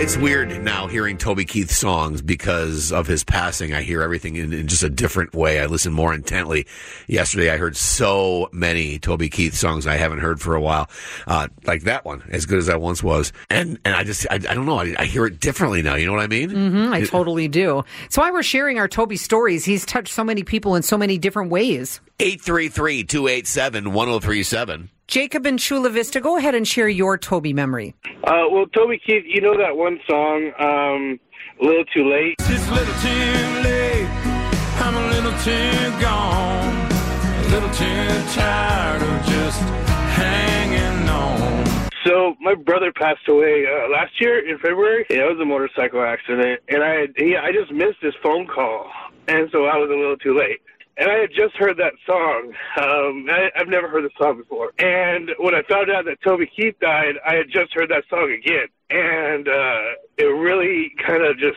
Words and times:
It's 0.00 0.16
weird 0.16 0.64
now 0.64 0.86
hearing 0.86 1.18
Toby 1.18 1.44
Keith 1.44 1.70
songs 1.70 2.22
because 2.22 2.90
of 2.90 3.06
his 3.06 3.22
passing. 3.22 3.74
I 3.74 3.82
hear 3.82 4.02
everything 4.02 4.36
in, 4.36 4.52
in, 4.52 4.66
just 4.66 4.82
a 4.82 4.88
different 4.88 5.34
way. 5.34 5.60
I 5.60 5.66
listen 5.66 5.92
more 5.92 6.14
intently. 6.14 6.66
Yesterday, 7.06 7.50
I 7.50 7.58
heard 7.58 7.76
so 7.76 8.48
many 8.50 8.98
Toby 8.98 9.28
Keith 9.28 9.54
songs 9.54 9.86
I 9.86 9.96
haven't 9.96 10.20
heard 10.20 10.40
for 10.40 10.56
a 10.56 10.60
while, 10.60 10.88
uh, 11.26 11.48
like 11.64 11.82
that 11.82 12.04
one, 12.04 12.24
as 12.30 12.46
good 12.46 12.58
as 12.58 12.68
I 12.68 12.76
once 12.76 13.02
was. 13.02 13.32
And 13.50 13.78
and 13.84 13.94
I 13.94 14.02
just 14.02 14.26
I, 14.30 14.36
I 14.36 14.38
don't 14.38 14.66
know. 14.66 14.78
I, 14.78 14.94
I, 14.98 15.04
hear 15.04 15.26
it 15.26 15.38
differently 15.38 15.82
now. 15.82 15.96
You 15.96 16.06
know 16.06 16.12
what 16.12 16.22
I 16.22 16.28
mean? 16.28 16.50
Mm-hmm, 16.50 16.92
I 16.92 17.02
totally 17.02 17.46
do. 17.46 17.84
So 18.08 18.22
why 18.22 18.30
we're 18.30 18.42
sharing 18.42 18.78
our 18.78 18.88
Toby 18.88 19.16
stories. 19.16 19.64
He's 19.64 19.84
touched 19.84 20.14
so 20.14 20.24
many 20.24 20.44
people 20.44 20.76
in 20.76 20.82
so 20.82 20.96
many 20.96 21.18
different 21.18 21.50
ways. 21.50 22.00
833 22.18 23.04
287 23.04 23.92
1037. 23.92 24.90
Jacob 25.10 25.44
and 25.44 25.58
Chula 25.58 25.90
Vista, 25.90 26.20
go 26.20 26.36
ahead 26.36 26.54
and 26.54 26.68
share 26.68 26.88
your 26.88 27.18
Toby 27.18 27.52
memory. 27.52 27.96
Uh, 28.22 28.46
well, 28.48 28.66
Toby 28.66 29.00
Keith, 29.04 29.24
you 29.26 29.40
know 29.40 29.58
that 29.58 29.76
one 29.76 29.98
song, 30.08 30.52
um, 30.60 31.18
A 31.60 31.64
Little 31.64 31.84
Too 31.86 32.08
Late? 32.08 32.36
It's 32.38 32.68
a 32.68 32.72
little 32.72 32.94
too 33.02 33.68
late. 33.68 34.06
I'm 34.78 34.94
a 34.94 35.06
little 35.10 35.32
too 35.42 36.00
gone. 36.00 36.92
A 36.92 37.48
little 37.50 37.70
too 37.70 38.38
tired 38.38 39.02
of 39.02 39.26
just 39.26 39.60
hanging 40.14 41.08
on. 41.08 41.90
So 42.06 42.36
my 42.40 42.54
brother 42.54 42.92
passed 42.92 43.26
away 43.26 43.66
uh, 43.66 43.90
last 43.90 44.12
year 44.20 44.48
in 44.48 44.58
February. 44.58 45.06
Yeah, 45.10 45.26
it 45.26 45.30
was 45.32 45.40
a 45.42 45.44
motorcycle 45.44 46.04
accident, 46.04 46.60
and 46.68 46.84
I 46.84 47.00
had, 47.00 47.14
he, 47.16 47.36
I 47.36 47.50
just 47.50 47.72
missed 47.72 47.98
his 48.00 48.14
phone 48.22 48.46
call, 48.46 48.88
and 49.26 49.48
so 49.50 49.64
I 49.64 49.76
was 49.76 49.90
a 49.90 49.98
little 49.98 50.18
too 50.18 50.38
late 50.38 50.60
and 51.00 51.10
I 51.10 51.16
had 51.16 51.30
just 51.30 51.56
heard 51.56 51.78
that 51.78 51.94
song. 52.06 52.52
Um, 52.76 53.26
I, 53.30 53.50
I've 53.56 53.68
never 53.68 53.88
heard 53.88 54.04
the 54.04 54.10
song 54.18 54.36
before. 54.36 54.72
And 54.78 55.30
when 55.38 55.54
I 55.54 55.62
found 55.62 55.90
out 55.90 56.04
that 56.04 56.18
Toby 56.22 56.48
Keith 56.54 56.78
died, 56.80 57.14
I 57.26 57.36
had 57.36 57.46
just 57.50 57.72
heard 57.74 57.90
that 57.90 58.04
song 58.10 58.30
again, 58.30 58.68
and 58.90 59.48
uh, 59.48 59.80
it 60.18 60.24
really 60.24 60.92
kind 61.04 61.24
of 61.24 61.38
just 61.38 61.56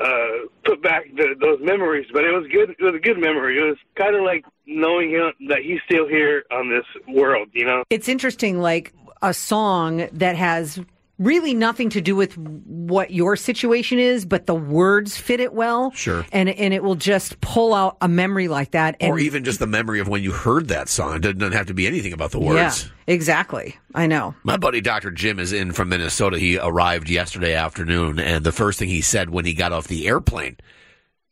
uh, 0.00 0.46
put 0.64 0.80
back 0.80 1.06
the, 1.16 1.34
those 1.40 1.58
memories. 1.60 2.06
But 2.12 2.24
it 2.24 2.30
was 2.30 2.46
good. 2.52 2.70
It 2.70 2.82
was 2.82 2.94
a 2.94 3.00
good 3.00 3.18
memory. 3.18 3.58
It 3.58 3.64
was 3.64 3.78
kind 3.96 4.14
of 4.14 4.22
like 4.22 4.44
knowing 4.64 5.10
him, 5.10 5.32
that 5.48 5.62
he's 5.62 5.80
still 5.84 6.06
here 6.06 6.44
on 6.52 6.70
this 6.70 6.86
world. 7.12 7.48
You 7.52 7.64
know, 7.64 7.82
it's 7.90 8.08
interesting. 8.08 8.60
Like 8.60 8.94
a 9.22 9.34
song 9.34 10.08
that 10.12 10.36
has 10.36 10.80
really 11.18 11.54
nothing 11.54 11.90
to 11.90 12.00
do 12.00 12.14
with 12.14 12.36
what 12.36 13.10
your 13.10 13.36
situation 13.36 13.98
is, 13.98 14.24
but 14.24 14.46
the 14.46 14.54
words 14.54 15.16
fit 15.16 15.40
it 15.40 15.52
well. 15.52 15.90
Sure. 15.92 16.24
And 16.32 16.48
and 16.48 16.72
it 16.72 16.82
will 16.82 16.94
just 16.94 17.40
pull 17.40 17.74
out 17.74 17.96
a 18.00 18.08
memory 18.08 18.48
like 18.48 18.72
that. 18.72 18.96
And, 19.00 19.12
or 19.12 19.18
even 19.18 19.44
just 19.44 19.58
the 19.58 19.66
memory 19.66 20.00
of 20.00 20.08
when 20.08 20.22
you 20.22 20.32
heard 20.32 20.68
that 20.68 20.88
song. 20.88 21.16
It 21.16 21.20
doesn't 21.20 21.52
have 21.52 21.66
to 21.66 21.74
be 21.74 21.86
anything 21.86 22.12
about 22.12 22.30
the 22.30 22.40
words. 22.40 22.84
Yeah, 22.84 22.90
exactly. 23.06 23.76
I 23.94 24.06
know. 24.06 24.34
My 24.44 24.56
buddy 24.56 24.80
Dr. 24.80 25.10
Jim 25.10 25.38
is 25.38 25.52
in 25.52 25.72
from 25.72 25.88
Minnesota. 25.88 26.38
He 26.38 26.58
arrived 26.58 27.08
yesterday 27.10 27.54
afternoon, 27.54 28.18
and 28.18 28.44
the 28.44 28.52
first 28.52 28.78
thing 28.78 28.88
he 28.88 29.00
said 29.00 29.30
when 29.30 29.44
he 29.44 29.54
got 29.54 29.72
off 29.72 29.88
the 29.88 30.06
airplane 30.08 30.56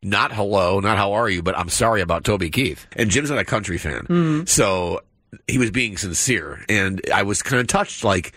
not 0.03 0.33
hello, 0.33 0.79
not 0.79 0.97
how 0.97 1.15
are 1.15 1.29
you, 1.29 1.43
but 1.43 1.59
I'm 1.59 1.69
sorry 1.69 2.01
about 2.01 2.23
Toby 2.23 2.49
Keith. 2.51 2.87
And 2.93 3.11
Jim's 3.11 3.31
not 3.31 3.39
a 3.39 3.45
country 3.45 3.77
fan. 3.77 4.03
Mm-hmm. 4.03 4.45
So 4.45 5.01
he 5.49 5.59
was 5.59 5.71
being 5.71 5.97
sincere. 5.97 6.65
And 6.69 7.01
I 7.13 7.25
was 7.25 7.43
kind 7.43 7.61
of 7.61 7.67
touched 7.67 8.05
like, 8.05 8.33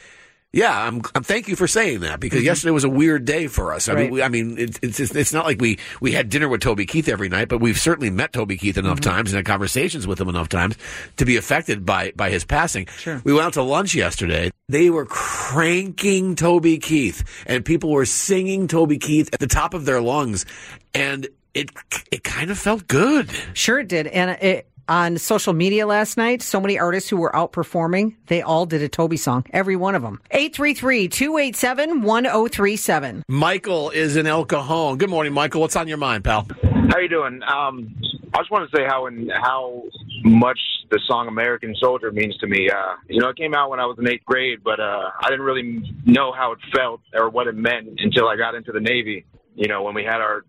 yeah, 0.51 0.87
I'm, 0.87 1.03
I'm. 1.13 1.21
Thank 1.21 1.47
you 1.47 1.55
for 1.55 1.67
saying 1.67 1.99
that 1.99 2.19
because 2.19 2.39
mm-hmm. 2.39 2.47
yesterday 2.47 2.71
was 2.71 2.83
a 2.83 2.89
weird 2.89 3.23
day 3.23 3.45
for 3.45 3.71
us. 3.71 3.87
I 3.87 3.93
right. 3.93 4.01
mean, 4.03 4.11
we, 4.11 4.23
I 4.23 4.29
mean, 4.29 4.55
it's, 4.57 4.79
it's 4.81 4.99
it's 4.99 5.31
not 5.31 5.45
like 5.45 5.61
we 5.61 5.77
we 6.01 6.13
had 6.13 6.29
dinner 6.29 6.49
with 6.49 6.61
Toby 6.61 6.87
Keith 6.87 7.07
every 7.07 7.29
night, 7.29 7.49
but 7.49 7.59
we've 7.59 7.77
certainly 7.77 8.09
met 8.09 8.33
Toby 8.33 8.57
Keith 8.57 8.75
enough 8.75 8.99
mm-hmm. 8.99 9.11
times 9.11 9.31
and 9.31 9.37
had 9.37 9.45
conversations 9.45 10.07
with 10.07 10.19
him 10.19 10.27
enough 10.27 10.49
times 10.49 10.75
to 11.17 11.25
be 11.25 11.37
affected 11.37 11.85
by 11.85 12.13
by 12.15 12.31
his 12.31 12.45
passing. 12.45 12.87
Sure. 12.97 13.21
We 13.23 13.31
went 13.31 13.45
out 13.45 13.53
to 13.53 13.61
lunch 13.61 13.93
yesterday. 13.93 14.49
They 14.67 14.89
were 14.89 15.05
cranking 15.05 16.35
Toby 16.35 16.79
Keith, 16.79 17.23
and 17.45 17.63
people 17.63 17.91
were 17.91 18.05
singing 18.05 18.67
Toby 18.67 18.97
Keith 18.97 19.29
at 19.31 19.39
the 19.39 19.47
top 19.47 19.75
of 19.75 19.85
their 19.85 20.01
lungs, 20.01 20.47
and 20.95 21.27
it 21.53 21.71
it 22.11 22.23
kind 22.23 22.49
of 22.49 22.57
felt 22.57 22.87
good. 22.87 23.29
Sure, 23.53 23.79
it 23.79 23.87
did, 23.87 24.07
and 24.07 24.31
it 24.41 24.68
on 24.89 25.17
social 25.17 25.53
media 25.53 25.87
last 25.87 26.17
night. 26.17 26.41
So 26.41 26.59
many 26.59 26.77
artists 26.77 27.09
who 27.09 27.15
were 27.17 27.31
outperforming, 27.31 28.15
they 28.27 28.41
all 28.41 28.65
did 28.65 28.81
a 28.81 28.89
Toby 28.89 29.15
song, 29.15 29.45
every 29.51 29.77
one 29.77 29.95
of 29.95 30.01
them. 30.01 30.19
833-287-1037. 30.33 33.21
Michael 33.29 33.91
is 33.91 34.17
in 34.17 34.27
El 34.27 34.43
Cajon. 34.45 34.97
Good 34.97 35.09
morning, 35.09 35.31
Michael. 35.31 35.61
What's 35.61 35.75
on 35.75 35.87
your 35.87 35.97
mind, 35.97 36.23
pal? 36.23 36.47
How 36.89 36.97
you 36.97 37.07
doing? 37.07 37.41
Um, 37.43 37.95
I 38.33 38.39
just 38.39 38.49
want 38.51 38.69
to 38.69 38.75
say 38.75 38.83
how 38.85 39.05
in, 39.05 39.29
how 39.29 39.83
much 40.23 40.59
the 40.89 40.99
song 41.07 41.27
"American 41.27 41.75
Soldier" 41.79 42.11
means 42.11 42.35
to 42.37 42.47
me. 42.47 42.67
Uh, 42.69 42.95
you 43.07 43.21
know, 43.21 43.29
it 43.29 43.37
came 43.37 43.53
out 43.53 43.69
when 43.69 43.79
I 43.79 43.85
was 43.85 43.97
in 43.99 44.07
eighth 44.07 44.25
grade, 44.25 44.63
but 44.63 44.79
uh, 44.79 45.11
I 45.21 45.29
didn't 45.29 45.45
really 45.45 45.83
know 46.05 46.31
how 46.31 46.53
it 46.53 46.59
felt 46.75 47.01
or 47.13 47.29
what 47.29 47.45
it 47.47 47.55
meant 47.55 47.99
until 47.99 48.27
I 48.27 48.37
got 48.37 48.55
into 48.55 48.71
the 48.71 48.79
Navy 48.79 49.25
you 49.55 49.67
know, 49.67 49.83
when 49.83 49.93
we 49.93 50.03
had 50.03 50.21
our 50.21 50.43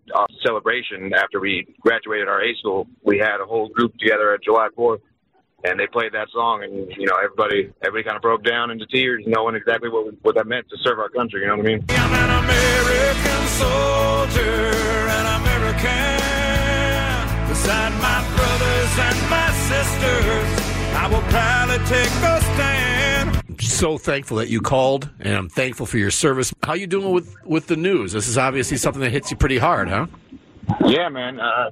celebration 0.45 1.13
after 1.13 1.39
we 1.39 1.67
graduated 1.81 2.27
our 2.27 2.41
A 2.41 2.55
school, 2.55 2.87
we 3.03 3.17
had 3.17 3.41
a 3.41 3.45
whole 3.45 3.69
group 3.69 3.97
together 3.97 4.33
at 4.33 4.43
July 4.43 4.69
4th, 4.77 5.01
and 5.63 5.79
they 5.79 5.87
played 5.87 6.13
that 6.13 6.29
song, 6.31 6.63
and 6.63 6.91
you 6.97 7.05
know, 7.05 7.15
everybody, 7.21 7.71
everybody 7.83 8.03
kind 8.03 8.15
of 8.15 8.21
broke 8.21 8.43
down 8.43 8.71
into 8.71 8.85
tears, 8.87 9.23
knowing 9.27 9.55
exactly 9.55 9.89
what 9.89 10.13
what 10.21 10.35
that 10.35 10.47
meant 10.47 10.69
to 10.69 10.77
serve 10.77 10.99
our 10.99 11.09
country. 11.09 11.41
You 11.41 11.47
know 11.47 11.57
what 11.57 11.65
I 11.65 11.69
mean? 11.69 11.85
I'm 11.89 12.13
an 12.13 12.31
American 12.43 13.47
soldier, 13.61 14.73
an 15.17 15.25
American. 15.41 16.21
Beside 17.49 17.93
my 18.01 18.19
brothers 18.35 18.93
and 19.07 19.17
my 19.29 19.51
sisters, 19.69 20.47
I 20.95 21.07
will 21.11 21.25
proudly 21.29 21.77
take 21.85 22.11
a 22.23 22.41
stand 22.55 22.90
so 23.61 23.97
thankful 23.97 24.37
that 24.37 24.49
you 24.49 24.61
called, 24.61 25.09
and 25.19 25.35
I'm 25.35 25.49
thankful 25.49 25.85
for 25.85 25.97
your 25.97 26.11
service. 26.11 26.53
How 26.63 26.73
you 26.73 26.87
doing 26.87 27.11
with 27.11 27.35
with 27.45 27.67
the 27.67 27.75
news? 27.75 28.13
This 28.13 28.27
is 28.27 28.37
obviously 28.37 28.77
something 28.77 29.01
that 29.01 29.11
hits 29.11 29.31
you 29.31 29.37
pretty 29.37 29.57
hard, 29.57 29.89
huh? 29.89 30.07
Yeah, 30.85 31.09
man. 31.09 31.39
Uh, 31.39 31.71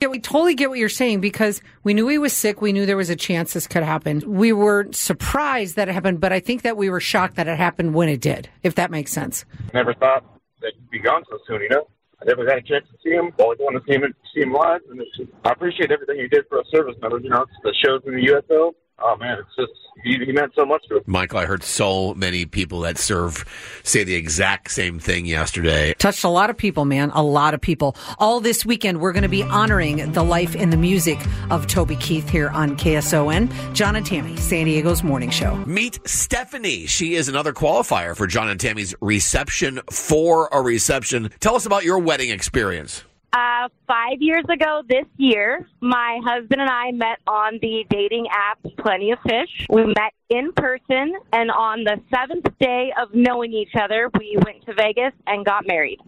yeah, 0.00 0.08
we 0.08 0.18
totally 0.18 0.54
get 0.54 0.68
what 0.68 0.78
you're 0.78 0.88
saying 0.88 1.20
because 1.20 1.62
we 1.82 1.94
knew 1.94 2.08
he 2.08 2.18
was 2.18 2.32
sick. 2.32 2.60
We 2.60 2.72
knew 2.72 2.84
there 2.84 2.96
was 2.96 3.10
a 3.10 3.16
chance 3.16 3.54
this 3.54 3.66
could 3.66 3.82
happen. 3.82 4.22
We 4.26 4.52
were 4.52 4.92
surprised 4.92 5.76
that 5.76 5.88
it 5.88 5.92
happened, 5.92 6.20
but 6.20 6.32
I 6.32 6.40
think 6.40 6.62
that 6.62 6.76
we 6.76 6.90
were 6.90 7.00
shocked 7.00 7.36
that 7.36 7.48
it 7.48 7.56
happened 7.56 7.94
when 7.94 8.08
it 8.08 8.20
did, 8.20 8.50
if 8.62 8.74
that 8.74 8.90
makes 8.90 9.12
sense. 9.12 9.46
Never 9.72 9.94
thought 9.94 10.24
that 10.60 10.72
he'd 10.74 10.90
be 10.90 10.98
gone 10.98 11.22
so 11.30 11.38
soon, 11.46 11.62
you 11.62 11.70
know? 11.70 11.88
I 12.20 12.26
never 12.26 12.44
had 12.46 12.58
a 12.58 12.62
chance 12.62 12.86
to 12.90 12.98
see 13.02 13.10
him. 13.10 13.32
Always 13.38 13.58
wanted 13.60 13.80
to 13.80 13.84
see 13.86 13.94
him 13.94 14.14
see 14.34 14.42
him 14.42 14.52
live, 14.52 14.80
and 14.90 15.00
it's 15.00 15.16
just, 15.16 15.30
I 15.44 15.52
appreciate 15.52 15.90
everything 15.90 16.18
he 16.18 16.28
did 16.28 16.44
for 16.48 16.58
us 16.58 16.66
service 16.70 16.96
members. 17.00 17.22
You 17.24 17.30
know, 17.30 17.42
it's 17.42 17.52
the 17.62 17.74
shows 17.84 18.02
in 18.06 18.14
the 18.14 18.22
USO. 18.22 18.74
Oh 18.98 19.16
man, 19.16 19.38
it's 19.38 19.56
just 19.56 19.72
he, 20.02 20.18
he 20.24 20.32
meant 20.32 20.52
so 20.54 20.64
much 20.64 20.82
to 20.88 20.96
us. 20.96 21.02
Michael, 21.06 21.38
I 21.38 21.46
heard 21.46 21.62
so 21.62 22.14
many 22.14 22.46
people 22.46 22.80
that 22.80 22.98
serve 22.98 23.44
say 23.82 24.04
the 24.04 24.14
exact 24.14 24.70
same 24.70 24.98
thing 24.98 25.26
yesterday. 25.26 25.94
Touched 25.94 26.24
a 26.24 26.28
lot 26.28 26.50
of 26.50 26.56
people, 26.56 26.84
man. 26.84 27.10
A 27.14 27.22
lot 27.22 27.54
of 27.54 27.60
people. 27.60 27.96
All 28.18 28.40
this 28.40 28.66
weekend, 28.66 29.00
we're 29.00 29.12
going 29.12 29.22
to 29.22 29.28
be 29.28 29.42
honoring 29.42 30.12
the 30.12 30.22
life 30.22 30.54
and 30.54 30.72
the 30.72 30.76
music 30.76 31.18
of 31.50 31.66
Toby 31.66 31.96
Keith 31.96 32.28
here 32.28 32.50
on 32.50 32.76
KSON. 32.76 33.74
John 33.74 33.96
and 33.96 34.04
Tammy, 34.04 34.36
San 34.36 34.66
Diego's 34.66 35.02
morning 35.02 35.30
show. 35.30 35.56
Meet 35.64 36.00
Stephanie. 36.06 36.86
She 36.86 37.14
is 37.14 37.28
another 37.28 37.52
qualifier 37.52 38.16
for 38.16 38.26
John 38.26 38.48
and 38.48 38.60
Tammy's 38.60 38.94
reception 39.00 39.80
for 39.90 40.48
a 40.52 40.60
reception. 40.60 41.30
Tell 41.40 41.56
us 41.56 41.66
about 41.66 41.84
your 41.84 41.98
wedding 41.98 42.30
experience. 42.30 43.04
Uh, 43.34 43.68
five 43.88 44.20
years 44.20 44.44
ago 44.48 44.82
this 44.88 45.06
year, 45.16 45.66
my 45.80 46.20
husband 46.24 46.60
and 46.60 46.70
I 46.70 46.92
met 46.92 47.18
on 47.26 47.58
the 47.60 47.84
dating 47.90 48.28
app 48.30 48.60
Plenty 48.78 49.10
of 49.10 49.18
Fish. 49.28 49.66
We 49.68 49.86
met 49.86 50.12
in 50.28 50.52
person, 50.52 51.14
and 51.32 51.50
on 51.50 51.82
the 51.82 52.00
seventh 52.14 52.46
day 52.60 52.92
of 52.96 53.12
knowing 53.12 53.52
each 53.52 53.72
other, 53.74 54.08
we 54.16 54.38
went 54.44 54.64
to 54.66 54.74
Vegas 54.74 55.12
and 55.26 55.44
got 55.44 55.66
married. 55.66 55.98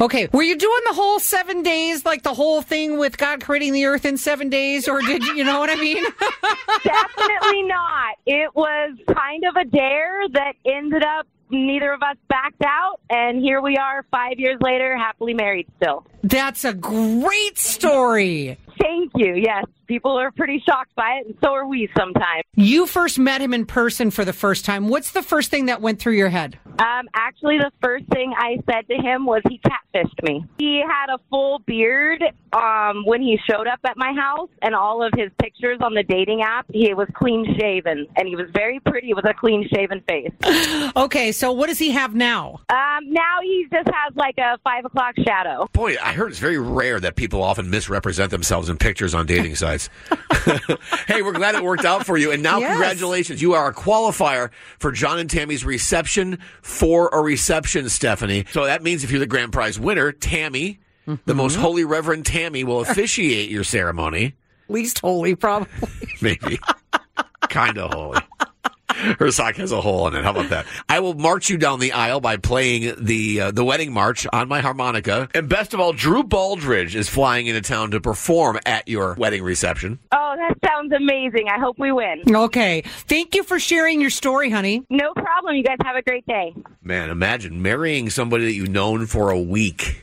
Okay, 0.00 0.28
were 0.32 0.44
you 0.44 0.56
doing 0.56 0.80
the 0.88 0.94
whole 0.94 1.18
seven 1.18 1.64
days, 1.64 2.04
like 2.04 2.22
the 2.22 2.34
whole 2.34 2.62
thing 2.62 2.96
with 2.96 3.18
God 3.18 3.42
creating 3.42 3.72
the 3.72 3.86
earth 3.86 4.04
in 4.04 4.16
seven 4.16 4.48
days, 4.48 4.86
or 4.86 5.00
did 5.00 5.24
you, 5.24 5.34
you 5.34 5.44
know 5.44 5.58
what 5.58 5.68
I 5.68 5.74
mean? 5.74 6.04
Definitely 6.84 7.62
not. 7.64 8.14
It 8.24 8.54
was 8.54 8.96
kind 9.12 9.42
of 9.44 9.56
a 9.56 9.64
dare 9.64 10.28
that 10.28 10.52
ended 10.64 11.02
up 11.02 11.26
neither 11.52 11.92
of 11.92 12.02
us 12.02 12.16
backed 12.28 12.62
out, 12.64 13.00
and 13.10 13.40
here 13.40 13.60
we 13.60 13.76
are 13.76 14.04
five 14.10 14.38
years 14.38 14.58
later, 14.60 14.96
happily 14.96 15.34
married 15.34 15.68
still. 15.76 16.06
That's 16.22 16.64
a 16.64 16.72
great 16.72 17.58
story. 17.58 18.58
Thank 18.80 19.12
you. 19.14 19.34
Yes, 19.34 19.64
people 19.86 20.12
are 20.12 20.30
pretty 20.30 20.62
shocked 20.66 20.94
by 20.94 21.20
it, 21.20 21.26
and 21.26 21.36
so 21.42 21.52
are 21.52 21.66
we 21.66 21.88
sometimes. 21.96 22.42
You 22.54 22.86
first 22.86 23.18
met 23.18 23.40
him 23.40 23.52
in 23.54 23.66
person 23.66 24.10
for 24.10 24.24
the 24.24 24.32
first 24.32 24.64
time. 24.64 24.88
What's 24.88 25.12
the 25.12 25.22
first 25.22 25.50
thing 25.50 25.66
that 25.66 25.80
went 25.80 26.00
through 26.00 26.14
your 26.14 26.28
head? 26.28 26.58
Um, 26.78 27.08
actually, 27.14 27.58
the 27.58 27.70
first 27.82 28.06
thing 28.06 28.32
I 28.36 28.56
said 28.70 28.88
to 28.88 28.94
him 28.94 29.26
was 29.26 29.42
he 29.48 29.60
catfished 29.60 30.22
me. 30.22 30.44
He 30.58 30.82
had 30.86 31.12
a 31.12 31.18
full 31.30 31.60
beard 31.60 32.22
um, 32.52 33.04
when 33.04 33.20
he 33.22 33.38
showed 33.48 33.66
up 33.66 33.80
at 33.84 33.96
my 33.96 34.12
house, 34.12 34.48
and 34.62 34.74
all 34.74 35.02
of 35.02 35.12
his 35.16 35.30
pictures 35.40 35.78
on 35.82 35.94
the 35.94 36.02
dating 36.02 36.42
app, 36.42 36.66
he 36.72 36.92
was 36.94 37.08
clean 37.14 37.56
shaven, 37.58 38.06
and 38.16 38.28
he 38.28 38.36
was 38.36 38.46
very 38.54 38.80
pretty 38.80 39.14
with 39.14 39.24
a 39.26 39.34
clean 39.34 39.68
shaven 39.74 40.02
face. 40.08 40.30
Okay, 40.94 41.32
so 41.32 41.52
what 41.52 41.68
does 41.68 41.78
he 41.78 41.90
have 41.90 42.14
now? 42.14 42.60
Um, 42.68 43.10
now 43.12 43.38
he 43.42 43.66
just 43.72 43.88
has 43.88 44.14
like 44.14 44.36
a 44.38 44.58
five 44.62 44.84
o'clock 44.84 45.14
shadow. 45.24 45.68
Boy, 45.72 45.96
I 46.02 46.12
heard 46.12 46.30
it's 46.30 46.38
very 46.38 46.58
rare 46.58 47.00
that 47.00 47.16
people 47.16 47.42
often 47.42 47.70
misrepresent 47.70 48.30
themselves 48.30 48.61
in 48.68 48.76
pictures 48.76 49.14
on 49.14 49.26
dating 49.26 49.56
sites. 49.56 49.88
hey, 51.06 51.22
we're 51.22 51.32
glad 51.32 51.54
it 51.54 51.62
worked 51.62 51.84
out 51.84 52.06
for 52.06 52.16
you. 52.16 52.30
And 52.32 52.42
now, 52.42 52.58
Yes. 52.58 52.72
congratulations. 52.72 53.42
You 53.42 53.54
are 53.54 53.68
a 53.68 53.74
qualifier 53.74 54.50
for 54.78 54.92
John 54.92 55.18
and 55.18 55.28
Tammy's 55.28 55.64
reception 55.64 56.38
for 56.62 57.08
a 57.12 57.20
reception, 57.20 57.88
Stephanie. 57.88 58.44
So 58.50 58.64
that 58.64 58.82
means 58.82 59.04
if 59.04 59.10
you're 59.10 59.20
the 59.20 59.26
grand 59.26 59.52
prize 59.52 59.78
winner, 59.78 60.12
Tammy, 60.12 60.80
the 61.24 61.34
most 61.34 61.54
mm-hmm. 61.54 61.62
holy 61.62 61.84
Reverend 61.84 62.26
Tammy, 62.26 62.64
will 62.64 62.80
officiate 62.80 63.50
your 63.50 63.64
ceremony. 63.64 64.34
Least 64.68 65.00
holy, 65.00 65.34
probably. 65.34 65.68
Maybe. 66.20 66.58
kind 67.48 67.78
of 67.78 67.92
holy. 67.92 68.20
Her 69.18 69.30
sock 69.30 69.56
has 69.56 69.72
a 69.72 69.80
hole 69.80 70.06
in 70.08 70.14
it. 70.14 70.24
How 70.24 70.30
about 70.30 70.50
that? 70.50 70.66
I 70.88 71.00
will 71.00 71.14
march 71.14 71.48
you 71.50 71.56
down 71.56 71.80
the 71.80 71.92
aisle 71.92 72.20
by 72.20 72.36
playing 72.36 72.94
the 72.98 73.40
uh, 73.40 73.50
the 73.50 73.64
wedding 73.64 73.92
march 73.92 74.26
on 74.32 74.48
my 74.48 74.60
harmonica. 74.60 75.28
And 75.34 75.48
best 75.48 75.74
of 75.74 75.80
all, 75.80 75.92
Drew 75.92 76.22
Baldridge 76.22 76.94
is 76.94 77.08
flying 77.08 77.46
into 77.46 77.60
town 77.60 77.90
to 77.92 78.00
perform 78.00 78.58
at 78.66 78.88
your 78.88 79.14
wedding 79.14 79.42
reception. 79.42 79.98
Oh, 80.12 80.34
that 80.36 80.56
sounds 80.66 80.92
amazing. 80.92 81.48
I 81.48 81.58
hope 81.58 81.78
we 81.78 81.92
win. 81.92 82.22
Okay, 82.34 82.82
thank 82.86 83.34
you 83.34 83.42
for 83.42 83.58
sharing 83.58 84.00
your 84.00 84.10
story, 84.10 84.50
honey. 84.50 84.84
No 84.90 85.12
problem. 85.14 85.56
You 85.56 85.64
guys 85.64 85.78
have 85.84 85.96
a 85.96 86.02
great 86.02 86.26
day. 86.26 86.54
Man, 86.82 87.10
imagine 87.10 87.62
marrying 87.62 88.10
somebody 88.10 88.44
that 88.44 88.54
you've 88.54 88.68
known 88.68 89.06
for 89.06 89.30
a 89.30 89.40
week 89.40 90.02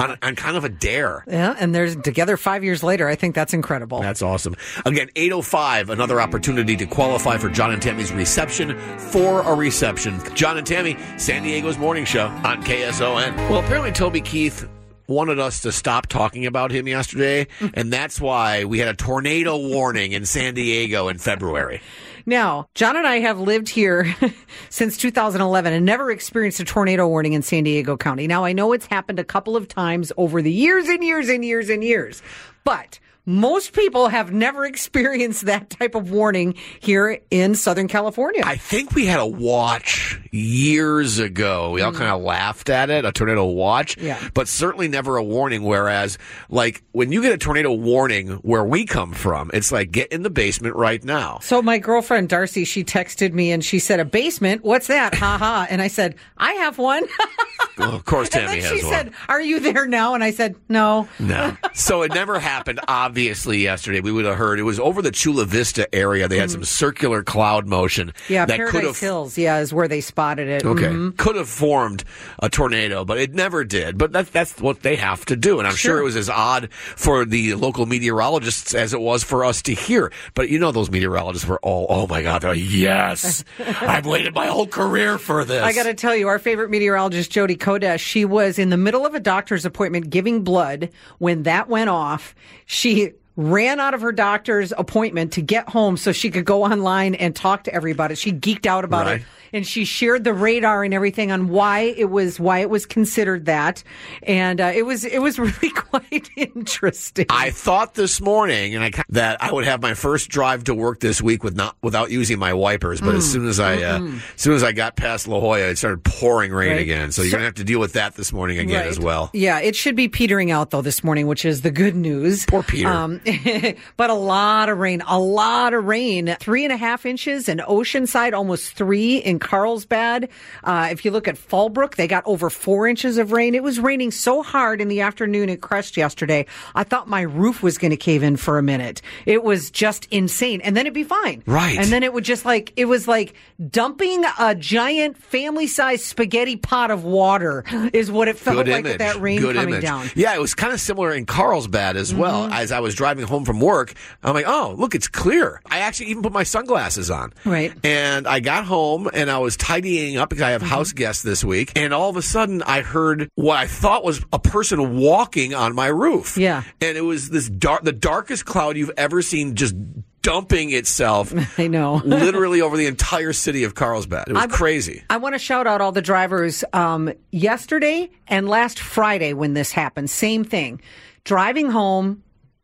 on, 0.00 0.16
on 0.22 0.34
kind 0.34 0.56
of 0.56 0.64
a 0.64 0.68
dare. 0.68 1.24
Yeah, 1.26 1.54
and 1.58 1.74
they're 1.74 1.94
together 1.94 2.36
five 2.36 2.64
years 2.64 2.82
later. 2.82 3.06
I 3.06 3.14
think 3.14 3.34
that's 3.34 3.52
incredible. 3.52 4.00
That's 4.00 4.22
awesome. 4.22 4.56
Again, 4.86 5.10
805, 5.14 5.90
another 5.90 6.20
opportunity 6.20 6.76
to 6.76 6.86
qualify 6.86 7.36
for 7.36 7.48
John 7.50 7.72
and 7.72 7.82
Tammy's 7.82 8.12
reception 8.12 8.78
for 8.98 9.42
a 9.42 9.54
reception. 9.54 10.20
John 10.34 10.56
and 10.58 10.66
Tammy, 10.66 10.96
San 11.18 11.42
Diego's 11.42 11.78
morning 11.78 12.04
show 12.04 12.26
on 12.26 12.62
KSON. 12.62 13.36
Well, 13.50 13.60
apparently 13.60 13.92
Toby 13.92 14.20
Keith 14.20 14.66
wanted 15.06 15.38
us 15.38 15.60
to 15.62 15.72
stop 15.72 16.06
talking 16.06 16.46
about 16.46 16.70
him 16.70 16.88
yesterday, 16.88 17.46
mm. 17.58 17.70
and 17.74 17.92
that's 17.92 18.20
why 18.20 18.64
we 18.64 18.78
had 18.78 18.88
a 18.88 18.94
tornado 18.94 19.56
warning 19.56 20.12
in 20.12 20.24
San 20.24 20.54
Diego 20.54 21.08
in 21.08 21.18
February. 21.18 21.82
Now, 22.26 22.68
John 22.74 22.96
and 22.96 23.06
I 23.06 23.20
have 23.20 23.40
lived 23.40 23.68
here 23.68 24.14
since 24.68 24.96
2011 24.96 25.72
and 25.72 25.84
never 25.84 26.10
experienced 26.10 26.60
a 26.60 26.64
tornado 26.64 27.08
warning 27.08 27.32
in 27.32 27.42
San 27.42 27.64
Diego 27.64 27.96
County. 27.96 28.26
Now, 28.26 28.44
I 28.44 28.52
know 28.52 28.72
it's 28.72 28.86
happened 28.86 29.18
a 29.18 29.24
couple 29.24 29.56
of 29.56 29.68
times 29.68 30.12
over 30.16 30.42
the 30.42 30.52
years 30.52 30.88
and 30.88 31.02
years 31.02 31.28
and 31.28 31.44
years 31.44 31.68
and 31.68 31.82
years, 31.82 32.22
but 32.64 32.98
most 33.30 33.72
people 33.72 34.08
have 34.08 34.32
never 34.32 34.64
experienced 34.66 35.46
that 35.46 35.70
type 35.70 35.94
of 35.94 36.10
warning 36.10 36.54
here 36.80 37.20
in 37.30 37.54
Southern 37.54 37.88
California. 37.88 38.42
I 38.44 38.56
think 38.56 38.92
we 38.94 39.06
had 39.06 39.20
a 39.20 39.26
watch 39.26 40.20
years 40.32 41.18
ago. 41.18 41.70
We 41.70 41.82
all 41.82 41.92
hmm. 41.92 41.98
kind 41.98 42.10
of 42.10 42.22
laughed 42.22 42.68
at 42.68 42.90
it, 42.90 43.04
a 43.04 43.12
tornado 43.12 43.44
watch, 43.46 43.96
Yeah. 43.96 44.18
but 44.34 44.48
certainly 44.48 44.88
never 44.88 45.16
a 45.16 45.22
warning. 45.22 45.62
Whereas, 45.62 46.18
like, 46.48 46.82
when 46.92 47.12
you 47.12 47.22
get 47.22 47.32
a 47.32 47.38
tornado 47.38 47.72
warning 47.72 48.28
where 48.42 48.64
we 48.64 48.84
come 48.84 49.12
from, 49.12 49.50
it's 49.54 49.70
like, 49.70 49.92
get 49.92 50.10
in 50.12 50.22
the 50.22 50.30
basement 50.30 50.74
right 50.74 51.02
now. 51.04 51.38
So 51.42 51.62
my 51.62 51.78
girlfriend 51.78 52.28
Darcy, 52.28 52.64
she 52.64 52.84
texted 52.84 53.32
me 53.32 53.52
and 53.52 53.64
she 53.64 53.78
said, 53.78 54.00
"A 54.00 54.04
basement? 54.04 54.64
What's 54.64 54.88
that?" 54.88 55.14
Ha 55.14 55.38
ha. 55.38 55.66
And 55.70 55.80
I 55.80 55.88
said, 55.88 56.16
"I 56.36 56.52
have 56.54 56.78
one." 56.78 57.04
Well, 57.80 57.94
of 57.94 58.04
course, 58.04 58.28
Tammy 58.28 58.44
and 58.54 58.62
then 58.62 58.70
has 58.70 58.78
she 58.80 58.84
one. 58.86 58.92
said, 58.94 59.12
"Are 59.28 59.40
you 59.40 59.60
there 59.60 59.86
now?" 59.86 60.14
And 60.14 60.22
I 60.22 60.30
said, 60.30 60.54
"No." 60.68 61.08
No. 61.18 61.56
So 61.74 62.02
it 62.02 62.12
never 62.14 62.38
happened, 62.38 62.80
obviously, 62.88 63.58
yesterday. 63.58 64.00
We 64.00 64.12
would 64.12 64.24
have 64.24 64.36
heard 64.36 64.58
it 64.58 64.62
was 64.64 64.78
over 64.80 65.02
the 65.02 65.10
Chula 65.10 65.44
Vista 65.44 65.92
area. 65.94 66.28
They 66.28 66.38
had 66.38 66.50
some 66.50 66.64
circular 66.64 67.22
cloud 67.22 67.66
motion 67.66 67.90
Mm-hmm. 67.90 68.32
Yeah, 68.32 68.44
that 68.46 68.56
could 68.58 68.70
Paradise 68.70 69.00
have 69.00 69.00
Hills. 69.00 69.38
Yeah, 69.38 69.58
is 69.58 69.72
where 69.74 69.88
they 69.88 70.00
spotted 70.00 70.48
it. 70.48 70.64
Okay. 70.64 70.84
Mhm. 70.86 71.16
Could 71.16 71.36
have 71.36 71.48
formed 71.48 72.04
a 72.38 72.48
tornado, 72.48 73.04
but 73.04 73.18
it 73.18 73.34
never 73.34 73.64
did. 73.64 73.98
But 73.98 74.12
that's 74.12 74.30
that's 74.30 74.60
what 74.60 74.80
they 74.82 74.96
have 74.96 75.24
to 75.26 75.36
do. 75.36 75.58
And 75.58 75.66
I'm 75.66 75.74
sure, 75.74 75.90
Sure. 75.96 76.00
it 76.00 76.04
was 76.04 76.16
as 76.16 76.28
odd 76.30 76.72
for 76.72 77.24
the 77.24 77.54
local 77.54 77.86
meteorologists 77.86 78.74
as 78.74 78.92
it 78.94 79.00
was 79.00 79.22
for 79.24 79.44
us 79.44 79.62
to 79.62 79.74
hear. 79.74 80.12
But 80.34 80.48
you 80.50 80.58
know, 80.58 80.72
those 80.72 80.90
meteorologists 80.90 81.46
were 81.48 81.58
all, 81.62 81.86
oh 81.88 82.06
my 82.06 82.22
God, 82.22 82.44
like, 82.44 82.58
yes, 82.60 83.44
I've 83.58 84.06
waited 84.06 84.34
my 84.34 84.46
whole 84.46 84.66
career 84.66 85.18
for 85.18 85.44
this. 85.44 85.62
I 85.62 85.72
got 85.72 85.84
to 85.84 85.94
tell 85.94 86.14
you, 86.14 86.28
our 86.28 86.38
favorite 86.38 86.70
meteorologist, 86.70 87.30
Jody 87.30 87.56
She 87.98 88.24
was 88.24 88.58
in 88.58 88.70
the 88.70 88.76
middle 88.76 89.06
of 89.06 89.14
a 89.14 89.20
doctor's 89.20 89.64
appointment 89.64 90.10
giving 90.10 90.42
blood 90.44 90.90
when 91.18 91.44
that 91.44 91.68
went 91.68 91.90
off. 91.90 92.34
She 92.66 93.12
ran 93.40 93.80
out 93.80 93.94
of 93.94 94.00
her 94.02 94.12
doctor's 94.12 94.72
appointment 94.76 95.32
to 95.32 95.42
get 95.42 95.68
home 95.68 95.96
so 95.96 96.12
she 96.12 96.30
could 96.30 96.44
go 96.44 96.64
online 96.64 97.14
and 97.14 97.34
talk 97.34 97.64
to 97.64 97.74
everybody. 97.74 98.14
She 98.14 98.32
geeked 98.32 98.66
out 98.66 98.84
about 98.84 99.06
Right. 99.06 99.20
it. 99.20 99.26
And 99.52 99.66
she 99.66 99.84
shared 99.84 100.22
the 100.22 100.32
radar 100.32 100.84
and 100.84 100.94
everything 100.94 101.32
on 101.32 101.48
why 101.48 101.80
it 101.96 102.08
was 102.08 102.38
why 102.38 102.60
it 102.60 102.70
was 102.70 102.86
considered 102.86 103.46
that, 103.46 103.82
and 104.22 104.60
uh, 104.60 104.70
it 104.72 104.86
was 104.86 105.04
it 105.04 105.18
was 105.18 105.38
really 105.40 105.70
quite 105.70 106.30
interesting. 106.36 107.26
I 107.30 107.50
thought 107.50 107.94
this 107.94 108.20
morning, 108.20 108.76
and 108.76 108.84
I 108.84 108.92
that 109.08 109.42
I 109.42 109.50
would 109.52 109.64
have 109.64 109.82
my 109.82 109.94
first 109.94 110.28
drive 110.28 110.62
to 110.64 110.74
work 110.74 111.00
this 111.00 111.20
week 111.20 111.42
with 111.42 111.56
not 111.56 111.76
without 111.82 112.12
using 112.12 112.38
my 112.38 112.54
wipers. 112.54 113.00
But 113.00 113.16
as 113.16 113.24
Mm. 113.26 113.32
soon 113.32 113.48
as 113.48 113.58
I, 113.58 113.82
uh, 113.82 114.00
as 114.02 114.20
soon 114.40 114.54
as 114.54 114.62
I 114.62 114.70
got 114.70 114.94
past 114.94 115.26
La 115.26 115.40
Jolla, 115.40 115.58
it 115.68 115.78
started 115.78 116.04
pouring 116.04 116.52
rain 116.52 116.70
Right. 116.70 116.80
again. 116.82 117.10
So 117.10 117.22
you're 117.22 117.32
So- 117.32 117.36
gonna 117.38 117.46
have 117.46 117.54
to 117.54 117.64
deal 117.64 117.80
with 117.80 117.94
that 117.94 118.14
this 118.14 118.32
morning 118.32 118.58
again 118.58 118.82
Right. 118.82 118.86
as 118.86 119.00
well. 119.00 119.30
Yeah, 119.32 119.58
it 119.58 119.74
should 119.74 119.96
be 119.96 120.06
petering 120.06 120.52
out 120.52 120.70
though 120.70 120.82
this 120.82 121.02
morning, 121.02 121.26
which 121.26 121.44
is 121.44 121.62
the 121.62 121.72
good 121.72 121.96
news. 121.96 122.46
Poor 122.46 122.62
Peter. 122.62 122.88
Um, 122.88 123.20
but 123.96 124.10
a 124.10 124.14
lot 124.14 124.68
of 124.68 124.78
rain, 124.78 125.02
a 125.06 125.18
lot 125.18 125.74
of 125.74 125.84
rain. 125.84 126.36
Three 126.40 126.64
and 126.64 126.72
a 126.72 126.76
half 126.76 127.06
inches 127.06 127.48
in 127.48 127.58
Oceanside, 127.58 128.32
almost 128.32 128.72
three 128.74 129.16
in 129.18 129.38
Carlsbad. 129.38 130.28
Uh, 130.64 130.88
if 130.90 131.04
you 131.04 131.10
look 131.10 131.28
at 131.28 131.36
Fallbrook, 131.36 131.96
they 131.96 132.06
got 132.06 132.22
over 132.26 132.50
four 132.50 132.86
inches 132.86 133.18
of 133.18 133.32
rain. 133.32 133.54
It 133.54 133.62
was 133.62 133.78
raining 133.80 134.10
so 134.10 134.42
hard 134.42 134.80
in 134.80 134.88
the 134.88 135.00
afternoon 135.00 135.50
at 135.50 135.60
Crest 135.60 135.96
yesterday. 135.96 136.46
I 136.74 136.84
thought 136.84 137.08
my 137.08 137.22
roof 137.22 137.62
was 137.62 137.78
going 137.78 137.90
to 137.90 137.96
cave 137.96 138.22
in 138.22 138.36
for 138.36 138.58
a 138.58 138.62
minute. 138.62 139.02
It 139.26 139.42
was 139.42 139.70
just 139.70 140.06
insane, 140.10 140.60
and 140.60 140.76
then 140.76 140.86
it'd 140.86 140.94
be 140.94 141.04
fine. 141.04 141.42
Right. 141.46 141.78
And 141.78 141.86
then 141.88 142.02
it 142.02 142.12
would 142.12 142.24
just 142.24 142.44
like 142.44 142.72
it 142.76 142.86
was 142.86 143.06
like 143.08 143.34
dumping 143.68 144.24
a 144.38 144.54
giant 144.54 145.16
family-sized 145.16 146.04
spaghetti 146.04 146.56
pot 146.56 146.90
of 146.90 147.04
water 147.04 147.64
is 147.92 148.10
what 148.10 148.28
it 148.28 148.38
felt 148.38 148.56
Good 148.56 148.68
like 148.68 148.80
image. 148.80 148.92
with 148.92 148.98
that 148.98 149.20
rain 149.20 149.40
Good 149.40 149.56
coming 149.56 149.74
image. 149.74 149.82
down. 149.82 150.08
Yeah, 150.14 150.34
it 150.34 150.40
was 150.40 150.54
kind 150.54 150.72
of 150.72 150.80
similar 150.80 151.12
in 151.12 151.26
Carlsbad 151.26 151.96
as 151.96 152.14
well. 152.14 152.44
As 152.52 152.72
I 152.72 152.80
was 152.80 152.94
driving 152.94 153.09
driving 153.10 153.26
home 153.26 153.44
from 153.44 153.58
work. 153.60 153.92
I'm 154.22 154.34
like, 154.34 154.44
oh, 154.46 154.74
look, 154.78 154.94
it's 154.94 155.08
clear. 155.08 155.60
I 155.68 155.80
actually 155.80 156.06
even 156.10 156.22
put 156.22 156.32
my 156.32 156.44
sunglasses 156.44 157.10
on. 157.10 157.32
Right. 157.44 157.72
And 157.84 158.28
I 158.28 158.38
got 158.38 158.64
home 158.64 159.10
and 159.12 159.28
I 159.30 159.38
was 159.38 159.56
tidying 159.56 160.16
up 160.16 160.28
because 160.28 160.42
I 160.42 160.50
have 160.50 160.62
house 160.62 160.92
guests 160.92 161.24
this 161.24 161.42
week. 161.42 161.72
And 161.74 161.92
all 161.92 162.08
of 162.08 162.16
a 162.16 162.22
sudden 162.22 162.62
I 162.62 162.82
heard 162.82 163.28
what 163.34 163.56
I 163.56 163.66
thought 163.66 164.04
was 164.04 164.24
a 164.32 164.38
person 164.38 164.96
walking 164.98 165.54
on 165.54 165.74
my 165.74 165.88
roof. 165.88 166.36
Yeah. 166.38 166.62
And 166.80 166.96
it 166.96 167.00
was 167.00 167.30
this 167.30 167.48
dark, 167.48 167.82
the 167.82 167.90
darkest 167.92 168.44
cloud 168.44 168.76
you've 168.76 168.92
ever 168.96 169.22
seen 169.22 169.56
just 169.56 169.74
dumping 170.22 170.70
itself 170.70 171.32
I 171.58 171.66
know. 171.66 171.94
literally 172.04 172.60
over 172.60 172.76
the 172.76 172.86
entire 172.86 173.32
city 173.32 173.64
of 173.64 173.74
Carlsbad. 173.74 174.28
It 174.28 174.34
was 174.34 174.40
I'm- 174.42 174.50
crazy. 174.50 175.02
I 175.10 175.16
want 175.16 175.34
to 175.34 175.38
shout 175.40 175.66
out 175.66 175.80
all 175.80 175.90
the 175.90 176.02
drivers. 176.02 176.62
Um, 176.72 177.12
yesterday 177.32 178.08
and 178.28 178.48
last 178.48 178.78
Friday, 178.78 179.32
when 179.32 179.54
this 179.54 179.72
happened, 179.72 180.10
same 180.10 180.44
thing. 180.44 180.80
Driving 181.24 181.70
home, 181.70 182.22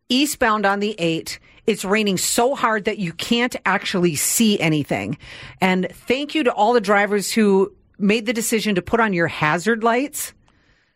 eastbound 0.09 0.67
on 0.67 0.81
the 0.81 0.95
8, 0.99 1.39
it's 1.67 1.85
raining 1.85 2.17
so 2.17 2.55
hard 2.55 2.85
that 2.85 2.99
you 2.99 3.13
can't 3.13 3.57
actually 3.67 4.15
see 4.15 4.59
anything. 4.61 5.19
And 5.61 5.89
thank 5.93 6.35
you 6.35 6.45
to 6.45 6.53
all 6.53 6.73
the 6.73 6.81
drivers 6.81 7.33
who 7.33 7.73
made 7.99 8.27
the 8.27 8.33
decision 8.33 8.75
to 8.75 8.83
put 8.83 9.01
on 9.01 9.13
your 9.13 9.27
hazard 9.27 9.83
lights 9.83 10.33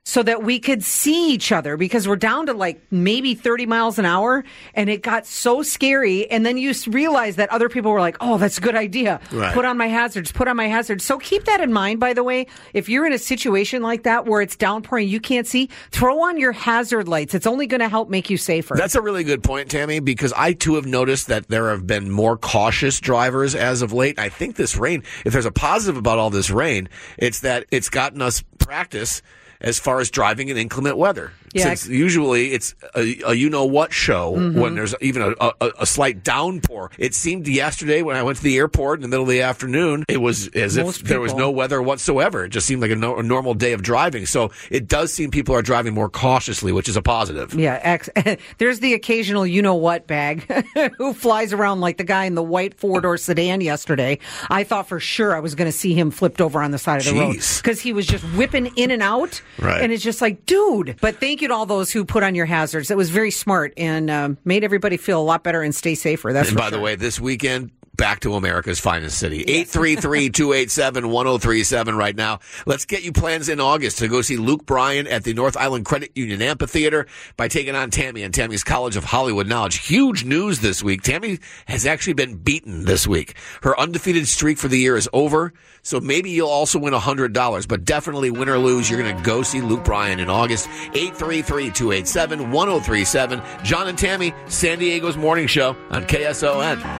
so 0.04 0.22
that 0.22 0.42
we 0.42 0.58
could 0.58 0.82
see 0.82 1.32
each 1.32 1.52
other 1.52 1.76
because 1.76 2.08
we're 2.08 2.16
down 2.16 2.46
to 2.46 2.54
like 2.54 2.80
maybe 2.90 3.34
30 3.34 3.66
miles 3.66 3.98
an 3.98 4.06
hour 4.06 4.44
and 4.74 4.88
it 4.88 5.02
got 5.02 5.26
so 5.26 5.62
scary. 5.62 6.28
And 6.30 6.44
then 6.44 6.56
you 6.56 6.72
realize 6.88 7.36
that 7.36 7.50
other 7.50 7.68
people 7.68 7.92
were 7.92 8.00
like 8.00 8.16
oh 8.20 8.38
that's 8.38 8.58
a 8.58 8.60
good 8.60 8.74
idea. 8.76 9.20
Right. 9.30 9.54
put 9.54 9.64
on 9.64 9.76
my 9.76 9.88
hazards 9.88 10.32
put 10.32 10.48
on 10.48 10.56
my 10.56 10.68
hazards. 10.68 11.04
So 11.04 11.18
keep 11.18 11.44
that 11.44 11.60
in 11.60 11.72
mind 11.72 12.00
by 12.00 12.14
the 12.14 12.24
way. 12.24 12.46
If 12.72 12.88
you're 12.88 13.06
in 13.06 13.12
a 13.12 13.18
situation 13.18 13.82
like 13.82 14.04
that 14.04 14.26
where 14.26 14.40
it's 14.40 14.56
downpouring 14.56 15.08
you 15.08 15.20
can't 15.20 15.46
see 15.46 15.68
throw 15.90 16.24
on 16.24 16.38
your 16.38 16.52
hazard 16.52 17.06
lights. 17.06 17.34
It's 17.34 17.46
only 17.46 17.66
going 17.66 17.80
to 17.80 17.88
help 17.88 18.08
make 18.08 18.30
you 18.30 18.36
safer. 18.36 18.74
That's 18.76 18.94
a 18.94 19.02
really 19.02 19.24
good 19.24 19.42
point, 19.42 19.70
Tammy, 19.70 20.00
because 20.00 20.32
I 20.32 20.54
too 20.54 20.76
have 20.76 20.86
noticed 20.86 21.26
that 21.28 21.48
there 21.48 21.70
have 21.70 21.86
been 21.86 22.10
more 22.10 22.36
cautious 22.36 23.00
drivers 23.00 23.54
as 23.54 23.82
of 23.82 23.92
late. 23.92 24.18
I 24.18 24.28
think 24.28 24.56
this 24.56 24.76
rain, 24.76 25.02
if 25.24 25.32
there's 25.32 25.46
a 25.46 25.52
positive 25.52 25.96
about 25.96 26.18
all 26.18 26.30
this 26.30 26.50
rain, 26.50 26.88
it's 27.18 27.40
that 27.40 27.66
it's 27.70 27.90
gotten 27.90 28.22
us 28.22 28.42
practice 28.58 29.22
as 29.60 29.78
far 29.78 30.00
as 30.00 30.10
driving 30.10 30.48
in 30.48 30.56
inclement 30.56 30.96
weather. 30.96 31.32
Yeah. 31.52 31.64
Since 31.74 31.88
usually 31.88 32.52
it's 32.52 32.74
a, 32.94 33.20
a 33.26 33.34
you 33.34 33.50
know 33.50 33.64
what 33.64 33.92
show 33.92 34.20
Mm-hmm. 34.36 34.60
when 34.60 34.74
there's 34.74 34.94
even 35.00 35.22
a, 35.22 35.34
a, 35.60 35.70
a 35.80 35.86
slight 35.86 36.22
downpour. 36.22 36.90
It 36.98 37.14
seemed 37.14 37.48
yesterday 37.48 38.02
when 38.02 38.16
I 38.16 38.22
went 38.22 38.38
to 38.38 38.44
the 38.44 38.56
airport 38.56 38.98
in 38.98 39.02
the 39.02 39.08
middle 39.08 39.24
of 39.24 39.28
the 39.30 39.40
afternoon, 39.42 40.04
it 40.08 40.18
was 40.18 40.48
as 40.48 40.76
Most 40.78 41.02
if 41.02 41.08
there 41.08 41.20
was 41.20 41.34
no 41.34 41.50
weather 41.50 41.80
whatsoever. 41.82 42.44
It 42.44 42.50
just 42.50 42.66
seemed 42.66 42.80
like 42.82 42.90
a, 42.90 42.96
no, 42.96 43.16
a 43.16 43.22
normal 43.22 43.54
day 43.54 43.72
of 43.72 43.82
driving. 43.82 44.26
So 44.26 44.50
it 44.70 44.86
does 44.88 45.12
seem 45.12 45.30
people 45.30 45.54
are 45.54 45.62
driving 45.62 45.94
more 45.94 46.08
cautiously, 46.08 46.70
which 46.72 46.88
is 46.88 46.96
a 46.96 47.02
positive. 47.02 47.54
Yeah, 47.54 47.80
ex- 47.82 48.10
there's 48.58 48.80
the 48.80 48.94
occasional 48.94 49.46
you 49.46 49.62
know 49.62 49.74
what 49.74 50.06
bag 50.06 50.44
who 50.98 51.12
flies 51.14 51.52
around 51.52 51.80
like 51.80 51.96
the 51.96 52.04
guy 52.04 52.24
in 52.26 52.34
the 52.34 52.42
white 52.42 52.74
four 52.74 53.00
door 53.00 53.16
sedan 53.16 53.60
yesterday. 53.60 54.18
I 54.48 54.64
thought 54.64 54.88
for 54.88 55.00
sure 55.00 55.34
I 55.34 55.40
was 55.40 55.54
going 55.54 55.70
to 55.70 55.76
see 55.76 55.94
him 55.94 56.10
flipped 56.10 56.40
over 56.40 56.62
on 56.62 56.70
the 56.70 56.78
side 56.78 57.00
of 57.00 57.06
the 57.12 57.18
road 57.20 57.36
because 57.62 57.80
he 57.80 57.92
was 57.92 58.06
just 58.06 58.24
whipping 58.36 58.66
in 58.76 58.90
and 58.90 59.02
out. 59.02 59.42
Right. 59.58 59.82
And 59.82 59.92
it's 59.92 60.02
just 60.04 60.20
like, 60.20 60.46
dude. 60.46 60.96
But 61.00 61.16
thank 61.20 61.39
you 61.42 61.48
to 61.48 61.54
all 61.54 61.66
those 61.66 61.90
who 61.90 62.04
put 62.04 62.22
on 62.22 62.34
your 62.34 62.46
hazards. 62.46 62.90
It 62.90 62.96
was 62.96 63.10
very 63.10 63.30
smart 63.30 63.72
and 63.76 64.10
um, 64.10 64.38
made 64.44 64.64
everybody 64.64 64.96
feel 64.96 65.20
a 65.20 65.24
lot 65.24 65.42
better 65.42 65.62
and 65.62 65.74
stay 65.74 65.94
safer. 65.94 66.32
That's 66.32 66.48
And 66.48 66.58
by 66.58 66.70
the 66.70 66.80
way, 66.80 66.94
this 66.96 67.20
weekend, 67.20 67.70
back 67.94 68.20
to 68.20 68.34
America's 68.34 68.80
finest 68.80 69.18
city. 69.18 69.44
833-287-1037 69.44 71.96
right 71.96 72.16
now. 72.16 72.40
Let's 72.66 72.86
get 72.86 73.02
you 73.02 73.12
plans 73.12 73.48
in 73.48 73.60
August 73.60 73.98
to 73.98 74.08
go 74.08 74.22
see 74.22 74.38
Luke 74.38 74.64
Bryan 74.64 75.06
at 75.06 75.24
the 75.24 75.34
North 75.34 75.56
Island 75.56 75.84
Credit 75.84 76.10
Union 76.14 76.40
Amphitheater 76.40 77.06
by 77.36 77.48
taking 77.48 77.74
on 77.74 77.90
Tammy 77.90 78.22
and 78.22 78.32
Tammy's 78.32 78.64
College 78.64 78.96
of 78.96 79.04
Hollywood 79.04 79.48
Knowledge. 79.48 79.86
Huge 79.86 80.24
news 80.24 80.60
this 80.60 80.82
week. 80.82 81.02
Tammy 81.02 81.38
has 81.66 81.86
actually 81.86 82.14
been 82.14 82.36
beaten 82.36 82.86
this 82.86 83.06
week. 83.06 83.34
Her 83.62 83.78
undefeated 83.78 84.26
streak 84.28 84.56
for 84.56 84.68
the 84.68 84.78
year 84.78 84.96
is 84.96 85.10
over. 85.12 85.52
So 85.82 86.00
maybe 86.00 86.30
you'll 86.30 86.48
also 86.48 86.78
win 86.78 86.94
$100, 86.94 87.68
but 87.68 87.84
definitely 87.84 88.30
win 88.30 88.48
or 88.48 88.56
lose, 88.58 88.88
you're 88.90 89.02
going 89.02 89.16
to 89.16 89.22
go 89.22 89.42
see 89.42 89.60
Luke 89.60 89.84
Bryan 89.84 90.20
in 90.20 90.30
August. 90.30 90.68
833-287-1037. 90.68 93.64
John 93.64 93.88
and 93.88 93.98
Tammy, 93.98 94.32
San 94.46 94.78
Diego's 94.78 95.16
morning 95.16 95.46
show 95.46 95.76
on 95.90 96.04
KSON. 96.04 96.99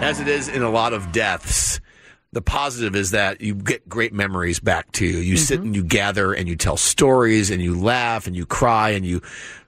As 0.00 0.18
it 0.18 0.28
is 0.28 0.48
in 0.48 0.62
a 0.62 0.70
lot 0.70 0.94
of 0.94 1.12
deaths, 1.12 1.78
the 2.32 2.40
positive 2.40 2.96
is 2.96 3.10
that 3.10 3.42
you 3.42 3.54
get 3.54 3.86
great 3.88 4.14
memories 4.14 4.58
back 4.58 4.90
to 4.92 5.04
you. 5.04 5.18
You 5.18 5.36
sit 5.36 5.58
mm-hmm. 5.58 5.66
and 5.66 5.76
you 5.76 5.84
gather 5.84 6.32
and 6.32 6.48
you 6.48 6.56
tell 6.56 6.78
stories 6.78 7.50
and 7.50 7.60
you 7.60 7.78
laugh 7.78 8.26
and 8.26 8.34
you 8.34 8.46
cry 8.46 8.90
and 8.90 9.04
you 9.04 9.20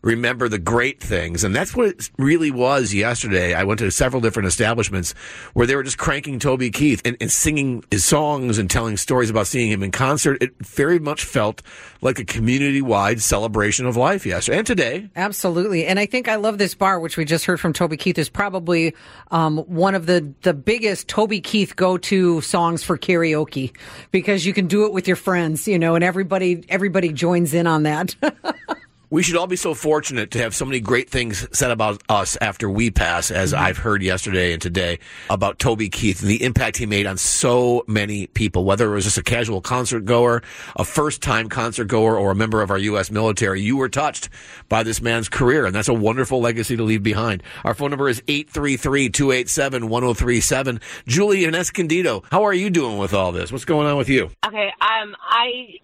remember 0.03 0.49
the 0.49 0.59
great 0.59 1.01
things. 1.01 1.45
And 1.45 1.55
that's 1.55 1.75
what 1.75 1.87
it 1.87 2.11
really 2.19 2.51
was 2.51 2.93
yesterday. 2.93 3.55
I 3.55 3.65
went 3.65 3.79
to 3.81 3.91
several 3.91 4.21
different 4.21 4.49
establishments 4.49 5.15
where 5.55 5.67
they 5.67 5.77
were 5.77 5.83
just 5.83 5.99
cranking 5.99 6.39
Toby 6.39 6.71
Keith 6.71 7.01
and, 7.05 7.17
and 7.21 7.31
singing 7.31 7.85
his 7.91 8.05
songs 8.05 8.59
and 8.59 8.69
telling 8.69 8.97
stories 8.97 9.31
about 9.31 9.47
seeing 9.47 9.71
him 9.71 9.83
in 9.83 9.93
concert. 9.93 10.43
It 10.43 10.55
very 10.59 10.99
much 10.99 11.25
felt 11.25 11.63
like 12.01 12.19
a 12.19 12.25
community 12.25 12.83
wide 12.83 13.23
celebration 13.23 13.87
of 13.87 13.97
life 13.97 14.27
yesterday 14.27 14.59
and 14.59 14.67
today. 14.67 15.11
Absolutely. 15.15 15.87
And 15.87 15.99
I 15.99 16.07
think 16.07 16.29
I 16.29 16.37
Love 16.37 16.59
This 16.59 16.75
Bar, 16.75 16.99
which 16.99 17.17
we 17.17 17.25
just 17.25 17.45
heard 17.45 17.61
from 17.61 17.73
Toby 17.73 17.97
Keith, 17.97 18.19
is 18.19 18.29
probably 18.29 18.95
um, 19.31 19.59
one 19.59 19.95
of 19.95 20.07
the, 20.07 20.35
the 20.43 20.53
biggest 20.53 21.07
Toby 21.07 21.41
Keith 21.41 21.77
go 21.77 21.97
to 21.99 22.41
songs 22.41 22.83
for 22.83 22.99
karaoke 22.99 23.75
because 24.11 24.45
you 24.45 24.53
can 24.53 24.67
do 24.67 24.85
it 24.85 24.93
with 24.93 25.07
your 25.07 25.17
friends, 25.17 25.69
you 25.69 25.79
know, 25.79 25.95
and 25.95 26.03
everybody 26.03 26.65
everybody 26.69 27.13
joins 27.13 27.55
in 27.55 27.67
on 27.67 27.85
that. 27.85 28.15
We 29.13 29.23
should 29.23 29.37
all 29.37 29.47
be 29.47 29.57
so 29.57 29.75
fortunate 29.75 30.31
to 30.31 30.39
have 30.39 30.55
so 30.55 30.65
many 30.65 30.81
great 30.81 31.11
things 31.11 31.47
said 31.53 31.71
about 31.71 32.03
us 32.09 32.39
after 32.41 32.71
we 32.71 32.91
pass, 32.91 33.31
as 33.31 33.53
I've 33.53 33.77
heard 33.77 34.03
yesterday 34.03 34.55
and 34.55 34.63
today 34.63 35.01
about 35.29 35.59
Toby 35.59 35.91
Keith 35.91 36.23
and 36.23 36.31
the 36.31 36.43
impact 36.43 36.79
he 36.79 36.87
made 36.87 37.07
on 37.07 37.19
so 37.19 37.85
many 37.87 38.27
people, 38.29 38.65
whether 38.65 38.91
it 38.91 38.95
was 38.95 39.05
just 39.05 39.19
a 39.19 39.23
casual 39.23 39.61
concert 39.61 40.07
goer, 40.07 40.43
a 40.77 40.85
first 40.87 41.21
time 41.21 41.51
concert 41.51 41.89
goer, 41.89 42.17
or 42.17 42.31
a 42.31 42.35
member 42.35 42.63
of 42.63 42.71
our 42.71 42.79
U.S. 42.79 43.11
military. 43.11 43.61
You 43.61 43.77
were 43.77 43.91
touched 43.91 44.31
by 44.71 44.83
this 44.83 45.03
man's 45.03 45.29
career, 45.29 45.67
and 45.67 45.75
that's 45.75 45.89
a 45.89 45.93
wonderful 45.93 46.41
legacy 46.41 46.79
to 46.79 46.83
leave 46.83 47.03
behind. 47.03 47.43
Our 47.65 47.75
phone 47.75 47.91
number 47.91 48.09
is 48.09 48.23
833 48.29 49.11
287 49.11 49.91
1037. 49.91 50.81
Julie 51.07 51.45
and 51.45 51.55
Escondido, 51.55 52.23
how 52.31 52.45
are 52.45 52.55
you 52.55 52.71
doing 52.71 52.97
with 52.97 53.13
all 53.13 53.31
this? 53.31 53.53
What's 53.53 53.67
going 53.67 53.87
on 53.87 53.99
with 53.99 54.09
you? 54.09 54.31
Okay, 54.47 54.71
um, 54.81 55.15
I 55.21 55.81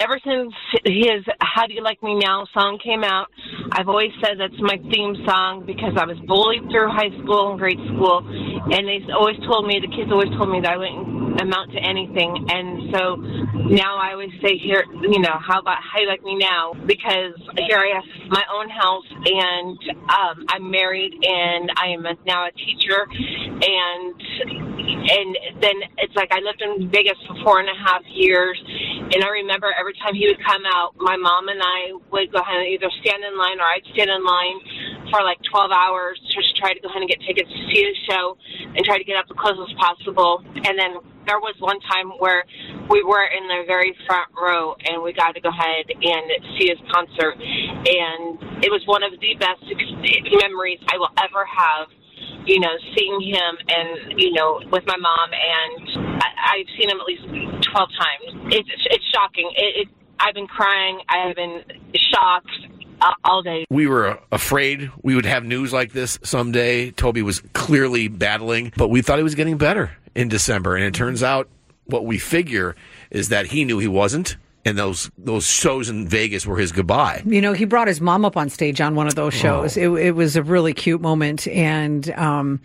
ever 0.00 0.18
since 0.24 0.52
his 0.84 1.24
"How 1.40 1.66
Do 1.66 1.74
You 1.74 1.82
Like 1.82 2.02
Me 2.02 2.14
Now" 2.18 2.46
song 2.52 2.71
came 2.78 3.04
out, 3.04 3.28
I've 3.72 3.88
always 3.88 4.12
said 4.22 4.38
that's 4.38 4.60
my 4.60 4.76
theme 4.90 5.16
song 5.26 5.64
because 5.66 5.94
I 5.96 6.04
was 6.04 6.18
bullied 6.26 6.70
through 6.70 6.88
high 6.88 7.10
school 7.22 7.50
and 7.50 7.58
grade 7.58 7.80
school, 7.92 8.20
and 8.22 8.86
they 8.86 9.00
always 9.12 9.38
told 9.48 9.66
me 9.66 9.80
the 9.80 9.90
kids 9.90 10.10
always 10.12 10.30
told 10.36 10.50
me 10.50 10.60
that 10.60 10.72
I 10.72 10.76
wouldn't 10.76 11.40
amount 11.40 11.72
to 11.72 11.80
anything, 11.80 12.46
and 12.50 12.92
so 12.92 13.16
now 13.72 13.96
I 13.96 14.12
always 14.12 14.32
say 14.44 14.58
here, 14.58 14.84
you 15.00 15.20
know, 15.20 15.36
how 15.40 15.60
about 15.60 15.78
"How 15.80 16.00
You 16.00 16.08
Like 16.08 16.22
Me 16.22 16.36
Now" 16.36 16.74
because 16.86 17.34
here 17.56 17.78
I 17.78 17.96
have 17.96 18.04
my 18.28 18.44
own 18.52 18.68
house 18.68 19.08
and 19.24 19.78
um, 20.12 20.36
I'm 20.48 20.70
married 20.70 21.12
and 21.24 21.70
I 21.76 21.88
am 21.88 22.04
now 22.26 22.46
a 22.46 22.52
teacher, 22.52 23.06
and 23.08 24.14
and 25.02 25.36
then 25.60 25.76
it's 25.98 26.14
like 26.14 26.30
I 26.32 26.40
lived 26.40 26.62
in 26.62 26.90
Vegas 26.90 27.18
for 27.26 27.36
four 27.44 27.60
and 27.60 27.68
a 27.68 27.78
half 27.78 28.02
years, 28.12 28.60
and 29.12 29.24
I 29.24 29.28
remember 29.28 29.72
every 29.78 29.94
time 29.94 30.14
he 30.14 30.26
would 30.28 30.42
come 30.44 30.62
out, 30.66 30.94
my 30.98 31.16
mom 31.16 31.48
and 31.48 31.60
I 31.62 31.92
would 32.10 32.32
go 32.32 32.40
ahead 32.40 32.61
either 32.66 32.90
stand 33.02 33.24
in 33.24 33.36
line 33.38 33.58
or 33.58 33.66
I'd 33.66 33.86
stand 33.94 34.10
in 34.10 34.22
line 34.24 34.58
for 35.10 35.22
like 35.22 35.38
12 35.50 35.70
hours 35.70 36.18
to 36.18 36.28
just 36.34 36.56
try 36.56 36.72
to 36.72 36.80
go 36.80 36.88
ahead 36.88 37.02
and 37.02 37.10
get 37.10 37.20
tickets 37.26 37.50
to 37.50 37.60
see 37.70 37.82
his 37.84 37.98
show 38.08 38.36
and 38.74 38.80
try 38.84 38.98
to 38.98 39.04
get 39.04 39.16
up 39.16 39.26
as 39.28 39.36
close 39.36 39.58
as 39.58 39.72
possible. 39.76 40.42
And 40.64 40.78
then 40.78 40.98
there 41.26 41.38
was 41.38 41.54
one 41.60 41.78
time 41.86 42.10
where 42.18 42.44
we 42.90 43.02
were 43.02 43.24
in 43.24 43.46
the 43.46 43.64
very 43.66 43.94
front 44.06 44.28
row 44.34 44.74
and 44.86 45.02
we 45.02 45.12
got 45.12 45.34
to 45.34 45.40
go 45.40 45.50
ahead 45.50 45.86
and 45.90 46.24
see 46.58 46.66
his 46.68 46.80
concert, 46.90 47.38
and 47.38 48.64
it 48.64 48.70
was 48.70 48.82
one 48.86 49.02
of 49.02 49.12
the 49.20 49.34
best 49.38 49.62
memories 50.42 50.80
I 50.90 50.98
will 50.98 51.12
ever 51.18 51.46
have 51.46 51.88
you 52.46 52.58
know, 52.58 52.74
seeing 52.96 53.20
him 53.22 53.52
and, 53.68 54.18
you 54.18 54.32
know, 54.32 54.60
with 54.72 54.82
my 54.86 54.96
mom, 54.96 55.30
and 55.30 56.22
I, 56.22 56.58
I've 56.58 56.66
seen 56.78 56.90
him 56.90 56.98
at 56.98 57.06
least 57.06 57.22
12 57.22 57.62
times. 57.70 58.26
It's, 58.50 58.68
it's 58.90 59.06
shocking. 59.14 59.50
It, 59.54 59.86
it, 59.86 59.88
I've 60.24 60.34
been 60.34 60.46
crying. 60.46 61.00
I've 61.08 61.34
been 61.34 61.62
shocked. 61.94 62.50
uh, 63.00 63.12
all 63.24 63.42
day. 63.42 63.64
We 63.68 63.86
were 63.88 64.18
afraid 64.30 64.90
we 65.02 65.14
would 65.16 65.26
have 65.26 65.44
news 65.44 65.72
like 65.72 65.92
this 65.92 66.18
someday. 66.22 66.92
Toby 66.92 67.22
was 67.22 67.40
clearly 67.52 68.06
battling, 68.08 68.72
but 68.76 68.88
we 68.88 69.02
thought 69.02 69.18
he 69.18 69.24
was 69.24 69.34
getting 69.34 69.56
better 69.58 69.90
in 70.14 70.28
December. 70.28 70.76
And 70.76 70.84
it 70.84 70.94
turns 70.94 71.22
out 71.22 71.48
what 71.86 72.06
we 72.06 72.18
figure 72.18 72.76
is 73.10 73.28
that 73.30 73.46
he 73.46 73.64
knew 73.64 73.78
he 73.78 73.88
wasn't. 73.88 74.36
And 74.64 74.78
those 74.78 75.10
those 75.18 75.44
shows 75.44 75.88
in 75.88 76.06
Vegas 76.06 76.46
were 76.46 76.56
his 76.56 76.70
goodbye. 76.70 77.24
You 77.26 77.40
know, 77.40 77.52
he 77.52 77.64
brought 77.64 77.88
his 77.88 78.00
mom 78.00 78.24
up 78.24 78.36
on 78.36 78.48
stage 78.48 78.80
on 78.80 78.94
one 78.94 79.08
of 79.08 79.16
those 79.16 79.34
shows. 79.34 79.76
It, 79.76 79.90
it 79.90 80.12
was 80.12 80.36
a 80.36 80.42
really 80.44 80.72
cute 80.72 81.00
moment, 81.00 81.48
and 81.48 82.08
um, 82.12 82.60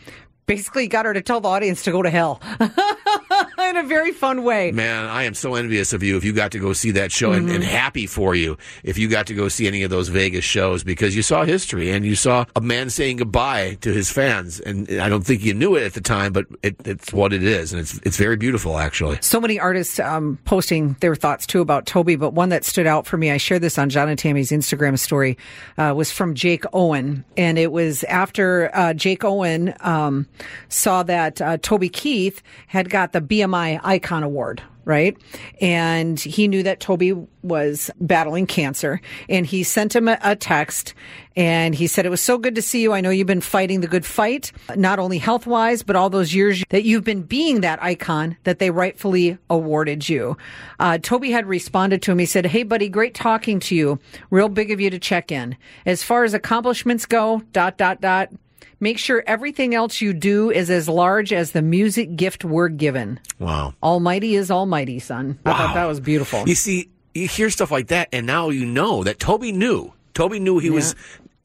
basically 0.45 0.87
got 0.87 1.05
her 1.05 1.13
to 1.15 1.21
tell 1.23 1.41
the 1.41 1.49
audience 1.49 1.81
to 1.85 1.91
go 1.91 2.03
to 2.03 2.11
hell 2.11 2.39
in 3.69 3.77
a 3.77 3.83
very 3.83 4.11
fun 4.11 4.43
way. 4.43 4.71
Man, 4.71 5.05
I 5.05 5.23
am 5.23 5.33
so 5.33 5.55
envious 5.55 5.93
of 5.93 6.03
you 6.03 6.17
if 6.17 6.23
you 6.23 6.33
got 6.33 6.51
to 6.51 6.59
go 6.59 6.73
see 6.73 6.91
that 6.91 7.11
show 7.11 7.31
and, 7.31 7.49
and 7.49 7.63
happy 7.63 8.07
for 8.07 8.35
you 8.35 8.57
if 8.83 8.97
you 8.97 9.07
got 9.07 9.27
to 9.27 9.33
go 9.33 9.47
see 9.47 9.67
any 9.67 9.83
of 9.83 9.89
those 9.89 10.07
Vegas 10.09 10.45
shows 10.45 10.83
because 10.83 11.15
you 11.15 11.21
saw 11.21 11.43
history 11.43 11.91
and 11.91 12.05
you 12.05 12.15
saw 12.15 12.45
a 12.55 12.61
man 12.61 12.89
saying 12.89 13.17
goodbye 13.17 13.77
to 13.81 13.91
his 13.91 14.11
fans. 14.11 14.59
And 14.59 14.89
I 15.01 15.09
don't 15.09 15.23
think 15.23 15.43
you 15.43 15.53
knew 15.53 15.75
it 15.75 15.83
at 15.83 15.93
the 15.93 16.01
time, 16.01 16.33
but 16.33 16.45
it, 16.63 16.75
it's 16.85 17.11
what 17.11 17.33
it 17.33 17.43
is. 17.43 17.73
And 17.73 17.81
it's, 17.81 17.99
it's 18.03 18.17
very 18.17 18.37
beautiful, 18.37 18.77
actually. 18.77 19.17
So 19.21 19.39
many 19.39 19.59
artists 19.59 19.99
um, 19.99 20.39
posting 20.45 20.93
their 20.99 21.15
thoughts 21.15 21.45
too 21.45 21.61
about 21.61 21.85
Toby, 21.85 22.15
but 22.15 22.33
one 22.33 22.49
that 22.49 22.63
stood 22.63 22.87
out 22.87 23.05
for 23.05 23.17
me, 23.17 23.31
I 23.31 23.37
shared 23.37 23.61
this 23.61 23.77
on 23.77 23.89
John 23.89 24.09
and 24.09 24.17
Tammy's 24.17 24.51
Instagram 24.51 24.97
story, 24.97 25.37
uh, 25.77 25.93
was 25.95 26.11
from 26.11 26.35
Jake 26.35 26.63
Owen. 26.73 27.25
And 27.35 27.57
it 27.57 27.71
was 27.71 28.03
after 28.05 28.71
uh, 28.73 28.93
Jake 28.93 29.23
Owen 29.23 29.73
um, 29.81 30.27
saw 30.69 31.03
that 31.03 31.41
uh, 31.41 31.57
Toby 31.57 31.89
Keith 31.89 32.41
had 32.67 32.89
got 32.89 33.13
the 33.13 33.21
BMI 33.21 33.56
Icon 33.83 34.23
Award. 34.23 34.61
Right. 34.85 35.17
And 35.59 36.17
he 36.17 36.47
knew 36.47 36.63
that 36.63 36.79
Toby 36.79 37.11
was 37.43 37.91
battling 37.99 38.47
cancer 38.47 39.01
and 39.27 39.45
he 39.45 39.63
sent 39.63 39.93
him 39.93 40.07
a, 40.07 40.17
a 40.23 40.33
text 40.33 40.93
and 41.35 41.75
he 41.75 41.87
said, 41.87 42.05
it 42.05 42.09
was 42.09 42.21
so 42.21 42.37
good 42.37 42.55
to 42.55 42.61
see 42.61 42.81
you. 42.83 42.93
I 42.93 43.01
know 43.01 43.09
you've 43.09 43.27
been 43.27 43.41
fighting 43.41 43.81
the 43.81 43.87
good 43.89 44.05
fight, 44.05 44.53
not 44.77 44.97
only 44.97 45.17
health 45.17 45.45
wise, 45.45 45.83
but 45.83 45.97
all 45.97 46.09
those 46.09 46.33
years 46.33 46.63
that 46.69 46.85
you've 46.85 47.03
been 47.03 47.23
being 47.23 47.59
that 47.61 47.83
icon 47.83 48.37
that 48.45 48.59
they 48.59 48.71
rightfully 48.71 49.37
awarded 49.49 50.07
you. 50.07 50.37
Uh, 50.79 50.97
Toby 50.99 51.31
had 51.31 51.47
responded 51.47 52.01
to 52.03 52.13
him. 52.13 52.19
He 52.19 52.25
said, 52.25 52.45
Hey, 52.45 52.63
buddy, 52.63 52.87
great 52.87 53.13
talking 53.13 53.59
to 53.59 53.75
you. 53.75 53.99
Real 54.29 54.47
big 54.47 54.71
of 54.71 54.79
you 54.79 54.89
to 54.89 54.99
check 54.99 55.33
in. 55.33 55.57
As 55.85 56.01
far 56.01 56.23
as 56.23 56.33
accomplishments 56.33 57.05
go, 57.05 57.41
dot, 57.51 57.77
dot, 57.77 57.99
dot. 57.99 58.29
Make 58.79 58.99
sure 58.99 59.23
everything 59.25 59.73
else 59.73 60.01
you 60.01 60.13
do 60.13 60.51
is 60.51 60.69
as 60.69 60.87
large 60.87 61.33
as 61.33 61.51
the 61.51 61.63
music 61.63 62.15
gift 62.15 62.45
we're 62.45 62.69
given. 62.69 63.19
Wow. 63.39 63.73
Almighty 63.81 64.35
is 64.35 64.51
almighty, 64.51 64.99
son. 64.99 65.39
I 65.45 65.53
thought 65.53 65.73
that 65.73 65.85
was 65.85 65.99
beautiful. 65.99 66.47
You 66.47 66.53
see, 66.53 66.89
you 67.15 67.27
hear 67.27 67.49
stuff 67.49 67.71
like 67.71 67.87
that, 67.87 68.09
and 68.11 68.27
now 68.27 68.49
you 68.49 68.65
know 68.65 69.03
that 69.03 69.19
Toby 69.19 69.51
knew. 69.51 69.93
Toby 70.13 70.39
knew 70.39 70.59
he 70.59 70.69
was 70.69 70.95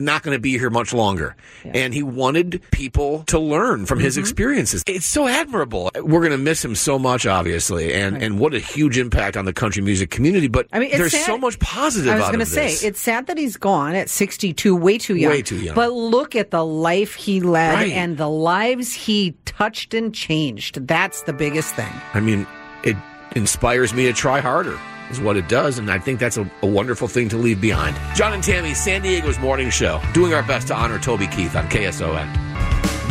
not 0.00 0.22
going 0.22 0.34
to 0.36 0.40
be 0.40 0.58
here 0.58 0.70
much 0.70 0.92
longer. 0.92 1.36
And 1.64 1.94
he 1.94 2.02
wanted 2.02 2.62
people 2.72 3.22
to 3.24 3.38
learn 3.38 3.86
from 3.86 3.98
Mm-hmm. 3.98 4.04
his 4.06 4.16
experiences. 4.18 4.82
It's 4.86 5.06
so 5.06 5.28
admirable. 5.28 5.90
We're 5.94 6.20
going 6.20 6.32
to 6.32 6.38
miss 6.38 6.64
him 6.64 6.74
so 6.74 6.98
much, 6.98 7.24
obviously, 7.26 7.92
and, 7.94 8.20
and 8.20 8.38
what 8.40 8.52
a 8.54 8.58
huge 8.58 8.98
impact 8.98 9.36
on 9.36 9.44
the 9.44 9.52
country 9.52 9.82
music 9.82 10.10
community. 10.10 10.48
But 10.48 10.66
I 10.72 10.78
mean, 10.80 10.88
it's 10.88 10.98
there's 10.98 11.12
sad- 11.12 11.26
so 11.26 11.38
much 11.38 11.58
positive 11.60 12.12
I 12.14 12.18
was 12.18 12.30
gonna 12.30 12.46
say 12.46 12.66
this. 12.68 12.82
it's 12.82 13.00
sad 13.00 13.26
that 13.28 13.38
he's 13.38 13.56
gone 13.56 13.94
at 13.94 14.10
62, 14.10 14.74
way 14.74 14.98
too 14.98 15.14
young. 15.16 15.30
Way 15.30 15.42
too 15.42 15.58
young. 15.60 15.74
But 15.76 15.92
look 15.92 16.34
at 16.34 16.50
the 16.50 16.64
life 16.64 17.14
he 17.14 17.40
led 17.40 17.74
Right. 17.74 17.92
and 17.92 18.16
the 18.16 18.28
lives 18.28 18.92
he 18.92 19.36
touched 19.44 19.94
and 19.94 20.12
changed. 20.14 20.86
That's 20.88 21.22
the 21.22 21.32
biggest 21.32 21.74
thing. 21.76 21.92
I 22.14 22.20
mean, 22.20 22.46
it 22.82 22.96
inspires 23.36 23.94
me 23.94 24.06
to 24.06 24.12
try 24.12 24.40
harder, 24.40 24.78
is 25.12 25.20
what 25.20 25.36
it 25.36 25.48
does. 25.48 25.78
And 25.78 25.90
I 25.90 25.98
think 25.98 26.18
that's 26.18 26.38
a, 26.38 26.50
a 26.62 26.66
wonderful 26.66 27.06
thing 27.06 27.28
to 27.28 27.36
leave 27.36 27.60
behind. 27.60 27.96
John 28.16 28.32
and 28.32 28.42
Tammy, 28.42 28.74
San 28.74 29.02
Diego's 29.02 29.38
morning 29.38 29.70
show, 29.70 30.00
doing 30.12 30.34
our 30.34 30.42
best 30.42 30.68
to 30.68 30.74
honor 30.74 30.98
Toby 30.98 31.26
Keith 31.28 31.54
on 31.54 31.68
KSON. 31.68 32.26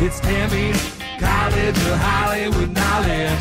It's 0.01 0.19
Tammy's 0.19 0.97
College 1.19 1.77
of 1.77 1.97
Hollywood 2.01 2.71
Knowledge. 2.71 3.39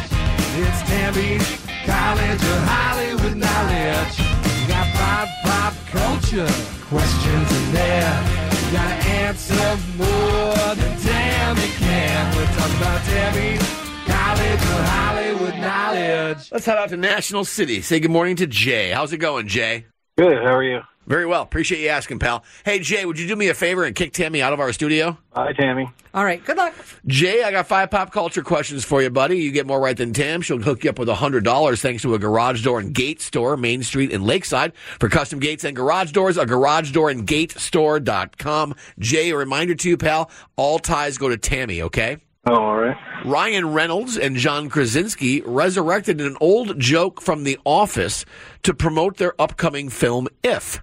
It's 0.61 0.83
Tammy's 0.83 1.61
College 1.87 2.43
of 2.52 2.61
Hollywood 2.69 3.37
Knowledge. 3.37 4.19
You 4.61 4.69
got 4.69 4.87
pop, 4.95 5.29
pop 5.43 5.75
culture 5.88 6.49
questions 6.90 7.50
in 7.57 7.73
there. 7.73 8.50
You 8.67 8.73
gotta 8.73 9.09
answer 9.25 9.79
more 9.97 10.75
than 10.75 11.00
Tammy 11.00 11.69
can. 11.79 12.37
We're 12.37 12.47
talking 12.47 12.76
about 12.76 13.02
Tammy's 13.05 13.79
Hollywood 14.21 15.55
Knowledge. 15.57 16.52
Let's 16.52 16.67
head 16.67 16.78
out 16.78 16.91
to 16.91 16.97
National 16.97 17.45
City. 17.45 17.80
Say 17.80 18.00
good 18.00 18.11
morning 18.11 18.37
to 18.37 18.47
Jay. 18.47 18.91
How's 18.91 19.13
it 19.13 19.19
going, 19.19 19.49
Jay? 19.49 19.87
Good. 20.19 20.39
How 20.45 20.54
are 20.54 20.63
you? 20.63 20.80
Very 21.06 21.26
well. 21.26 21.43
Appreciate 21.43 21.80
you 21.83 21.89
asking, 21.89 22.19
pal. 22.19 22.45
Hey, 22.65 22.78
Jay, 22.78 23.04
would 23.04 23.19
you 23.19 23.26
do 23.26 23.35
me 23.35 23.49
a 23.49 23.54
favor 23.54 23.85
and 23.85 23.97
kick 23.97 24.13
Tammy 24.13 24.43
out 24.43 24.52
of 24.52 24.61
our 24.61 24.73
studio? 24.73 25.19
Hi, 25.33 25.52
Tammy. 25.52 25.91
All 26.13 26.25
right, 26.25 26.45
good 26.45 26.56
luck. 26.56 26.75
Jay, 27.06 27.43
I 27.43 27.50
got 27.50 27.67
five 27.67 27.91
pop 27.91 28.13
culture 28.13 28.43
questions 28.43 28.85
for 28.85 29.00
you, 29.02 29.11
buddy. 29.11 29.39
You 29.39 29.50
get 29.50 29.67
more 29.67 29.80
right 29.80 29.97
than 29.97 30.13
Tam. 30.13 30.43
She'll 30.43 30.61
hook 30.61 30.85
you 30.85 30.91
up 30.91 30.99
with 30.99 31.09
$100 31.09 31.80
thanks 31.80 32.02
to 32.02 32.15
a 32.15 32.19
garage 32.19 32.63
door 32.63 32.78
and 32.78 32.93
gate 32.95 33.21
store, 33.21 33.56
Main 33.56 33.83
Street 33.83 34.13
in 34.13 34.23
Lakeside. 34.23 34.73
For 35.00 35.09
custom 35.09 35.41
gates 35.41 35.65
and 35.65 35.75
garage 35.75 36.13
doors, 36.13 36.37
a 36.37 36.47
garage 36.47 36.93
door 36.93 37.11
and 37.11 37.26
gate 37.26 37.52
store.com. 37.52 38.75
Jay, 38.99 39.30
a 39.30 39.37
reminder 39.37 39.75
to 39.75 39.89
you, 39.89 39.97
pal, 39.97 40.30
all 40.56 40.78
ties 40.78 41.17
go 41.19 41.28
to 41.28 41.37
Tammy, 41.37 41.83
okay? 41.83 42.19
Oh, 42.47 42.55
all 42.55 42.76
right. 42.76 42.97
Ryan 43.25 43.73
Reynolds 43.73 44.17
and 44.17 44.37
John 44.37 44.71
Krasinski 44.71 45.43
resurrected 45.43 46.21
an 46.21 46.37
old 46.41 46.79
joke 46.79 47.21
from 47.21 47.45
The 47.45 47.59
Office 47.65 48.25
to 48.63 48.73
promote 48.73 49.19
their 49.19 49.39
upcoming 49.41 49.91
film 49.91 50.26
If. 50.43 50.83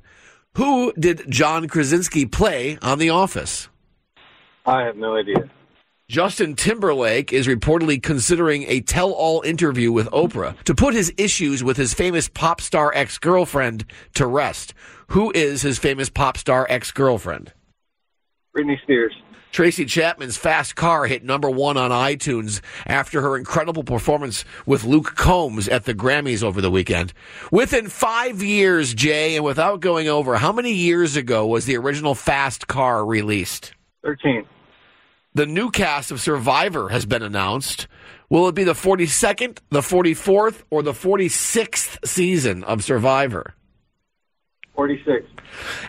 Who 0.55 0.93
did 0.93 1.29
John 1.29 1.67
Krasinski 1.67 2.25
play 2.27 2.77
on 2.81 2.99
The 2.99 3.09
Office? 3.09 3.69
I 4.65 4.83
have 4.83 4.97
no 4.97 5.15
idea. 5.15 5.49
Justin 6.09 6.55
Timberlake 6.55 7.33
is 7.33 7.47
reportedly 7.47 8.01
considering 8.01 8.63
a 8.67 8.79
tell 8.79 9.11
all 9.11 9.41
interview 9.41 9.91
with 9.91 10.07
Oprah 10.11 10.61
to 10.63 10.73
put 10.73 10.93
his 10.93 11.11
issues 11.17 11.63
with 11.63 11.75
his 11.75 11.93
famous 11.93 12.29
pop 12.29 12.61
star 12.61 12.93
ex 12.95 13.17
girlfriend 13.17 13.83
to 14.13 14.25
rest. 14.25 14.73
Who 15.07 15.31
is 15.35 15.63
his 15.63 15.79
famous 15.79 16.09
pop 16.09 16.37
star 16.37 16.65
ex 16.69 16.91
girlfriend? 16.91 17.51
Britney 18.55 18.81
Spears. 18.83 19.13
Tracy 19.57 19.85
Chapman's 19.85 20.37
Fast 20.37 20.75
Car 20.75 21.07
hit 21.07 21.23
number 21.23 21.49
one 21.49 21.77
on 21.77 21.89
iTunes 21.89 22.61
after 22.85 23.21
her 23.21 23.35
incredible 23.35 23.83
performance 23.83 24.45
with 24.67 24.83
Luke 24.83 25.15
Combs 25.15 25.67
at 25.67 25.85
the 25.85 25.95
Grammys 25.95 26.43
over 26.43 26.61
the 26.61 26.69
weekend. 26.69 27.11
Within 27.51 27.89
five 27.89 28.43
years, 28.43 28.93
Jay, 28.93 29.35
and 29.35 29.43
without 29.43 29.79
going 29.79 30.07
over, 30.09 30.37
how 30.37 30.51
many 30.51 30.73
years 30.73 31.15
ago 31.15 31.47
was 31.47 31.65
the 31.65 31.75
original 31.75 32.13
Fast 32.13 32.67
Car 32.67 33.03
released? 33.03 33.73
13. 34.03 34.45
The 35.33 35.47
new 35.47 35.71
cast 35.71 36.11
of 36.11 36.21
Survivor 36.21 36.89
has 36.89 37.07
been 37.07 37.23
announced. 37.23 37.87
Will 38.29 38.47
it 38.47 38.53
be 38.53 38.63
the 38.63 38.73
42nd, 38.73 39.57
the 39.71 39.81
44th, 39.81 40.61
or 40.69 40.83
the 40.83 40.91
46th 40.91 42.07
season 42.07 42.63
of 42.63 42.83
Survivor? 42.83 43.55
46. 44.81 45.25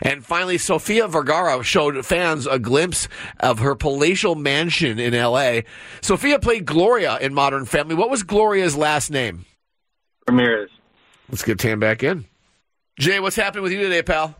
And 0.01 0.25
finally, 0.25 0.57
Sofia 0.57 1.07
Vergara 1.07 1.63
showed 1.63 2.03
fans 2.05 2.47
a 2.47 2.57
glimpse 2.57 3.07
of 3.39 3.59
her 3.59 3.75
palatial 3.75 4.33
mansion 4.35 4.97
in 4.99 5.13
L.A. 5.13 5.63
Sofia 6.01 6.39
played 6.39 6.65
Gloria 6.65 7.19
in 7.19 7.33
Modern 7.33 7.65
Family. 7.65 7.93
What 7.93 8.09
was 8.09 8.23
Gloria's 8.23 8.75
last 8.75 9.11
name? 9.11 9.45
Ramirez. 10.27 10.69
Let's 11.29 11.43
get 11.43 11.59
Tam 11.59 11.79
back 11.79 12.01
in. 12.03 12.25
Jay, 12.97 13.19
what's 13.19 13.35
happening 13.35 13.61
with 13.63 13.71
you 13.71 13.79
today, 13.79 14.01
pal? 14.01 14.35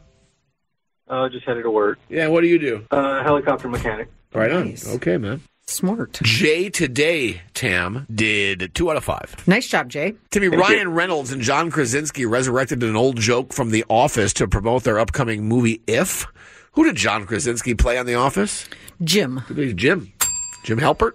Uh, 1.07 1.29
just 1.29 1.45
headed 1.45 1.63
to 1.63 1.71
work. 1.71 1.99
Yeah, 2.09 2.27
what 2.27 2.41
do 2.41 2.47
you 2.47 2.57
do? 2.59 2.85
Uh, 2.89 3.23
helicopter 3.23 3.69
mechanic. 3.69 4.09
Right 4.33 4.51
Nice. 4.51 4.87
on. 4.87 4.95
Okay, 4.95 5.17
man. 5.17 5.41
Smart. 5.69 6.19
Jay 6.23 6.69
today, 6.69 7.41
Tam, 7.53 8.07
did 8.13 8.73
two 8.73 8.89
out 8.89 8.97
of 8.97 9.03
five. 9.03 9.35
Nice 9.47 9.67
job, 9.67 9.89
Jay. 9.89 10.15
Timmy, 10.31 10.49
Thank 10.49 10.61
Ryan 10.61 10.93
Reynolds 10.93 11.31
and 11.31 11.41
John 11.41 11.69
Krasinski 11.69 12.25
resurrected 12.25 12.83
an 12.83 12.95
old 12.95 13.17
joke 13.17 13.53
from 13.53 13.69
The 13.69 13.85
Office 13.87 14.33
to 14.33 14.47
promote 14.47 14.83
their 14.83 14.99
upcoming 14.99 15.47
movie 15.47 15.81
If. 15.85 16.25
Who 16.73 16.85
did 16.85 16.95
John 16.95 17.25
Krasinski 17.25 17.75
play 17.75 17.97
on 17.97 18.07
The 18.07 18.15
Office? 18.15 18.67
Jim. 19.03 19.41
Jim. 19.75 20.11
Jim 20.63 20.79
Halpert. 20.79 21.13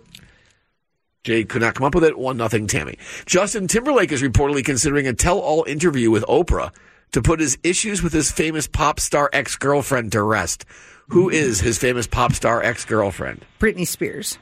Jay 1.25 1.45
could 1.45 1.63
not 1.63 1.75
come 1.75 1.87
up 1.87 1.95
with 1.95 2.05
it. 2.05 2.19
One 2.19 2.37
nothing 2.37 2.67
Tammy. 2.67 2.99
Justin 3.27 3.67
Timberlake 3.67 4.13
is 4.13 4.23
reportedly 4.23 4.65
considering 4.65 5.07
a 5.09 5.15
tell-all 5.15 5.65
interview 5.65 6.11
with 6.11 6.23
Oprah 6.25 6.73
to 7.13 7.23
put 7.23 7.41
his 7.41 7.59
issues 7.63 8.03
with 8.03 8.13
his 8.13 8.31
famous 8.31 8.67
pop 8.67 9.01
star 9.01 9.31
ex-girlfriend 9.33 10.13
to 10.13 10.23
rest. 10.23 10.65
Who 11.09 11.29
is 11.31 11.61
his 11.61 11.79
famous 11.79 12.07
pop 12.07 12.33
star 12.33 12.63
ex-girlfriend? 12.63 13.45
Britney 13.61 13.87
Spears. 13.87 14.39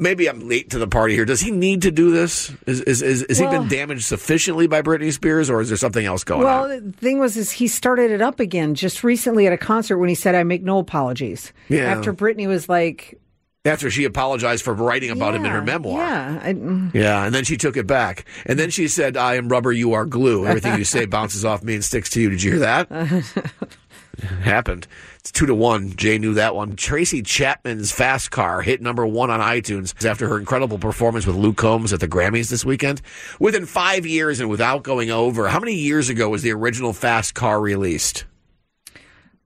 Maybe 0.00 0.28
I'm 0.28 0.48
late 0.48 0.70
to 0.70 0.78
the 0.78 0.86
party 0.86 1.14
here. 1.14 1.24
Does 1.24 1.40
he 1.40 1.50
need 1.50 1.82
to 1.82 1.90
do 1.90 2.12
this? 2.12 2.54
Is 2.66 2.80
is 2.82 3.02
is, 3.02 3.22
is 3.24 3.38
he 3.38 3.46
been 3.46 3.66
damaged 3.66 4.04
sufficiently 4.04 4.68
by 4.68 4.80
Britney 4.80 5.12
Spears, 5.12 5.50
or 5.50 5.60
is 5.60 5.68
there 5.70 5.76
something 5.76 6.06
else 6.06 6.22
going 6.22 6.44
Well, 6.44 6.62
on? 6.64 6.68
Well, 6.68 6.80
the 6.80 6.92
thing 6.92 7.18
was, 7.18 7.36
is 7.36 7.50
he 7.50 7.66
started 7.66 8.12
it 8.12 8.22
up 8.22 8.38
again 8.38 8.76
just 8.76 9.02
recently 9.02 9.48
at 9.48 9.52
a 9.52 9.58
concert 9.58 9.98
when 9.98 10.08
he 10.08 10.14
said, 10.14 10.36
"I 10.36 10.44
make 10.44 10.62
no 10.62 10.78
apologies." 10.78 11.52
Yeah. 11.68 11.80
After 11.82 12.12
Britney 12.14 12.46
was 12.46 12.68
like, 12.68 13.18
After 13.64 13.90
she 13.90 14.04
apologized 14.04 14.64
for 14.64 14.72
writing 14.72 15.10
about 15.10 15.34
him 15.34 15.44
in 15.44 15.50
her 15.50 15.62
memoir. 15.62 15.98
Yeah, 15.98 16.40
I, 16.44 16.52
mm. 16.54 16.94
Yeah, 16.94 17.24
and 17.24 17.34
then 17.34 17.42
she 17.42 17.56
took 17.56 17.76
it 17.76 17.88
back. 17.88 18.24
And 18.46 18.56
then 18.56 18.70
she 18.70 18.86
said, 18.86 19.16
I 19.16 19.34
am 19.34 19.48
rubber, 19.48 19.72
you 19.72 19.94
are 19.94 20.06
glue. 20.06 20.46
Everything 20.46 20.78
you 20.78 20.84
say 20.84 21.06
bounces 21.06 21.44
off 21.44 21.64
me 21.64 21.74
and 21.74 21.84
sticks 21.84 22.08
to 22.10 22.20
you. 22.20 22.30
Did 22.30 22.40
you 22.40 22.52
hear 22.52 22.60
that? 22.60 22.88
happened. 24.22 24.86
It's 25.20 25.30
two 25.32 25.46
to 25.46 25.54
one. 25.54 25.94
Jay 25.96 26.18
knew 26.18 26.34
that 26.34 26.54
one. 26.54 26.76
Tracy 26.76 27.22
Chapman's 27.22 27.92
Fast 27.92 28.30
Car 28.30 28.62
hit 28.62 28.80
number 28.80 29.06
one 29.06 29.30
on 29.30 29.40
iTunes 29.40 30.04
after 30.04 30.28
her 30.28 30.38
incredible 30.38 30.78
performance 30.78 31.26
with 31.26 31.36
Luke 31.36 31.56
Combs 31.56 31.92
at 31.92 32.00
the 32.00 32.08
Grammys 32.08 32.50
this 32.50 32.64
weekend. 32.64 33.00
Within 33.40 33.66
five 33.66 34.06
years 34.06 34.40
and 34.40 34.48
without 34.48 34.82
going 34.82 35.10
over, 35.10 35.48
how 35.48 35.60
many 35.60 35.74
years 35.74 36.08
ago 36.08 36.28
was 36.28 36.42
the 36.42 36.52
original 36.52 36.92
Fast 36.92 37.34
Car 37.34 37.60
released? 37.60 38.24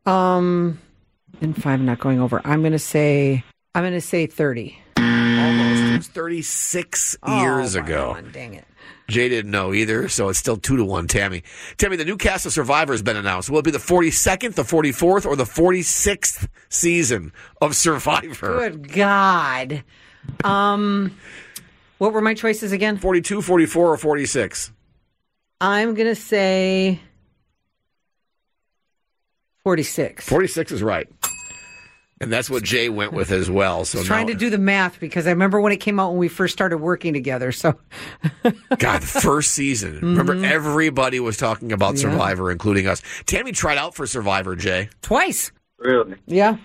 Um, 0.07 0.79
in 1.41 1.55
five, 1.55 1.81
not 1.81 1.99
going 2.01 2.21
over. 2.21 2.41
I'm 2.45 2.61
going 2.61 2.73
to 2.73 2.79
say, 2.79 3.45
I'm 3.75 3.83
going 3.83 3.93
to 3.93 4.01
say 4.01 4.27
30. 4.27 4.79
Almost. 4.97 5.83
It 5.83 5.97
was 5.99 6.09
36 6.09 7.17
years 7.27 7.77
Oh, 7.77 7.81
my 7.81 7.87
ago. 7.87 8.13
God, 8.15 8.33
dang 8.33 8.55
it. 8.55 8.65
Jay 9.09 9.29
didn't 9.29 9.51
know 9.51 9.73
either, 9.73 10.09
so 10.09 10.29
it's 10.29 10.38
still 10.38 10.57
two 10.57 10.77
to 10.77 10.85
one. 10.85 11.07
Tammy, 11.07 11.43
Tammy, 11.77 11.97
the 11.97 12.05
new 12.05 12.17
cast 12.17 12.47
of 12.47 12.53
Survivor 12.53 12.93
has 12.93 13.03
been 13.03 13.17
announced. 13.17 13.51
Will 13.51 13.59
it 13.59 13.65
be 13.65 13.71
the 13.71 13.79
forty 13.79 14.11
second, 14.11 14.55
the 14.55 14.65
forty 14.65 14.93
fourth, 14.93 15.27
or 15.27 15.37
the 15.37 15.47
forty 15.47 15.83
sixth 15.83 16.49
season 16.69 17.33
of 17.61 17.77
Survivor? 17.77 18.69
Good 18.71 18.93
God. 18.93 19.85
Um, 20.45 21.17
what 21.99 22.12
were 22.12 22.21
my 22.21 22.35
choices 22.35 22.73
again? 22.73 22.97
42, 22.97 23.43
44, 23.43 23.93
or 23.93 23.97
forty 23.97 24.27
six? 24.27 24.73
I'm 25.61 25.95
going 25.95 26.09
to 26.09 26.17
say 26.17 27.01
46. 29.65 30.29
Forty 30.29 30.49
six 30.49 30.73
is 30.73 30.83
right, 30.83 31.09
and 32.23 32.33
that's 32.33 32.49
what 32.49 32.63
Jay 32.63 32.89
went 32.89 33.13
with 33.13 33.31
as 33.31 33.51
well. 33.51 33.85
So 33.85 33.99
I 33.99 34.01
was 34.01 34.07
trying 34.07 34.27
now- 34.29 34.33
to 34.33 34.39
do 34.39 34.49
the 34.49 34.57
math 34.59 34.99
because 35.01 35.27
I 35.27 35.31
remember 35.31 35.61
when 35.61 35.73
it 35.73 35.79
came 35.79 36.01
out 36.01 36.11
when 36.11 36.19
we 36.19 36.29
first 36.29 36.53
started 36.55 36.79
working 36.79 37.13
together. 37.13 37.53
So 37.53 37.75
God, 38.79 39.03
the 39.03 39.07
first 39.07 39.51
season. 39.53 40.01
Remember, 40.01 40.35
everybody 40.45 41.21
was 41.21 41.37
talking 41.37 41.73
about 41.73 41.95
Mm-hmm. 41.97 42.07
Yeah. 42.09 42.13
Survivor, 42.13 42.51
including 42.51 42.87
us. 42.87 43.03
Tammy 43.27 43.53
tried 43.53 43.77
out 43.77 43.95
for 43.95 44.07
Survivor. 44.07 44.57
Jay, 44.57 44.89
twice. 45.03 45.53
Really? 45.79 46.15
Yeah. 46.27 46.57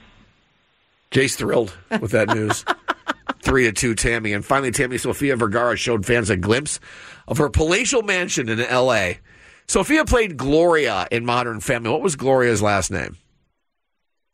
Jay's 1.11 1.35
thrilled 1.35 1.75
with 2.01 2.11
that 2.11 2.29
news. 2.29 2.63
Three 3.41 3.63
to 3.65 3.71
two, 3.71 3.95
Tammy. 3.95 4.33
And 4.33 4.43
finally, 4.45 4.71
Tammy 4.71 4.97
Sofia 4.97 5.35
Vergara 5.35 5.75
showed 5.77 6.05
fans 6.05 6.29
a 6.29 6.35
glimpse 6.37 6.79
of 7.27 7.37
her 7.37 7.49
palatial 7.49 8.01
mansion 8.03 8.49
in 8.49 8.59
L.A. 8.59 9.19
Sofia 9.67 10.05
played 10.05 10.37
Gloria 10.37 11.07
in 11.11 11.25
Modern 11.25 11.59
Family. 11.61 11.89
What 11.89 12.01
was 12.01 12.15
Gloria's 12.15 12.61
last 12.61 12.91
name? 12.91 13.17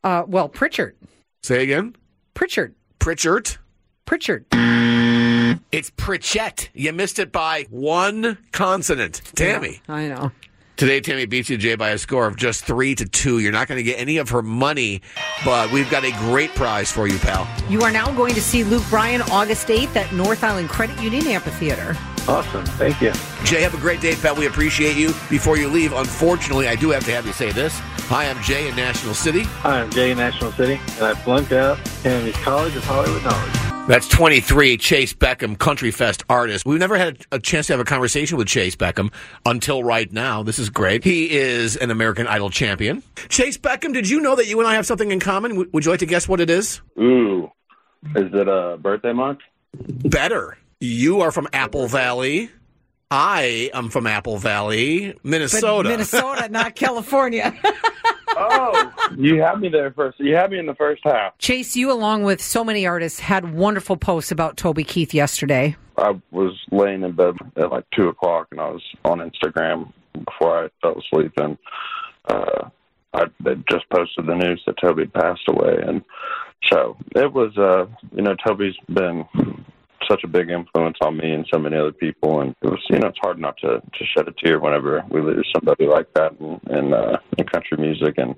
Uh, 0.03 0.23
well, 0.27 0.49
Pritchard. 0.49 0.95
Say 1.43 1.63
again. 1.63 1.95
Pritchard. 2.33 2.75
Pritchard. 2.99 3.57
Pritchard. 4.05 4.45
It's 5.71 5.89
Pritchett. 5.95 6.69
You 6.73 6.93
missed 6.93 7.19
it 7.19 7.31
by 7.31 7.65
one 7.69 8.37
consonant. 8.51 9.21
Tammy. 9.35 9.81
I 9.87 10.07
know. 10.07 10.31
Today, 10.75 10.99
Tammy 11.01 11.25
beats 11.27 11.49
you, 11.49 11.57
Jay, 11.57 11.75
by 11.75 11.89
a 11.89 11.97
score 11.97 12.25
of 12.25 12.35
just 12.35 12.65
three 12.65 12.95
to 12.95 13.05
two. 13.05 13.39
You're 13.39 13.51
not 13.51 13.67
going 13.67 13.77
to 13.77 13.83
get 13.83 13.99
any 13.99 14.17
of 14.17 14.29
her 14.29 14.41
money, 14.41 15.01
but 15.45 15.71
we've 15.71 15.89
got 15.89 16.03
a 16.03 16.11
great 16.11 16.49
prize 16.55 16.91
for 16.91 17.07
you, 17.07 17.19
pal. 17.19 17.47
You 17.69 17.81
are 17.83 17.91
now 17.91 18.11
going 18.11 18.33
to 18.33 18.41
see 18.41 18.63
Luke 18.63 18.83
Bryan 18.89 19.21
August 19.23 19.67
8th 19.67 19.95
at 19.95 20.11
North 20.13 20.43
Island 20.43 20.69
Credit 20.69 20.99
Union 21.01 21.27
Amphitheater. 21.27 21.95
Awesome. 22.27 22.65
Thank 22.65 23.01
you. 23.01 23.13
Jay, 23.43 23.61
have 23.61 23.75
a 23.75 23.77
great 23.77 24.01
day, 24.01 24.15
pal. 24.15 24.35
We 24.35 24.47
appreciate 24.47 24.97
you. 24.97 25.09
Before 25.29 25.57
you 25.57 25.67
leave, 25.67 25.93
unfortunately, 25.93 26.67
I 26.67 26.75
do 26.75 26.89
have 26.89 27.05
to 27.05 27.11
have 27.11 27.27
you 27.27 27.33
say 27.33 27.51
this. 27.51 27.79
Hi, 28.07 28.29
I'm 28.29 28.41
Jay 28.43 28.67
in 28.67 28.75
National 28.75 29.13
City. 29.13 29.43
Hi, 29.43 29.81
I'm 29.81 29.89
Jay 29.89 30.11
in 30.11 30.17
National 30.17 30.51
City, 30.51 30.79
and 30.97 31.05
I 31.05 31.13
flunked 31.15 31.53
out 31.53 31.83
Tammy's 32.03 32.35
College 32.35 32.75
of 32.75 32.83
Hollywood 32.83 33.23
Knowledge. 33.23 33.87
That's 33.87 34.07
23, 34.09 34.77
Chayce 34.77 35.15
Beckham, 35.15 35.57
Country 35.57 35.89
Fest 35.89 36.23
artist. 36.29 36.65
We've 36.65 36.79
never 36.79 36.97
had 36.97 37.25
a 37.31 37.39
chance 37.39 37.67
to 37.67 37.73
have 37.73 37.79
a 37.79 37.85
conversation 37.85 38.37
with 38.37 38.47
Chayce 38.47 38.75
Beckham 38.75 39.11
until 39.45 39.83
right 39.83 40.11
now. 40.11 40.43
This 40.43 40.59
is 40.59 40.69
great. 40.69 41.03
He 41.05 41.31
is 41.31 41.77
an 41.77 41.91
American 41.91 42.27
Idol 42.27 42.49
champion. 42.49 43.01
Chayce 43.29 43.57
Beckham, 43.57 43.93
did 43.93 44.09
you 44.09 44.19
know 44.19 44.35
that 44.35 44.47
you 44.47 44.59
and 44.59 44.67
I 44.67 44.75
have 44.75 44.85
something 44.85 45.09
in 45.09 45.21
common? 45.21 45.71
Would 45.71 45.85
you 45.85 45.89
like 45.89 46.01
to 46.01 46.05
guess 46.05 46.27
what 46.27 46.41
it 46.41 46.49
is? 46.49 46.81
Ooh, 46.99 47.49
is 48.15 48.33
it 48.33 48.47
a 48.49 48.77
birthday 48.79 49.13
month? 49.13 49.39
Better. 49.73 50.57
You 50.81 51.21
are 51.21 51.31
from 51.31 51.47
Apple 51.53 51.87
Valley. 51.87 52.51
I 53.15 53.69
am 53.75 53.89
from 53.89 54.07
Apple 54.07 54.37
Valley, 54.37 55.11
But 55.13 55.23
Minnesota. 55.23 55.87
Minnesota, 55.89 56.49
not 56.49 56.73
California. 56.75 57.53
Oh, 58.35 58.91
you 59.15 59.39
had 59.39 59.59
me 59.59 59.69
there 59.69 59.91
first. 59.91 60.19
You 60.19 60.35
had 60.35 60.49
me 60.49 60.57
in 60.57 60.65
the 60.65 60.73
first 60.73 61.03
half. 61.05 61.37
Chayce, 61.37 61.75
you, 61.75 61.91
along 61.91 62.23
with 62.23 62.41
so 62.41 62.63
many 62.63 62.87
artists, 62.87 63.19
had 63.19 63.53
wonderful 63.53 63.97
posts 63.97 64.31
about 64.31 64.57
Toby 64.57 64.83
Keith 64.83 65.13
yesterday. 65.13 65.75
I 65.95 66.19
was 66.31 66.59
laying 66.71 67.03
in 67.03 67.11
bed 67.11 67.35
at 67.55 67.69
like 67.71 67.85
two 67.95 68.07
o'clock, 68.07 68.47
and 68.49 68.59
I 68.59 68.69
was 68.69 68.81
on 69.05 69.19
Instagram 69.19 69.93
before 70.25 70.65
I 70.65 70.69
fell 70.81 70.97
asleep, 70.97 71.33
and 71.37 71.55
uh, 72.27 72.67
I 73.13 73.25
they 73.43 73.53
just 73.69 73.87
posted 73.91 74.25
the 74.25 74.33
news 74.33 74.63
that 74.65 74.77
Toby 74.81 75.05
passed 75.05 75.47
away, 75.47 75.77
and 75.85 76.01
so 76.71 76.97
it 77.15 77.31
was. 77.31 77.55
Uh, 77.55 77.85
you 78.15 78.23
know, 78.23 78.35
Toby's 78.43 78.73
been 78.91 79.23
such 80.09 80.23
a 80.23 80.27
big 80.27 80.49
influence 80.49 80.97
on 81.01 81.17
me 81.17 81.31
and 81.31 81.45
so 81.51 81.59
many 81.59 81.77
other 81.77 81.91
people, 81.91 82.41
and 82.41 82.55
it 82.61 82.67
was. 82.67 82.79
You 82.89 82.99
know, 82.99 83.07
it's 83.07 83.19
hard 83.21 83.39
not 83.39 83.57
to 83.57 83.79
to 83.79 84.05
shed 84.15 84.27
a 84.27 84.33
tear 84.43 84.59
whenever 84.59 85.03
we 85.09 85.21
lose 85.21 85.49
somebody 85.55 85.85
like 85.85 86.13
that 86.13 86.33
in 86.39 86.59
in, 86.69 86.93
uh, 86.93 87.17
in 87.37 87.45
country 87.45 87.77
music, 87.77 88.15
and. 88.17 88.35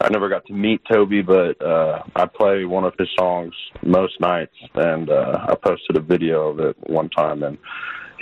I 0.00 0.08
never 0.08 0.28
got 0.28 0.44
to 0.46 0.52
meet 0.52 0.80
Toby, 0.90 1.22
but 1.22 1.64
uh, 1.64 2.02
I 2.16 2.26
play 2.26 2.64
one 2.64 2.82
of 2.82 2.92
his 2.98 3.08
songs 3.16 3.54
most 3.84 4.18
nights, 4.20 4.56
and 4.74 5.08
uh, 5.08 5.46
I 5.48 5.54
posted 5.54 5.96
a 5.96 6.00
video 6.00 6.48
of 6.48 6.58
it 6.58 6.76
one 6.90 7.08
time, 7.10 7.44
and 7.44 7.56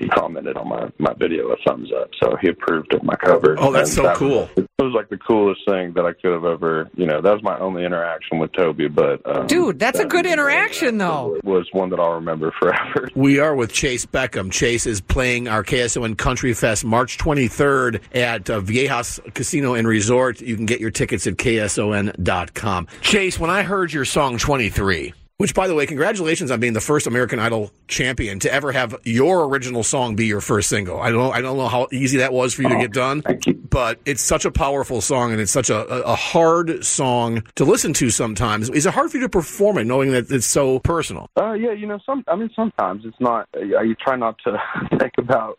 he 0.01 0.09
commented 0.09 0.57
on 0.57 0.69
my 0.69 0.89
my 0.99 1.13
video 1.19 1.49
a 1.51 1.57
thumbs 1.67 1.91
up, 2.01 2.09
so 2.23 2.37
he 2.41 2.49
approved 2.49 2.93
of 2.95 3.03
my 3.05 3.15
cover. 3.17 3.55
Oh, 3.59 3.71
that's 3.71 3.91
And 3.91 3.97
so 3.97 4.03
that- 4.05 4.17
cool. 4.17 4.49
It 4.57 4.85
was 4.85 4.95
like 4.95 5.11
the 5.11 5.19
coolest 5.19 5.61
thing 5.69 5.93
that 5.93 6.07
I 6.07 6.15
could 6.15 6.33
have 6.33 6.47
ever, 6.47 6.89
you 6.97 7.05
know. 7.05 7.21
That 7.21 7.35
was 7.35 7.43
my 7.43 7.59
only 7.59 7.85
interaction 7.85 8.39
with 8.39 8.51
Toby, 8.55 8.89
but 8.89 9.21
um, 9.31 9.47
Dude, 9.47 9.79
that's 9.79 9.99
a 9.99 10.07
good 10.07 10.25
interaction, 10.25 10.97
though. 10.97 11.39
Was 11.45 11.69
one 11.73 11.91
that 11.91 12.01
I'll 12.01 12.15
remember 12.15 12.51
forever. 12.59 13.11
We 13.15 13.39
are 13.41 13.55
with 13.55 13.73
Chayce 13.73 14.07
Beckham. 14.07 14.49
Chayce 14.51 14.87
is 14.87 15.03
playing 15.03 15.49
our 15.49 15.63
KSON 15.63 16.17
Country 16.17 16.55
Fest 16.55 16.83
March 16.87 17.19
23rd 17.19 18.01
at 18.15 18.49
uh, 18.49 18.61
Viejas 18.61 19.21
Casino 19.35 19.75
and 19.75 19.87
Resort. 19.87 20.41
You 20.41 20.57
can 20.57 20.65
get 20.65 20.81
your 20.81 20.91
tickets 20.91 21.27
at 21.27 21.35
KSON.com. 21.35 22.87
Chayce, 23.03 23.39
when 23.39 23.51
I 23.51 23.63
heard 23.63 23.93
your 23.93 24.07
song 24.07 24.39
23, 24.39 25.13
which, 25.40 25.55
by 25.55 25.66
the 25.66 25.74
way, 25.74 25.87
congratulations 25.87 26.50
on 26.50 26.61
being 26.61 26.74
the 26.74 26.83
first 26.83 27.07
American 27.07 27.38
Idol 27.38 27.70
champion 27.88 28.40
to 28.40 28.53
ever 28.53 28.72
have 28.72 28.94
your 29.05 29.46
original 29.46 29.83
song 29.83 30.14
be 30.14 30.26
your 30.26 30.42
first 30.42 30.68
single. 30.68 31.00
I 31.00 31.11
don't, 31.11 31.35
I 31.35 31.40
don't 31.40 31.57
know 31.57 31.66
how 31.66 31.88
easy 31.90 32.18
that 32.18 32.31
was 32.31 32.53
for 32.53 32.61
you 32.61 32.68
to 32.68 32.76
get 32.76 32.92
done, 32.92 33.22
but 33.70 34.00
it's 34.05 34.20
such 34.20 34.44
a 34.44 34.50
powerful 34.50 35.00
song 35.00 35.33
and 35.33 35.40
it's 35.40 35.50
such 35.50 35.70
a, 35.70 35.90
a, 35.90 36.12
a 36.12 36.14
hard 36.14 36.85
song 36.85 37.42
to 37.55 37.64
listen 37.64 37.94
to 37.94 38.11
sometimes. 38.11 38.68
Is 38.68 38.85
it 38.85 38.92
hard 38.92 39.11
for 39.11 39.16
you 39.16 39.22
to 39.22 39.31
perform 39.31 39.79
it 39.79 39.85
knowing 39.85 40.11
that 40.11 40.31
it's 40.31 40.44
so 40.44 40.79
personal? 40.81 41.31
Uh, 41.38 41.55
yeah, 41.55 41.72
you 41.72 41.87
know, 41.87 41.98
some. 42.05 42.22
I 42.29 42.37
mean, 42.37 42.50
sometimes 42.55 43.07
it's 43.07 43.16
not. 43.18 43.48
Uh, 43.57 43.81
you 43.81 43.94
try 43.94 44.16
not 44.16 44.37
to 44.44 44.61
think 44.98 45.14
about 45.16 45.59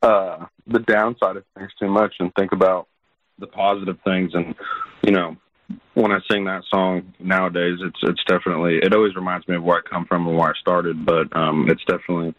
uh, 0.00 0.46
the 0.66 0.78
downside 0.78 1.36
of 1.36 1.44
things 1.54 1.70
too 1.78 1.90
much, 1.90 2.14
and 2.18 2.34
think 2.34 2.52
about 2.52 2.88
the 3.38 3.46
positive 3.46 3.98
things. 4.06 4.30
And 4.32 4.54
you 5.02 5.12
know, 5.12 5.36
when 5.94 6.12
I 6.12 6.18
sing 6.30 6.44
that 6.44 6.62
song 6.70 7.12
nowadays, 7.20 7.78
it's 7.80 7.98
it's 8.02 8.22
definitely. 8.26 8.78
It 8.82 8.94
always 8.94 9.14
reminds 9.14 9.46
me 9.48 9.56
of 9.56 9.62
where 9.62 9.78
I 9.78 9.88
come 9.88 10.06
from 10.06 10.26
and 10.26 10.36
where 10.36 10.50
I 10.50 10.58
started, 10.60 11.04
but 11.04 11.34
um, 11.36 11.68
it's 11.68 11.84
definitely 11.84 12.34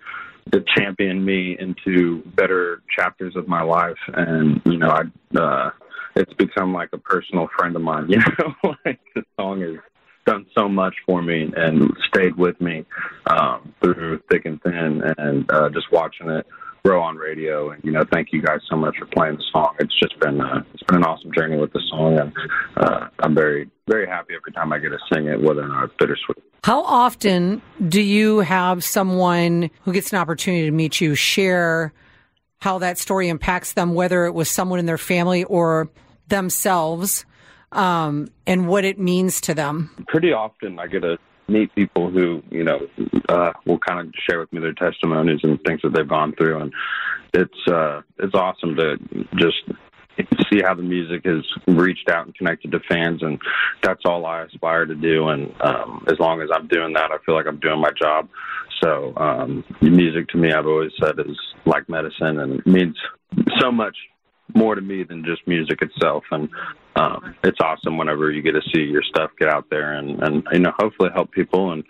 it 0.52 0.66
championed 0.76 1.26
me 1.26 1.56
into 1.60 2.22
better 2.36 2.82
chapters 2.94 3.36
of 3.36 3.48
my 3.48 3.62
life, 3.62 3.98
and 4.14 4.62
you 4.66 4.78
know, 4.78 4.90
I. 4.90 5.38
Uh, 5.38 5.72
it's 6.16 6.34
become 6.34 6.74
like 6.74 6.90
a 6.94 6.98
personal 7.00 7.48
friend 7.58 7.76
of 7.76 7.82
mine. 7.82 8.08
You 8.10 8.20
know, 8.20 8.76
like 8.86 9.00
the 9.16 9.24
song 9.40 9.62
has 9.62 9.78
done 10.26 10.46
so 10.56 10.70
much 10.70 10.94
for 11.08 11.22
me 11.22 11.52
and 11.56 11.92
stayed 12.08 12.36
with 12.38 12.60
me 12.62 12.86
um, 13.26 13.74
through 13.82 14.22
thick 14.30 14.46
and 14.46 14.62
thin, 14.62 15.02
and 15.18 15.50
uh, 15.52 15.70
just 15.70 15.92
watching 15.92 16.30
it 16.30 16.46
grow 16.84 17.02
on 17.02 17.16
radio. 17.16 17.72
And 17.72 17.84
you 17.84 17.92
know, 17.92 18.04
thank 18.12 18.30
you 18.32 18.42
guys 18.42 18.60
so 18.70 18.76
much 18.76 18.98
for 18.98 19.06
playing 19.08 19.38
the 19.38 19.44
song. 19.52 19.76
It's 19.80 19.98
just 20.00 20.20
been 20.20 20.42
uh, 20.42 20.64
it's 20.74 20.84
been 20.84 20.98
an 20.98 21.04
awesome 21.04 21.32
journey 21.36 21.58
with 21.58 21.74
the 21.74 21.82
song, 21.90 22.20
and 22.20 22.34
uh, 22.78 23.08
I'm 23.20 23.34
very 23.36 23.70
very 23.88 24.08
happy 24.08 24.34
every 24.36 24.52
time 24.54 24.72
I 24.74 24.80
get 24.80 24.90
to 24.90 25.00
sing 25.12 25.28
it, 25.28 25.42
whether 25.42 25.64
or 25.64 25.68
not 25.68 25.86
it's 25.86 25.94
bittersweet. 25.98 26.44
How 26.64 26.82
often 26.84 27.62
do 27.90 28.02
you 28.02 28.40
have 28.40 28.84
someone 28.84 29.70
who 29.84 29.92
gets 29.92 30.14
an 30.14 30.20
opportunity 30.20 30.66
to 30.66 30.72
meet 30.72 31.02
you 31.02 31.16
share 31.16 31.94
how 32.62 32.80
that 32.80 32.98
story 32.98 33.28
impacts 33.28 33.74
them, 33.74 33.94
whether 33.94 34.26
it 34.26 34.34
was 34.34 34.50
someone 34.50 34.80
in 34.80 34.86
their 34.86 34.98
family 34.98 35.44
or 35.44 35.90
themselves, 36.30 37.26
um, 37.74 38.30
and 38.48 38.68
what 38.70 38.86
it 38.86 38.98
means 38.98 39.42
to 39.42 39.54
them? 39.54 39.90
pretty 40.08 40.32
often 40.32 40.80
I 40.80 40.88
get 40.88 41.02
to 41.02 41.18
meet 41.48 41.74
people 41.76 42.10
who, 42.10 42.42
you 42.50 42.64
know, 42.64 42.80
uh, 43.30 43.52
will 43.66 43.80
kind 43.80 44.00
of 44.00 44.14
share 44.30 44.40
with 44.40 44.52
me 44.54 44.60
their 44.60 44.74
testimonies 44.74 45.40
and 45.44 45.60
things 45.64 45.82
that 45.84 45.94
they've 45.94 46.08
gone 46.08 46.34
through, 46.38 46.62
and 46.62 46.74
it's 47.34 47.68
uh, 47.68 48.02
it's 48.20 48.36
awesome 48.36 48.76
to 48.76 48.98
just 49.36 49.58
see 50.52 50.62
how 50.64 50.74
the 50.76 50.84
music 50.84 51.26
has 51.26 51.44
reached 51.68 52.10
out 52.10 52.26
and 52.26 52.36
connected 52.36 52.72
to 52.72 52.80
fans, 52.88 53.22
and 53.24 53.40
that's 53.82 54.02
all 54.06 54.26
I 54.26 54.44
aspire 54.44 54.86
to 54.86 54.96
do. 54.96 55.30
And 55.30 55.54
um, 55.62 56.06
as 56.08 56.20
long 56.20 56.42
as 56.42 56.50
I'm 56.54 56.68
doing 56.68 56.94
that, 56.94 57.12
I 57.12 57.18
feel 57.26 57.36
like 57.36 57.48
I'm 57.48 57.60
doing 57.60 57.80
my 57.80 57.92
job. 58.00 58.30
So 58.84 59.14
um, 59.18 59.64
music 59.82 60.28
to 60.30 60.38
me, 60.38 60.52
I've 60.52 60.68
always 60.68 60.92
said, 61.02 61.20
is 61.20 61.38
like 61.66 61.88
medicine 61.90 62.40
and 62.40 62.66
means 62.66 62.98
so 63.60 63.72
much 63.72 63.96
more 64.56 64.76
to 64.76 64.82
me 64.82 65.04
than 65.04 65.26
just 65.26 65.48
music 65.48 65.82
itself. 65.82 66.24
And 66.32 66.50
um, 66.96 67.36
it's 67.44 67.60
awesome 67.62 67.98
whenever 67.98 68.32
you 68.32 68.42
get 68.42 68.52
to 68.52 68.62
see 68.74 68.82
your 68.82 69.04
stuff 69.04 69.32
get 69.40 69.50
out 69.50 69.70
there 69.70 69.94
and, 69.94 70.22
and 70.22 70.44
you 70.52 70.60
know, 70.60 70.74
hopefully 70.78 71.10
help 71.14 71.32
people 71.32 71.72
and 71.72 71.84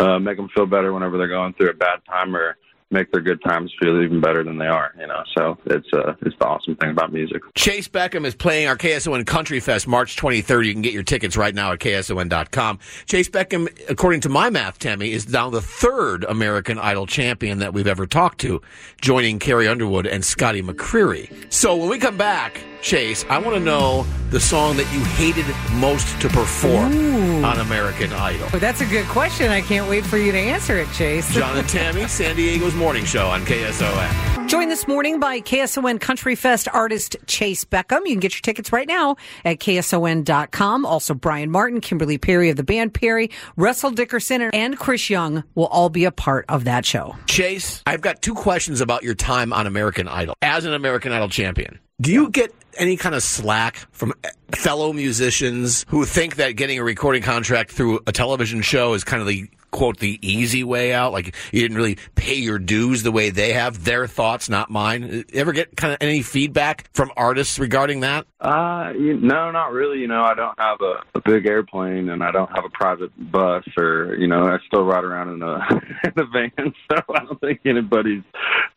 uh, 0.00 0.18
make 0.18 0.36
them 0.36 0.48
feel 0.54 0.66
better 0.66 0.92
whenever 0.92 1.16
they're 1.16 1.28
going 1.28 1.54
through 1.54 1.70
a 1.70 1.74
bad 1.74 2.00
time 2.08 2.34
or 2.34 2.56
make 2.90 3.12
their 3.12 3.20
good 3.20 3.42
times 3.42 3.72
feel 3.80 4.02
even 4.02 4.20
better 4.20 4.42
than 4.42 4.58
they 4.58 4.66
are. 4.66 4.92
You 4.98 5.06
know, 5.06 5.22
so 5.36 5.58
it's 5.66 5.88
uh, 5.92 6.14
it's 6.22 6.36
the 6.38 6.46
awesome 6.46 6.76
thing 6.76 6.90
about 6.90 7.12
music. 7.12 7.42
Chayce 7.54 7.88
Beckham 7.88 8.24
is 8.24 8.34
playing 8.34 8.68
our 8.68 8.76
KSON 8.76 9.26
Country 9.26 9.60
Fest 9.60 9.86
March 9.86 10.16
23rd. 10.16 10.66
You 10.66 10.72
can 10.72 10.82
get 10.82 10.92
your 10.92 11.02
tickets 11.02 11.36
right 11.36 11.54
now 11.54 11.72
at 11.72 11.80
KSON.com. 11.80 12.78
Chayce 13.06 13.28
Beckham, 13.28 13.68
according 13.90 14.20
to 14.22 14.28
my 14.28 14.50
math, 14.50 14.78
Tammy, 14.78 15.12
is 15.12 15.28
now 15.28 15.50
the 15.50 15.60
third 15.60 16.24
American 16.24 16.78
Idol 16.78 17.06
champion 17.06 17.58
that 17.58 17.74
we've 17.74 17.86
ever 17.86 18.06
talked 18.06 18.40
to, 18.40 18.62
joining 19.00 19.38
Carrie 19.38 19.68
Underwood 19.68 20.06
and 20.06 20.24
Scotty 20.24 20.62
McCreery. 20.62 21.52
So 21.52 21.76
when 21.76 21.88
we 21.88 21.98
come 21.98 22.16
back, 22.16 22.62
Chayce, 22.80 23.28
I 23.28 23.38
want 23.38 23.56
to 23.56 23.60
know 23.60 24.06
the 24.30 24.38
song 24.38 24.76
that 24.76 24.92
you 24.92 25.02
hated 25.04 25.44
most 25.80 26.20
to 26.20 26.28
perform 26.28 27.44
on 27.44 27.58
American 27.58 28.12
Idol. 28.12 28.48
Well, 28.52 28.60
that's 28.60 28.80
a 28.80 28.86
good 28.86 29.06
question. 29.06 29.50
I 29.50 29.60
can't 29.62 29.88
wait 29.88 30.04
for 30.04 30.16
you 30.16 30.30
to 30.30 30.38
answer 30.38 30.76
it, 30.76 30.86
Chayce. 30.88 31.32
John 31.32 31.58
and 31.58 31.68
Tammy, 31.68 32.06
San 32.06 32.36
Diego's 32.36 32.74
morning 32.78 33.04
show 33.04 33.26
on 33.26 33.44
KSON. 33.44 34.46
Joined 34.48 34.70
this 34.70 34.86
morning 34.86 35.18
by 35.18 35.40
KSON 35.40 36.00
Country 36.00 36.36
Fest 36.36 36.68
artist 36.72 37.16
Chayce 37.26 37.64
Beckham. 37.64 38.06
You 38.06 38.12
can 38.12 38.20
get 38.20 38.34
your 38.34 38.40
tickets 38.40 38.72
right 38.72 38.86
now 38.86 39.16
at 39.44 39.58
KSON.com. 39.58 40.86
Also, 40.86 41.12
Bryan 41.12 41.50
Martin, 41.50 41.80
Kimberly 41.80 42.16
Perry 42.18 42.48
of 42.48 42.56
the 42.56 42.62
band 42.62 42.94
Perry, 42.94 43.30
Russell 43.56 43.90
Dickerson, 43.90 44.42
and 44.42 44.78
Chris 44.78 45.10
Young 45.10 45.42
will 45.54 45.66
all 45.66 45.90
be 45.90 46.04
a 46.04 46.12
part 46.12 46.46
of 46.48 46.64
that 46.64 46.86
show. 46.86 47.16
Chayce, 47.26 47.82
I've 47.84 48.00
got 48.00 48.22
two 48.22 48.34
questions 48.34 48.80
about 48.80 49.02
your 49.02 49.14
time 49.14 49.52
on 49.52 49.66
American 49.66 50.08
Idol. 50.08 50.36
As 50.40 50.64
an 50.64 50.72
American 50.72 51.12
Idol 51.12 51.28
champion, 51.28 51.80
do 52.00 52.12
you 52.12 52.30
get 52.30 52.54
any 52.78 52.96
kind 52.96 53.14
of 53.14 53.24
slack 53.24 53.76
from 53.90 54.14
fellow 54.52 54.92
musicians 54.92 55.84
who 55.88 56.04
think 56.04 56.36
that 56.36 56.52
getting 56.52 56.78
a 56.78 56.84
recording 56.84 57.22
contract 57.22 57.72
through 57.72 58.00
a 58.06 58.12
television 58.12 58.62
show 58.62 58.94
is 58.94 59.02
kind 59.02 59.20
of 59.20 59.26
the 59.26 59.50
quote 59.70 59.98
the 59.98 60.18
easy 60.22 60.64
way 60.64 60.92
out 60.92 61.12
like 61.12 61.34
you 61.52 61.60
didn't 61.60 61.76
really 61.76 61.98
pay 62.14 62.34
your 62.34 62.58
dues 62.58 63.02
the 63.02 63.12
way 63.12 63.30
they 63.30 63.52
have 63.52 63.84
their 63.84 64.06
thoughts 64.06 64.48
not 64.48 64.70
mine 64.70 65.24
ever 65.32 65.52
get 65.52 65.76
kind 65.76 65.92
of 65.92 65.98
any 66.00 66.22
feedback 66.22 66.88
from 66.92 67.10
artists 67.16 67.58
regarding 67.58 68.00
that 68.00 68.26
Uh, 68.40 68.92
you, 68.96 69.18
no, 69.18 69.50
not 69.50 69.72
really. 69.72 69.98
You 69.98 70.06
know, 70.06 70.22
I 70.22 70.34
don't 70.34 70.56
have 70.58 70.78
a, 70.80 71.18
a 71.18 71.20
big 71.24 71.46
airplane, 71.46 72.08
and 72.08 72.22
I 72.22 72.30
don't 72.30 72.50
have 72.54 72.64
a 72.64 72.68
private 72.68 73.10
bus, 73.32 73.64
or 73.76 74.14
you 74.16 74.28
know, 74.28 74.44
I 74.44 74.58
still 74.68 74.84
ride 74.84 75.02
around 75.02 75.34
in 75.34 75.42
a 75.42 75.58
in 76.04 76.12
a 76.16 76.26
van. 76.26 76.72
So 76.90 77.02
I 77.14 77.24
don't 77.24 77.40
think 77.40 77.60
anybody's 77.64 78.22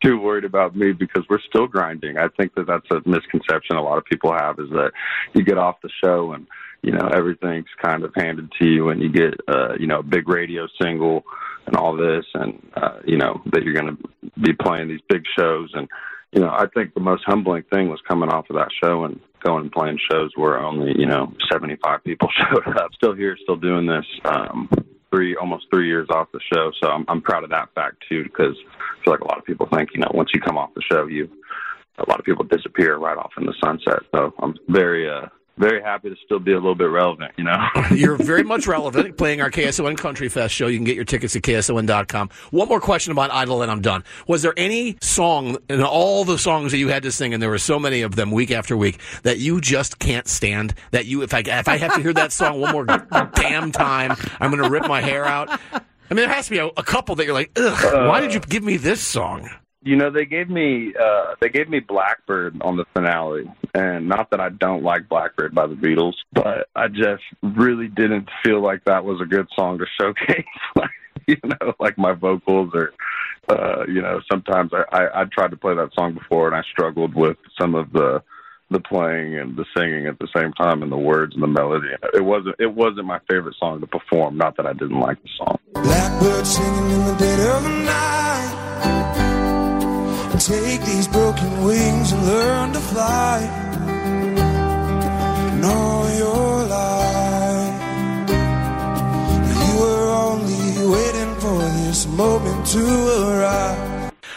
too 0.03 0.19
worried 0.19 0.45
about 0.45 0.75
me 0.75 0.91
because 0.93 1.23
we're 1.29 1.39
still 1.47 1.67
grinding. 1.67 2.17
I 2.17 2.27
think 2.37 2.55
that 2.55 2.65
that's 2.67 2.89
a 2.89 3.07
misconception 3.07 3.75
a 3.77 3.83
lot 3.83 3.97
of 3.99 4.05
people 4.05 4.33
have 4.33 4.59
is 4.59 4.69
that 4.71 4.91
you 5.33 5.43
get 5.43 5.57
off 5.57 5.75
the 5.81 5.89
show 6.03 6.33
and 6.33 6.47
you 6.81 6.91
know 6.91 7.09
everything's 7.13 7.69
kind 7.81 8.03
of 8.03 8.11
handed 8.15 8.51
to 8.59 8.67
you, 8.67 8.89
and 8.89 9.01
you 9.01 9.11
get 9.11 9.33
uh, 9.47 9.73
you 9.79 9.87
know 9.87 9.99
a 9.99 10.03
big 10.03 10.27
radio 10.27 10.67
single 10.81 11.23
and 11.67 11.75
all 11.75 11.95
this, 11.95 12.25
and 12.33 12.61
uh, 12.75 12.99
you 13.05 13.17
know 13.17 13.41
that 13.51 13.63
you're 13.63 13.73
going 13.73 13.95
to 13.95 14.31
be 14.41 14.53
playing 14.53 14.87
these 14.87 15.01
big 15.09 15.23
shows 15.37 15.69
and 15.73 15.87
you 16.31 16.39
know, 16.41 16.49
I 16.49 16.65
think 16.73 16.93
the 16.93 17.01
most 17.01 17.23
humbling 17.25 17.63
thing 17.63 17.89
was 17.89 17.99
coming 18.07 18.29
off 18.29 18.49
of 18.49 18.55
that 18.55 18.69
show 18.81 19.03
and 19.03 19.19
going 19.43 19.63
and 19.63 19.71
playing 19.71 19.99
shows 20.09 20.31
where 20.35 20.59
only, 20.59 20.93
you 20.97 21.05
know, 21.05 21.33
75 21.51 22.03
people 22.03 22.29
showed 22.37 22.77
up. 22.77 22.93
Still 22.93 23.13
here, 23.13 23.37
still 23.43 23.57
doing 23.57 23.85
this. 23.85 24.05
Um, 24.23 24.69
three, 25.13 25.35
almost 25.35 25.65
three 25.69 25.87
years 25.87 26.07
off 26.09 26.31
the 26.31 26.39
show. 26.53 26.71
So 26.81 26.89
I'm, 26.89 27.03
I'm 27.09 27.21
proud 27.21 27.43
of 27.43 27.49
that 27.49 27.69
fact 27.75 27.97
too, 28.07 28.23
because 28.23 28.55
I 28.79 29.03
feel 29.03 29.13
like 29.13 29.21
a 29.21 29.27
lot 29.27 29.39
of 29.39 29.45
people 29.45 29.67
think, 29.73 29.89
you 29.93 29.99
know, 29.99 30.09
once 30.13 30.29
you 30.33 30.39
come 30.39 30.57
off 30.57 30.73
the 30.73 30.81
show, 30.89 31.05
you, 31.05 31.29
a 31.97 32.09
lot 32.09 32.19
of 32.19 32.25
people 32.25 32.45
disappear 32.45 32.95
right 32.95 33.17
off 33.17 33.33
in 33.37 33.45
the 33.45 33.53
sunset. 33.61 33.99
So 34.15 34.33
I'm 34.39 34.55
very, 34.69 35.09
uh, 35.09 35.27
very 35.61 35.81
happy 35.81 36.09
to 36.09 36.15
still 36.25 36.39
be 36.39 36.51
a 36.51 36.55
little 36.55 36.75
bit 36.75 36.89
relevant, 36.89 37.31
you 37.37 37.43
know. 37.43 37.67
You're 37.91 38.17
very 38.17 38.43
much 38.43 38.65
relevant 38.65 39.15
playing 39.15 39.41
our 39.41 39.51
KSON 39.51 39.95
Country 39.95 40.27
Fest 40.27 40.55
show. 40.55 40.65
You 40.65 40.77
can 40.77 40.85
get 40.85 40.95
your 40.95 41.05
tickets 41.05 41.35
at 41.35 41.43
KSON.com. 41.43 42.29
One 42.49 42.67
more 42.67 42.81
question 42.81 43.11
about 43.11 43.31
Idol 43.31 43.61
and 43.61 43.71
I'm 43.71 43.81
done. 43.81 44.03
Was 44.27 44.41
there 44.41 44.55
any 44.57 44.97
song 45.01 45.57
in 45.69 45.83
all 45.83 46.25
the 46.25 46.39
songs 46.39 46.71
that 46.71 46.79
you 46.79 46.87
had 46.87 47.03
to 47.03 47.11
sing, 47.11 47.33
and 47.33 47.41
there 47.41 47.49
were 47.49 47.59
so 47.59 47.77
many 47.77 48.01
of 48.01 48.15
them 48.15 48.31
week 48.31 48.49
after 48.49 48.75
week, 48.75 48.99
that 49.21 49.37
you 49.37 49.61
just 49.61 49.99
can't 49.99 50.27
stand? 50.27 50.73
That 50.89 51.05
you, 51.05 51.21
if 51.21 51.33
I, 51.33 51.43
if 51.45 51.67
I 51.67 51.77
have 51.77 51.93
to 51.93 52.01
hear 52.01 52.13
that 52.13 52.31
song 52.31 52.59
one 52.59 52.71
more 52.73 52.85
damn 53.35 53.71
time, 53.71 54.15
I'm 54.39 54.49
going 54.49 54.63
to 54.63 54.69
rip 54.69 54.87
my 54.87 55.01
hair 55.01 55.25
out? 55.25 55.49
I 55.71 56.13
mean, 56.13 56.25
there 56.25 56.29
has 56.29 56.45
to 56.45 56.51
be 56.51 56.57
a, 56.57 56.65
a 56.65 56.83
couple 56.83 57.15
that 57.15 57.25
you're 57.25 57.35
like, 57.35 57.51
ugh, 57.55 58.07
why 58.07 58.19
did 58.19 58.33
you 58.33 58.39
give 58.39 58.63
me 58.63 58.77
this 58.77 58.99
song? 58.99 59.49
You 59.83 59.95
know, 59.95 60.11
they 60.11 60.25
gave 60.25 60.49
me 60.49 60.93
uh 60.99 61.35
they 61.41 61.49
gave 61.49 61.69
me 61.69 61.79
Blackbird 61.79 62.61
on 62.61 62.77
the 62.77 62.85
finale. 62.93 63.51
And 63.73 64.07
not 64.09 64.29
that 64.31 64.39
I 64.39 64.49
don't 64.49 64.83
like 64.83 65.09
Blackbird 65.09 65.55
by 65.55 65.67
the 65.67 65.75
Beatles, 65.75 66.13
but 66.33 66.67
I 66.75 66.87
just 66.87 67.23
really 67.41 67.87
didn't 67.87 68.29
feel 68.43 68.61
like 68.61 68.83
that 68.85 69.05
was 69.05 69.21
a 69.21 69.25
good 69.25 69.47
song 69.57 69.79
to 69.79 69.85
showcase 69.99 70.45
like 70.75 70.89
you 71.27 71.37
know, 71.43 71.73
like 71.79 71.97
my 71.97 72.13
vocals 72.13 72.71
or 72.73 72.93
uh, 73.49 73.85
you 73.87 74.01
know, 74.01 74.21
sometimes 74.31 74.71
I, 74.73 74.83
I, 74.97 75.21
I 75.21 75.25
tried 75.25 75.51
to 75.51 75.57
play 75.57 75.75
that 75.75 75.93
song 75.93 76.13
before 76.13 76.47
and 76.47 76.55
I 76.55 76.61
struggled 76.71 77.15
with 77.15 77.37
some 77.59 77.75
of 77.75 77.91
the 77.91 78.21
the 78.69 78.79
playing 78.79 79.37
and 79.37 79.57
the 79.57 79.65
singing 79.75 80.07
at 80.07 80.17
the 80.19 80.29
same 80.35 80.53
time 80.53 80.81
and 80.81 80.91
the 80.91 80.97
words 80.97 81.33
and 81.33 81.43
the 81.43 81.47
melody. 81.47 81.89
It 82.13 82.23
wasn't 82.23 82.55
it 82.59 82.73
wasn't 82.73 83.05
my 83.05 83.19
favorite 83.29 83.55
song 83.59 83.81
to 83.81 83.87
perform, 83.87 84.37
not 84.37 84.55
that 84.57 84.65
I 84.65 84.73
didn't 84.73 84.99
like 84.99 85.21
the 85.21 85.29
song. 85.37 85.57
Blackbird 85.73 86.47
singing 86.47 86.91
in 86.91 87.05
the 87.05 87.15
dead 87.15 87.39
of 87.39 87.63
night. 87.63 89.30
Take 90.41 90.81
these 90.85 91.07
broken 91.07 91.63
wings 91.63 92.11
and 92.11 92.25
learn 92.25 92.73
to 92.73 92.79
fly. 92.79 93.41
And 95.53 95.63
all 95.63 96.09
your 96.17 96.65
life, 96.65 97.79
you 99.51 99.79
were 99.79 100.09
only 100.09 100.87
waiting 100.95 101.35
for 101.35 101.59
this 101.59 102.07
moment 102.07 102.65
to 102.69 102.83
arrive. 103.29 103.90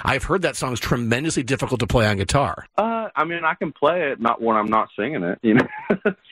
I've 0.04 0.24
heard 0.24 0.42
that 0.42 0.56
song's 0.56 0.80
tremendously 0.80 1.42
difficult 1.42 1.80
to 1.80 1.86
play 1.86 2.06
on 2.06 2.18
guitar. 2.18 2.66
Uh, 2.76 3.08
I 3.16 3.24
mean, 3.24 3.44
I 3.44 3.54
can 3.54 3.72
play 3.72 4.10
it, 4.10 4.20
not 4.20 4.42
when 4.42 4.56
I'm 4.56 4.66
not 4.66 4.88
singing 4.98 5.22
it, 5.22 5.38
you 5.42 5.54
know. 5.54 5.66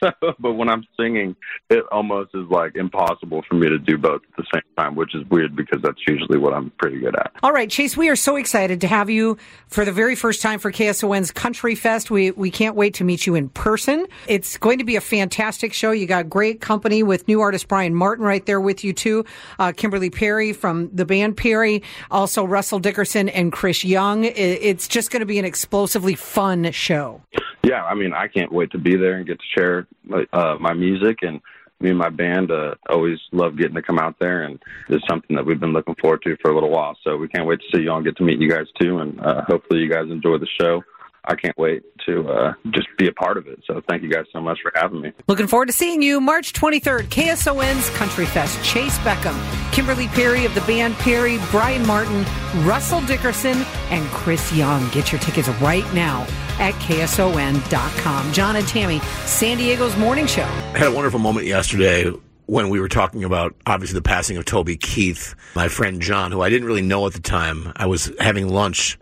so, 0.03 0.11
but 0.39 0.53
when 0.53 0.69
I'm 0.69 0.85
singing, 0.99 1.37
it 1.71 1.85
almost 1.91 2.31
is 2.35 2.47
like 2.51 2.77
impossible 2.77 3.43
for 3.49 3.55
me 3.55 3.69
to 3.69 3.79
do 3.79 3.97
both 3.97 4.21
at 4.29 4.37
the 4.37 4.45
same 4.53 4.63
time, 4.77 4.95
which 4.95 5.15
is 5.15 5.25
weird 5.31 5.57
because 5.57 5.81
that's 5.83 6.01
usually 6.07 6.39
what 6.39 6.53
I'm 6.53 6.71
pretty 6.79 6.99
good 6.99 7.15
at. 7.17 7.33
All 7.43 7.53
right, 7.53 7.69
Chayce, 7.69 7.97
we 7.97 8.09
are 8.09 8.17
so 8.17 8.37
excited 8.37 8.81
to 8.83 8.89
have 8.89 9.09
you 9.09 9.39
for 9.69 9.85
the 9.85 9.93
very 9.93 10.17
first 10.17 10.43
time 10.43 10.59
for 10.59 10.71
KSON's 10.71 11.31
Country 11.31 11.75
Fest. 11.75 12.11
We 12.11 12.31
we 12.33 12.51
can't 12.51 12.77
wait 12.77 12.95
to 12.95 13.05
meet 13.05 13.27
you 13.27 13.35
in 13.35 13.49
person. 13.49 14.07
It's 14.27 14.59
going 14.59 14.79
to 14.79 14.85
be 14.85 14.97
a 14.97 15.01
fantastic 15.01 15.73
show. 15.73 15.93
You 15.93 16.07
got 16.07 16.29
great 16.29 16.61
company 16.61 17.03
with 17.03 17.29
new 17.29 17.41
artist 17.41 17.69
Bryan 17.69 17.95
Martin 17.95 18.25
right 18.25 18.45
there 18.45 18.61
with 18.61 18.85
you 18.85 18.93
too. 18.93 19.25
Uh, 19.59 19.73
Kimberly 19.73 20.11
Perry 20.11 20.53
from 20.53 20.91
the 20.93 21.05
band 21.05 21.37
Perry, 21.37 21.83
also 22.11 22.45
Russell 22.45 22.79
Dickerson 22.79 23.29
and 23.29 23.53
Chris 23.63 23.85
Young. 23.85 24.25
It's 24.25 24.89
just 24.89 25.13
going 25.13 25.21
to 25.21 25.27
be 25.27 25.39
an 25.39 25.45
explosively 25.45 26.17
fun 26.17 26.73
show. 26.73 27.21
Yeah, 27.63 27.85
I 27.85 27.95
mean, 27.95 28.13
I 28.13 28.27
can't 28.27 28.51
wait 28.51 28.73
to 28.73 28.79
be 28.79 28.97
there 28.97 29.15
and 29.15 29.25
get 29.25 29.39
to 29.39 29.45
share 29.57 29.87
uh, 30.33 30.57
my 30.59 30.73
music 30.73 31.19
and 31.23 31.41
me 31.79 31.91
and 31.91 31.99
my 31.99 32.09
band 32.09 32.51
uh, 32.51 32.75
always 32.91 33.21
love 33.31 33.57
getting 33.57 33.77
to 33.77 33.83
come 33.83 34.01
out 34.01 34.17
there, 34.19 34.43
and 34.43 34.61
it's 34.89 35.07
something 35.09 35.37
that 35.37 35.47
we've 35.47 35.61
been 35.61 35.73
looking 35.73 35.95
forward 36.01 36.23
to 36.25 36.37
for 36.43 36.51
a 36.51 36.55
little 36.55 36.71
while. 36.71 36.99
So 37.05 37.17
we 37.17 37.29
can't 37.29 37.47
wait 37.47 37.61
to 37.61 37.77
see 37.77 37.85
you 37.85 37.91
all 37.93 37.99
and 37.99 38.05
get 38.05 38.17
to 38.17 38.25
meet 38.25 38.41
you 38.41 38.51
guys 38.51 38.67
too, 38.81 38.99
and 38.99 39.21
uh, 39.21 39.43
hopefully 39.47 39.79
you 39.79 39.89
guys 39.89 40.11
enjoy 40.11 40.39
the 40.39 40.49
show. 40.61 40.83
I 41.25 41.37
can't 41.37 41.57
wait 41.57 41.83
to 42.07 42.29
uh, 42.29 42.53
just 42.71 42.89
be 42.99 43.07
a 43.07 43.13
part 43.13 43.37
of 43.37 43.47
it. 43.47 43.63
So 43.67 43.81
thank 43.89 44.03
you 44.03 44.11
guys 44.11 44.25
so 44.33 44.41
much 44.41 44.59
for 44.61 44.73
having 44.75 45.01
me. 45.01 45.13
Looking 45.29 45.47
forward 45.47 45.67
to 45.67 45.73
seeing 45.73 46.03
you 46.03 46.21
March 46.21 46.53
23rd, 46.53 47.05
KSON's 47.05 47.89
Country 47.91 48.27
Fest. 48.27 48.59
Chayce 48.59 48.99
Beckham, 49.05 49.39
Kimberly 49.73 50.09
Perry 50.09 50.45
of 50.45 50.55
the 50.55 50.63
band 50.63 50.95
Perry, 50.97 51.39
Bryan 51.51 51.87
Martin, 51.87 52.25
Russell 52.65 53.01
Dickerson, 53.03 53.59
and 53.91 54.05
Chris 54.11 54.53
Young. 54.53 54.89
Get 54.91 55.13
your 55.13 55.21
tickets 55.21 55.49
right 55.61 55.85
now 55.95 56.27
at 56.59 56.75
KSON.com. 56.75 58.33
John 58.33 58.57
and 58.57 58.67
Tammy, 58.67 58.99
San 59.25 59.59
Diego's 59.59 59.97
morning 59.97 60.27
show. 60.27 60.43
I 60.43 60.79
had 60.79 60.89
a 60.89 60.93
wonderful 60.93 61.21
moment 61.21 61.47
yesterday 61.47 62.11
when 62.47 62.69
we 62.69 62.81
were 62.81 62.89
talking 62.89 63.23
about 63.25 63.55
obviously 63.67 63.95
the 63.95 64.03
passing 64.03 64.37
of 64.37 64.45
Toby 64.45 64.77
Keith. 64.77 65.35
My 65.55 65.69
friend 65.69 66.03
John, 66.03 66.33
who 66.33 66.41
I 66.41 66.51
didn't 66.51 66.67
really 66.67 66.83
know 66.83 67.07
at 67.07 67.13
the 67.13 67.21
time, 67.21 67.73
I 67.77 67.87
was 67.87 68.13
having 68.19 68.49
lunch 68.49 68.99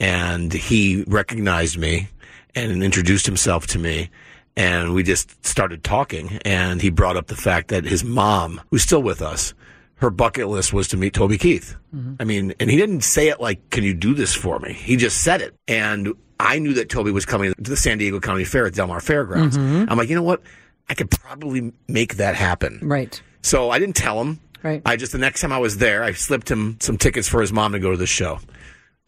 and 0.00 0.52
he 0.52 1.04
recognized 1.06 1.78
me 1.78 2.08
and 2.54 2.82
introduced 2.82 3.26
himself 3.26 3.66
to 3.68 3.78
me. 3.78 4.10
And 4.56 4.94
we 4.94 5.02
just 5.04 5.46
started 5.46 5.84
talking 5.84 6.38
and 6.44 6.82
he 6.82 6.90
brought 6.90 7.16
up 7.16 7.28
the 7.28 7.36
fact 7.36 7.68
that 7.68 7.84
his 7.84 8.02
mom, 8.02 8.60
who's 8.70 8.82
still 8.82 9.02
with 9.02 9.22
us, 9.22 9.54
her 9.96 10.10
bucket 10.10 10.48
list 10.48 10.72
was 10.72 10.88
to 10.88 10.96
meet 10.96 11.12
Toby 11.14 11.38
Keith. 11.38 11.76
I 12.18 12.24
mean, 12.24 12.54
and 12.58 12.70
he 12.70 12.76
didn't 12.76 13.02
say 13.02 13.28
it 13.28 13.40
like, 13.40 13.70
can 13.70 13.84
you 13.84 13.94
do 13.94 14.14
this 14.14 14.34
for 14.34 14.58
me? 14.58 14.72
He 14.72 14.96
just 14.96 15.22
said 15.22 15.42
it. 15.42 15.54
And 15.68 16.14
I 16.40 16.58
knew 16.58 16.72
that 16.74 16.88
Toby 16.88 17.10
was 17.10 17.26
coming 17.26 17.52
to 17.54 17.70
the 17.70 17.76
San 17.76 17.98
Diego 17.98 18.18
County 18.18 18.44
Fair 18.44 18.66
at 18.66 18.74
Del 18.74 18.86
Mar 18.86 19.00
Fairgrounds. 19.00 19.58
Mhm. 19.58 19.86
I'm 19.90 19.98
like, 19.98 20.08
you 20.08 20.14
know 20.16 20.22
what? 20.22 20.42
I 20.88 20.94
could 20.94 21.10
probably 21.10 21.72
make 21.86 22.16
that 22.16 22.34
happen. 22.34 22.80
Right. 22.82 23.20
So 23.42 23.70
I 23.70 23.78
didn't 23.78 23.96
tell 23.96 24.20
him. 24.20 24.40
Right. 24.62 24.82
I 24.84 24.96
just, 24.96 25.12
the 25.12 25.18
next 25.18 25.40
time 25.42 25.52
I 25.52 25.58
was 25.58 25.76
there, 25.78 26.02
I 26.02 26.12
slipped 26.12 26.50
him 26.50 26.78
some 26.80 26.96
tickets 26.98 27.28
for 27.28 27.40
his 27.40 27.52
mom 27.52 27.72
to 27.72 27.78
go 27.78 27.90
to 27.90 27.96
the 27.96 28.06
show. 28.06 28.40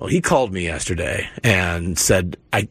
Well, 0.02 0.08
he 0.10 0.20
called 0.20 0.52
me 0.52 0.64
yesterday 0.64 1.30
and 1.44 1.96
said, 1.96 2.36
I, 2.52 2.66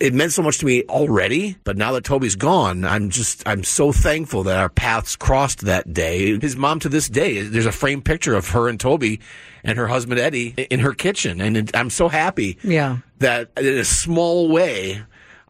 it 0.00 0.14
meant 0.14 0.32
so 0.32 0.40
much 0.42 0.56
to 0.60 0.64
me 0.64 0.84
already, 0.84 1.54
but 1.64 1.76
now 1.76 1.92
that 1.92 2.04
Toby's 2.04 2.34
gone, 2.34 2.82
I'm 2.82 3.10
just 3.10 3.46
I'm 3.46 3.62
so 3.62 3.92
thankful 3.92 4.44
that 4.44 4.56
our 4.56 4.70
paths 4.70 5.16
crossed 5.16 5.66
that 5.66 5.92
day. 5.92 6.38
His 6.40 6.56
mom 6.56 6.80
to 6.80 6.88
this 6.88 7.10
day, 7.10 7.42
there's 7.42 7.66
a 7.66 7.72
framed 7.72 8.06
picture 8.06 8.34
of 8.34 8.48
her 8.48 8.70
and 8.70 8.80
Toby 8.80 9.20
and 9.64 9.76
her 9.76 9.86
husband 9.86 10.18
Eddie 10.18 10.54
in 10.70 10.80
her 10.80 10.94
kitchen, 10.94 11.42
and 11.42 11.58
it, 11.58 11.76
I'm 11.76 11.90
so 11.90 12.08
happy 12.08 12.56
Yeah. 12.64 13.00
that 13.18 13.50
in 13.58 13.66
a 13.76 13.84
small 13.84 14.48
way 14.48 15.02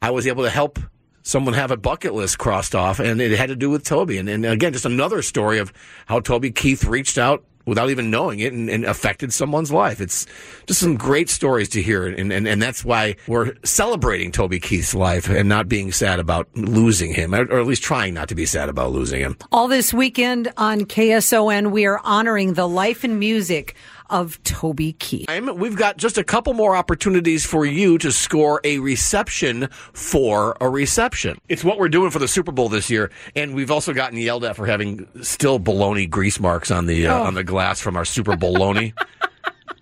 I 0.03 0.11
was 0.11 0.27
able 0.27 0.43
to 0.43 0.51
help 0.51 0.81
someone 1.23 1.55
have 1.55 1.71
a 1.71 1.77
bucket 1.77 2.15
list 2.15 2.39
crossed 2.39 2.75
off, 2.75 2.99
and 2.99 3.21
it 3.21 3.31
had 3.39 3.51
to 3.51 3.57
do 3.57 3.71
with 3.71 3.85
Toby. 3.85 4.19
And, 4.19 4.29
and 4.29 4.45
again, 4.45 4.73
just 4.73 4.85
another 4.85 5.23
story 5.23 5.61
of 5.61 5.73
how 6.07 6.19
Toby 6.19 6.51
Keith 6.51 6.83
reached 6.83 7.17
out 7.17 7.45
without 7.67 7.91
even 7.91 8.11
knowing 8.11 8.39
it 8.39 8.53
and, 8.53 8.71
and 8.71 8.85
affected 8.85 9.33
someone's 9.33 9.73
life. 9.73 10.01
It's 10.01 10.27
just 10.67 10.81
some 10.81 10.97
great 10.97 11.29
stories 11.29 11.69
to 11.71 11.83
hear, 11.83 12.07
and, 12.07 12.33
and, 12.33 12.49
and 12.49 12.63
that's 12.63 12.85
why 12.85 13.17
we're 13.27 13.55
celebrating 13.65 14.33
Toby 14.33 14.61
Keith's 14.61 14.95
life 14.95 15.29
and 15.29 15.49
not 15.49 15.69
being 15.69 15.93
sad 15.93 16.21
about 16.21 16.49
losing 16.55 17.13
him, 17.13 17.35
or, 17.35 17.45
or 17.53 17.61
at 17.61 17.67
least 17.67 17.83
trying 17.83 18.15
not 18.15 18.29
to 18.29 18.35
be 18.35 18.47
sad 18.47 18.69
about 18.69 18.93
losing 18.93 19.21
him. 19.21 19.37
All 19.53 19.69
this 19.69 19.93
weekend 19.93 20.53
on 20.57 20.83
KSON, 20.83 21.71
we 21.71 21.87
are 21.87 22.01
honoring 22.05 22.55
the 22.55 22.69
life 22.69 23.05
and 23.05 23.19
music 23.19 23.75
of 24.11 24.43
Toby 24.45 24.93
Keith. 24.95 25.29
We've 25.55 25.77
got 25.77 25.97
just 25.97 26.19
a 26.19 26.25
couple 26.25 26.53
more 26.55 26.77
opportunities 26.77 27.45
for 27.45 27.65
you 27.67 27.99
to 27.99 28.13
score 28.13 28.61
a 28.65 28.79
reception 28.79 29.69
for 29.93 30.57
a 30.61 30.69
reception. 30.69 31.39
It's 31.49 31.65
what 31.65 31.79
we're 31.79 31.89
doing 31.89 32.11
for 32.11 32.19
the 32.19 32.29
Super 32.29 32.53
Bowl 32.53 32.69
this 32.69 32.91
year, 32.91 33.11
and 33.35 33.55
we've 33.55 33.71
also 33.71 33.93
gotten 33.93 34.19
yelled 34.19 34.45
at 34.45 34.57
for 34.57 34.67
having 34.67 35.07
still 35.23 35.59
baloney 35.59 36.09
grease 36.09 36.39
marks 36.41 36.71
on 36.71 36.87
the 36.87 37.07
uh, 37.07 37.17
Oh. 37.19 37.23
on 37.25 37.35
the 37.35 37.45
glass 37.45 37.81
from 37.81 37.97
our 37.97 38.05
Super 38.05 38.37
Bologna 38.37 38.93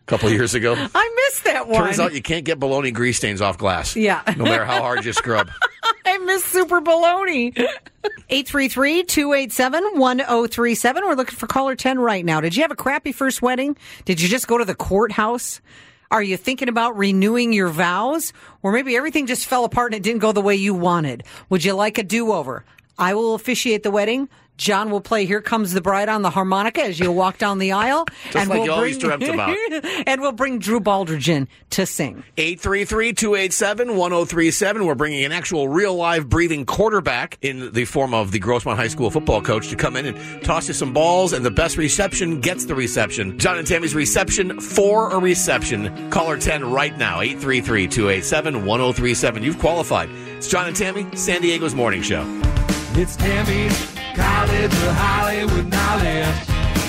a 0.04 0.06
couple 0.06 0.30
years 0.30 0.54
ago. 0.54 0.74
I 0.94 1.14
missed 1.28 1.44
that 1.44 1.66
one. 1.66 1.84
Turns 1.84 2.00
out 2.00 2.14
you 2.14 2.22
can't 2.22 2.44
get 2.44 2.60
bologna 2.60 2.90
grease 2.90 3.16
stains 3.16 3.40
off 3.40 3.58
glass. 3.58 3.96
Yeah. 3.96 4.22
no 4.36 4.44
matter 4.44 4.64
how 4.64 4.82
hard 4.82 5.04
you 5.04 5.12
scrub. 5.12 5.50
I 6.06 6.18
miss 6.18 6.44
Super 6.44 6.80
Baloney. 6.80 7.56
833-287-1037. 8.30 10.94
We're 11.02 11.14
looking 11.14 11.36
for 11.36 11.46
caller 11.46 11.74
10 11.74 11.98
right 11.98 12.24
now. 12.24 12.40
Did 12.40 12.56
you 12.56 12.62
have 12.62 12.70
a 12.70 12.76
crappy 12.76 13.12
first 13.12 13.42
wedding? 13.42 13.76
Did 14.04 14.20
you 14.20 14.28
just 14.28 14.46
go 14.46 14.58
to 14.58 14.64
the 14.64 14.74
courthouse? 14.74 15.60
Are 16.10 16.22
you 16.22 16.36
thinking 16.36 16.68
about 16.68 16.96
renewing 16.98 17.52
your 17.52 17.68
vows? 17.68 18.32
Or 18.62 18.72
maybe 18.72 18.96
everything 18.96 19.26
just 19.26 19.46
fell 19.46 19.64
apart 19.64 19.92
and 19.92 20.00
it 20.00 20.02
didn't 20.02 20.20
go 20.20 20.32
the 20.32 20.42
way 20.42 20.54
you 20.54 20.74
wanted. 20.74 21.24
Would 21.48 21.64
you 21.64 21.72
like 21.74 21.98
a 21.98 22.02
do-over? 22.02 22.64
I 22.98 23.14
will 23.14 23.34
officiate 23.34 23.82
the 23.82 23.90
wedding. 23.90 24.28
John 24.56 24.90
will 24.90 25.00
play 25.00 25.26
Here 25.26 25.40
Comes 25.40 25.72
the 25.72 25.80
Bride 25.80 26.08
on 26.08 26.22
the 26.22 26.30
harmonica 26.30 26.82
as 26.82 27.00
you 27.00 27.10
walk 27.10 27.38
down 27.38 27.58
the 27.58 27.72
aisle. 27.72 28.06
Just 28.30 28.48
like 28.48 28.64
you 28.64 28.70
always 28.72 28.98
dreamt 28.98 29.24
about. 29.24 29.56
and 30.06 30.20
we'll 30.20 30.30
bring 30.32 30.60
Drew 30.60 30.78
Baldridge 30.78 31.28
in 31.28 31.48
to 31.70 31.84
sing. 31.86 32.22
833-287-1037. 32.36 34.86
We're 34.86 34.94
bringing 34.94 35.24
an 35.24 35.32
actual 35.32 35.66
real 35.68 35.96
live 35.96 36.28
breathing 36.28 36.66
quarterback 36.66 37.36
in 37.42 37.72
the 37.72 37.84
form 37.84 38.14
of 38.14 38.30
the 38.30 38.38
Grossmont 38.38 38.76
High 38.76 38.86
School 38.88 39.10
football 39.10 39.42
coach 39.42 39.70
to 39.70 39.76
come 39.76 39.96
in 39.96 40.06
and 40.06 40.44
toss 40.44 40.68
you 40.68 40.74
some 40.74 40.92
balls 40.92 41.32
and 41.32 41.44
the 41.44 41.50
best 41.50 41.76
reception 41.76 42.40
gets 42.40 42.66
the 42.66 42.76
reception. 42.76 43.36
John 43.40 43.58
and 43.58 43.66
Tammy's 43.66 43.96
reception 43.96 44.60
for 44.60 45.10
a 45.10 45.18
reception. 45.18 46.10
Caller 46.10 46.38
10 46.38 46.70
right 46.70 46.96
now. 46.96 47.18
833-287-1037. 47.20 49.42
You've 49.42 49.58
qualified. 49.58 50.08
It's 50.10 50.46
John 50.46 50.68
and 50.68 50.76
Tammy, 50.76 51.08
San 51.16 51.42
Diego's 51.42 51.74
morning 51.74 52.02
show. 52.02 52.22
It's 52.96 53.16
Tammy's 53.16 53.92
College 54.14 54.72
of 54.72 54.94
Hollywood 54.94 55.66
Knowledge. 55.66 56.36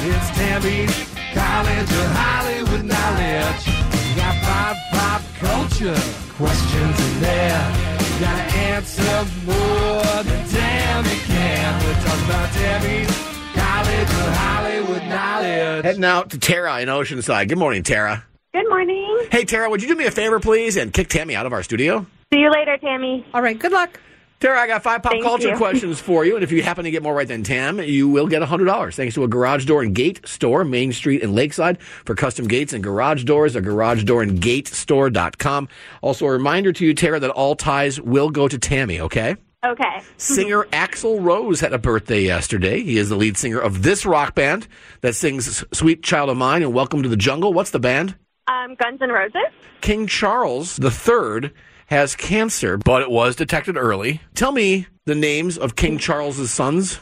It's 0.06 0.30
Tammy's 0.38 0.94
College 1.34 1.90
of 1.90 2.12
Hollywood 2.14 2.86
Knowledge. 2.86 3.66
You 3.66 4.16
got 4.16 4.36
pop, 4.44 4.78
pop 4.92 5.22
culture 5.40 5.98
questions 6.38 7.00
in 7.00 7.22
there. 7.22 7.98
You 7.98 8.20
gotta 8.22 8.44
answer 8.54 9.26
more 9.48 10.24
than 10.24 10.48
Tammy 10.48 11.16
can. 11.26 11.84
We're 11.84 11.94
talking 12.06 12.26
about 12.26 12.50
Tammy's 12.54 13.10
College 13.56 14.10
of 14.10 14.36
Hollywood 14.38 15.04
Knowledge. 15.10 15.86
Heading 15.86 16.06
out 16.06 16.30
to 16.30 16.38
Tara 16.38 16.82
in 16.82 16.88
Oceanside. 16.88 17.50
Good 17.50 17.58
morning, 17.58 17.82
Tara. 17.82 18.24
Good 18.54 18.70
morning. 18.70 19.26
Hey, 19.32 19.44
Tara, 19.44 19.72
would 19.72 19.82
you 19.82 19.88
do 19.88 19.96
me 19.96 20.06
a 20.06 20.12
favor, 20.12 20.40
please, 20.40 20.78
and 20.78 20.94
kick 20.94 21.08
Tammy 21.08 21.36
out 21.36 21.48
of 21.48 21.52
our 21.52 21.64
studio? 21.64 22.06
See 22.32 22.42
you 22.42 22.52
later, 22.52 22.78
Tammy. 22.78 23.26
All 23.34 23.42
right, 23.42 23.58
good 23.58 23.72
luck. 23.72 24.00
Tara, 24.46 24.60
I 24.60 24.68
got 24.68 24.84
five 24.84 25.02
pop 25.02 25.14
Thank 25.14 25.24
culture 25.24 25.50
you. 25.50 25.58
questions 25.58 26.00
for 26.00 26.24
you, 26.24 26.36
and 26.36 26.44
if 26.44 26.52
you 26.52 26.62
happen 26.62 26.84
to 26.84 26.92
get 26.92 27.02
more 27.02 27.16
right 27.16 27.28
than 27.28 27.42
Tam, 27.42 27.80
you 27.80 28.08
will 28.08 28.28
get 28.28 28.44
$100 28.44 28.94
thanks 28.94 29.16
to 29.16 29.24
a 29.24 29.28
garage 29.28 29.66
door 29.66 29.82
and 29.82 29.96
gate 29.96 30.22
store, 30.28 30.64
Main 30.64 30.94
Street 30.94 31.24
and 31.24 31.34
Lakeside, 31.34 31.82
for 31.82 32.14
custom 32.14 32.48
gates 32.48 32.72
and 32.72 32.84
garage 32.84 33.24
doors, 33.24 33.56
a 33.56 33.62
garage 33.62 34.04
door 34.04 34.22
and 34.22 34.40
gate 34.40 34.68
store.com. 34.68 35.68
Also, 36.04 36.28
a 36.28 36.32
reminder 36.32 36.72
to 36.74 36.86
you, 36.86 36.94
Tara, 36.94 37.20
that 37.20 37.32
all 37.32 37.56
ties 37.56 38.00
will 38.00 38.30
go 38.30 38.48
to 38.48 38.60
Tammy, 38.60 39.00
okay? 39.00 39.36
Okay. 39.66 40.04
Singer 40.18 40.66
Axl 40.66 41.24
Rose 41.24 41.60
had 41.60 41.74
a 41.74 41.80
birthday 41.80 42.22
yesterday. 42.22 42.84
He 42.84 43.00
is 43.00 43.10
the 43.10 43.16
lead 43.16 43.38
singer 43.38 43.58
of 43.58 43.82
this 43.82 44.06
rock 44.06 44.36
band 44.36 44.68
that 45.02 45.16
sings 45.16 45.66
Sweet 45.74 46.04
Child 46.04 46.30
of 46.30 46.38
Mine 46.38 46.62
and 46.62 46.72
Welcome 46.72 47.02
to 47.02 47.10
the 47.10 47.18
Jungle. 47.18 47.52
What's 47.52 47.72
the 47.72 47.80
band? 47.80 48.16
Um, 48.48 48.76
Guns 48.76 49.02
N' 49.02 49.10
Roses. 49.10 49.42
King 49.82 50.06
Charles 50.06 50.80
III 50.80 51.50
has 51.88 52.16
cancer, 52.16 52.78
but 52.78 53.02
it 53.02 53.10
was 53.10 53.36
detected 53.36 53.78
early. 53.78 54.22
Tell 54.34 54.52
me 54.52 54.88
the 55.06 55.16
names 55.16 55.58
of 55.58 55.76
King 55.76 55.98
Charles's 55.98 56.52
sons. 56.52 57.00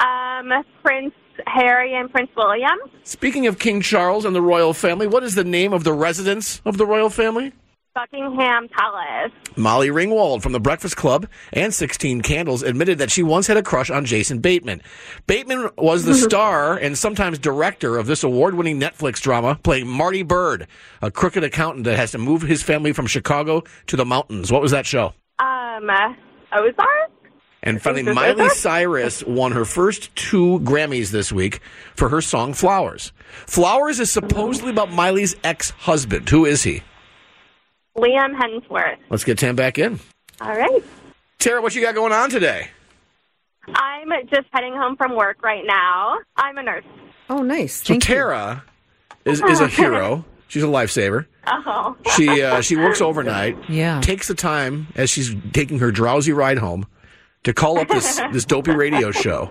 Um, 0.00 0.52
Prince 0.82 1.14
Harry 1.46 1.94
and 1.94 2.10
Prince 2.10 2.30
William. 2.36 2.78
Speaking 3.04 3.46
of 3.46 3.58
King 3.58 3.80
Charles 3.80 4.24
and 4.24 4.34
the 4.34 4.42
royal 4.42 4.72
family, 4.72 5.06
what 5.06 5.22
is 5.22 5.34
the 5.34 5.44
name 5.44 5.72
of 5.72 5.84
the 5.84 5.92
residence 5.92 6.60
of 6.64 6.78
the 6.78 6.86
royal 6.86 7.10
family? 7.10 7.52
Buckingham 7.94 8.68
Palace. 8.68 9.32
Molly 9.56 9.88
Ringwald 9.88 10.42
from 10.42 10.52
The 10.52 10.60
Breakfast 10.60 10.96
Club 10.96 11.26
and 11.52 11.74
16 11.74 12.22
Candles 12.22 12.62
admitted 12.62 12.98
that 12.98 13.10
she 13.10 13.22
once 13.22 13.46
had 13.46 13.56
a 13.56 13.62
crush 13.62 13.90
on 13.90 14.04
Jason 14.04 14.38
Bateman. 14.38 14.82
Bateman 15.26 15.70
was 15.76 16.04
the 16.04 16.14
star 16.28 16.76
and 16.76 16.96
sometimes 16.96 17.38
director 17.38 17.96
of 17.96 18.06
this 18.06 18.22
award 18.22 18.54
winning 18.54 18.78
Netflix 18.80 19.20
drama, 19.20 19.58
playing 19.62 19.88
Marty 19.88 20.22
Byrde, 20.22 20.66
a 21.02 21.10
crooked 21.10 21.42
accountant 21.42 21.84
that 21.84 21.96
has 21.96 22.12
to 22.12 22.18
move 22.18 22.42
his 22.42 22.62
family 22.62 22.92
from 22.92 23.06
Chicago 23.06 23.64
to 23.88 23.96
the 23.96 24.04
mountains. 24.04 24.52
What 24.52 24.62
was 24.62 24.70
that 24.70 24.86
show? 24.86 25.14
Um, 25.38 25.90
Ozark. 26.52 27.10
And 27.62 27.82
finally, 27.82 28.04
Miley 28.04 28.48
Cyrus 28.50 29.24
won 29.24 29.52
her 29.52 29.64
first 29.64 30.14
two 30.14 30.60
Grammys 30.60 31.10
this 31.10 31.32
week 31.32 31.60
for 31.96 32.08
her 32.08 32.20
song 32.20 32.54
Flowers. 32.54 33.12
Flowers 33.46 33.98
is 33.98 34.12
supposedly 34.12 34.70
about 34.70 34.92
Miley's 34.92 35.34
ex 35.42 35.70
husband. 35.70 36.28
Who 36.28 36.44
is 36.46 36.62
he? 36.62 36.82
Liam 37.98 38.34
Hemsworth. 38.38 38.98
Let's 39.10 39.24
get 39.24 39.38
Tam 39.38 39.56
back 39.56 39.78
in. 39.78 39.98
All 40.40 40.56
right. 40.56 40.82
Tara, 41.38 41.60
what 41.60 41.74
you 41.74 41.82
got 41.82 41.94
going 41.94 42.12
on 42.12 42.30
today? 42.30 42.68
I'm 43.74 44.10
just 44.30 44.46
heading 44.52 44.74
home 44.74 44.96
from 44.96 45.14
work 45.14 45.42
right 45.42 45.64
now. 45.66 46.18
I'm 46.36 46.56
a 46.58 46.62
nurse. 46.62 46.84
Oh, 47.28 47.42
nice. 47.42 47.82
So 47.84 47.98
Tara 47.98 48.64
is, 49.24 49.42
is 49.42 49.60
a 49.60 49.68
hero. 49.68 50.24
She's 50.48 50.62
a 50.62 50.66
lifesaver. 50.66 51.26
Oh. 51.46 51.96
She 52.16 52.42
uh, 52.42 52.62
she 52.62 52.76
works 52.76 53.02
overnight. 53.02 53.58
Yeah. 53.68 54.00
Takes 54.00 54.28
the 54.28 54.34
time 54.34 54.86
as 54.94 55.10
she's 55.10 55.34
taking 55.52 55.78
her 55.80 55.90
drowsy 55.90 56.32
ride 56.32 56.56
home 56.58 56.86
to 57.44 57.52
call 57.52 57.78
up 57.78 57.88
this 57.88 58.16
this 58.32 58.44
dopey 58.46 58.72
radio 58.72 59.10
show. 59.10 59.50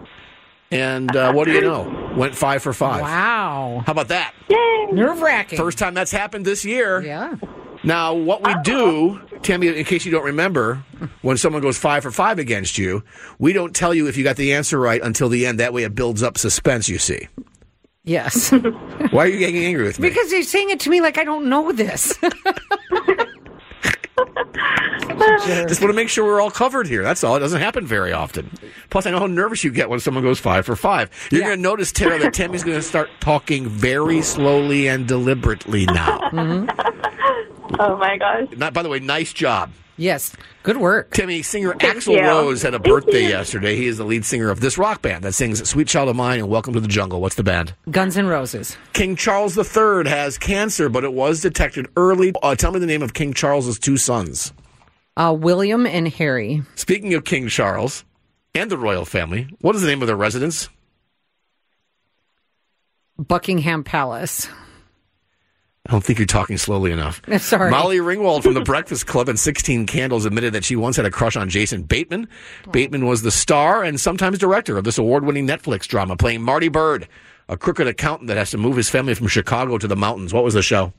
And 0.71 1.15
uh, 1.15 1.31
what 1.33 1.45
do 1.45 1.53
you 1.53 1.61
know? 1.61 2.13
Went 2.17 2.35
five 2.35 2.61
for 2.63 2.73
five. 2.73 3.01
Wow. 3.01 3.83
How 3.85 3.91
about 3.91 4.09
that? 4.09 4.33
Yay. 4.49 4.87
Nerve 4.91 5.21
wracking. 5.21 5.57
First 5.57 5.77
time 5.77 5.93
that's 5.93 6.11
happened 6.11 6.45
this 6.45 6.65
year. 6.65 7.01
Yeah. 7.01 7.35
Now, 7.83 8.13
what 8.13 8.43
we 8.43 8.53
do, 8.63 9.21
Tammy, 9.43 9.67
in 9.67 9.85
case 9.85 10.05
you 10.05 10.11
don't 10.11 10.25
remember, 10.25 10.83
when 11.21 11.37
someone 11.37 11.61
goes 11.61 11.77
five 11.77 12.03
for 12.03 12.11
five 12.11 12.39
against 12.39 12.77
you, 12.77 13.03
we 13.39 13.53
don't 13.53 13.75
tell 13.75 13.93
you 13.93 14.07
if 14.07 14.17
you 14.17 14.23
got 14.23 14.35
the 14.35 14.53
answer 14.53 14.79
right 14.79 15.01
until 15.01 15.29
the 15.29 15.45
end. 15.45 15.59
That 15.59 15.73
way 15.73 15.83
it 15.83 15.95
builds 15.95 16.23
up 16.23 16.37
suspense, 16.37 16.89
you 16.89 16.97
see. 16.97 17.27
Yes. 18.03 18.51
Why 19.11 19.25
are 19.25 19.27
you 19.27 19.37
getting 19.39 19.57
angry 19.57 19.83
with 19.83 19.99
me? 19.99 20.09
because 20.09 20.31
you're 20.31 20.43
saying 20.43 20.69
it 20.69 20.79
to 20.81 20.89
me 20.89 21.01
like 21.01 21.17
I 21.17 21.23
don't 21.23 21.49
know 21.49 21.71
this. 21.71 22.17
Just 25.45 25.81
want 25.81 25.91
to 25.91 25.95
make 25.95 26.09
sure 26.09 26.25
we're 26.25 26.41
all 26.41 26.51
covered 26.51 26.87
here. 26.87 27.03
That's 27.03 27.23
all. 27.23 27.35
It 27.35 27.39
doesn't 27.39 27.61
happen 27.61 27.85
very 27.85 28.13
often. 28.13 28.49
Plus, 28.89 29.05
I 29.05 29.11
know 29.11 29.19
how 29.19 29.27
nervous 29.27 29.63
you 29.63 29.71
get 29.71 29.89
when 29.89 29.99
someone 29.99 30.23
goes 30.23 30.39
five 30.39 30.65
for 30.65 30.75
five. 30.75 31.09
You're 31.31 31.41
going 31.41 31.57
to 31.57 31.61
notice, 31.61 31.91
Tara, 31.91 32.19
that 32.19 32.33
Tammy's 32.33 32.63
going 32.63 32.77
to 32.77 32.83
start 32.83 33.09
talking 33.19 33.67
very 33.67 34.21
slowly 34.21 34.87
and 34.87 35.07
deliberately 35.07 35.85
now. 35.85 36.19
Mm-hmm. 36.31 37.06
Oh 37.79 37.97
my 37.97 38.17
gosh. 38.17 38.47
Not, 38.57 38.73
by 38.73 38.83
the 38.83 38.89
way, 38.89 38.99
nice 38.99 39.33
job. 39.33 39.71
Yes. 39.97 40.35
Good 40.61 40.77
work. 40.77 41.11
Timmy, 41.11 41.41
singer 41.41 41.73
Thank 41.73 41.97
Axl 41.97 42.13
you. 42.13 42.21
Rose 42.21 42.61
had 42.61 42.75
a 42.75 42.79
birthday 42.79 43.23
yesterday. 43.27 43.75
He 43.75 43.87
is 43.87 43.97
the 43.97 44.03
lead 44.03 44.25
singer 44.25 44.49
of 44.49 44.59
this 44.59 44.77
rock 44.77 45.01
band 45.01 45.23
that 45.23 45.33
sings 45.33 45.67
Sweet 45.67 45.87
Child 45.87 46.09
of 46.09 46.15
Mine 46.15 46.39
and 46.39 46.49
Welcome 46.49 46.73
to 46.75 46.79
the 46.79 46.87
Jungle. 46.87 47.19
What's 47.19 47.35
the 47.35 47.43
band? 47.43 47.73
Guns 47.89 48.15
N' 48.15 48.27
Roses. 48.27 48.77
King 48.93 49.15
Charles 49.15 49.57
III 49.57 50.07
has 50.07 50.37
cancer, 50.37 50.87
but 50.87 51.03
it 51.03 51.13
was 51.13 51.41
detected 51.41 51.87
early. 51.97 52.31
Uh, 52.43 52.53
tell 52.55 52.71
me 52.71 52.79
the 52.79 52.85
name 52.85 53.01
of 53.01 53.13
King 53.15 53.33
Charles's 53.33 53.79
two 53.79 53.97
sons. 53.97 54.53
Uh, 55.15 55.35
William 55.37 55.87
and 55.87 56.07
Harry. 56.07 56.61
Speaking 56.75 57.15
of 57.15 57.25
King 57.25 57.47
Charles 57.47 58.05
and 58.53 58.69
the 58.69 58.77
royal 58.77 59.03
family, 59.03 59.47
what 59.61 59.75
is 59.75 59.81
the 59.81 59.87
name 59.87 60.01
of 60.01 60.07
their 60.07 60.15
residence? 60.15 60.69
Buckingham 63.17 63.83
Palace. 63.83 64.47
I 65.87 65.91
don't 65.91 66.03
think 66.03 66.19
you're 66.19 66.25
talking 66.25 66.57
slowly 66.57 66.91
enough. 66.91 67.21
Sorry. 67.39 67.71
Molly 67.71 67.99
Ringwald 67.99 68.43
from 68.43 68.53
The 68.55 68.61
Breakfast 68.61 69.07
Club 69.07 69.29
and 69.29 69.39
16 69.39 69.85
Candles 69.85 70.25
admitted 70.25 70.51
that 70.53 70.65
she 70.65 70.75
once 70.75 70.97
had 70.97 71.05
a 71.05 71.11
crush 71.11 71.37
on 71.37 71.47
Jason 71.47 71.83
Bateman. 71.83 72.27
Bateman 72.71 73.05
was 73.05 73.21
the 73.21 73.31
star 73.31 73.83
and 73.83 73.97
sometimes 73.97 74.37
director 74.37 74.77
of 74.77 74.83
this 74.83 74.97
award 74.97 75.23
winning 75.23 75.47
Netflix 75.47 75.87
drama, 75.87 76.17
playing 76.17 76.41
Marty 76.41 76.69
Byrde, 76.69 77.07
a 77.47 77.55
crooked 77.55 77.87
accountant 77.87 78.27
that 78.27 78.35
has 78.35 78.51
to 78.51 78.57
move 78.57 78.75
his 78.75 78.89
family 78.89 79.13
from 79.13 79.27
Chicago 79.27 79.77
to 79.77 79.87
the 79.87 79.95
mountains. 79.95 80.33
What 80.33 80.43
was 80.43 80.53
the 80.53 80.61
show? 80.61 80.91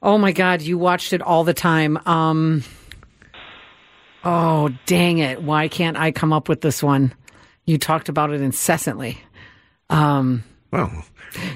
Oh 0.00 0.18
my 0.18 0.30
God, 0.30 0.62
you 0.62 0.78
watched 0.78 1.12
it 1.12 1.20
all 1.20 1.42
the 1.42 1.54
time. 1.54 1.98
Um, 2.06 2.62
oh, 4.22 4.70
dang 4.86 5.18
it. 5.18 5.42
Why 5.42 5.66
can't 5.66 5.96
I 5.96 6.12
come 6.12 6.32
up 6.32 6.48
with 6.48 6.60
this 6.60 6.80
one? 6.80 7.12
You 7.64 7.76
talked 7.76 8.08
about 8.08 8.30
it 8.30 8.40
incessantly. 8.40 9.18
Um, 9.90 10.44
well, 10.72 11.04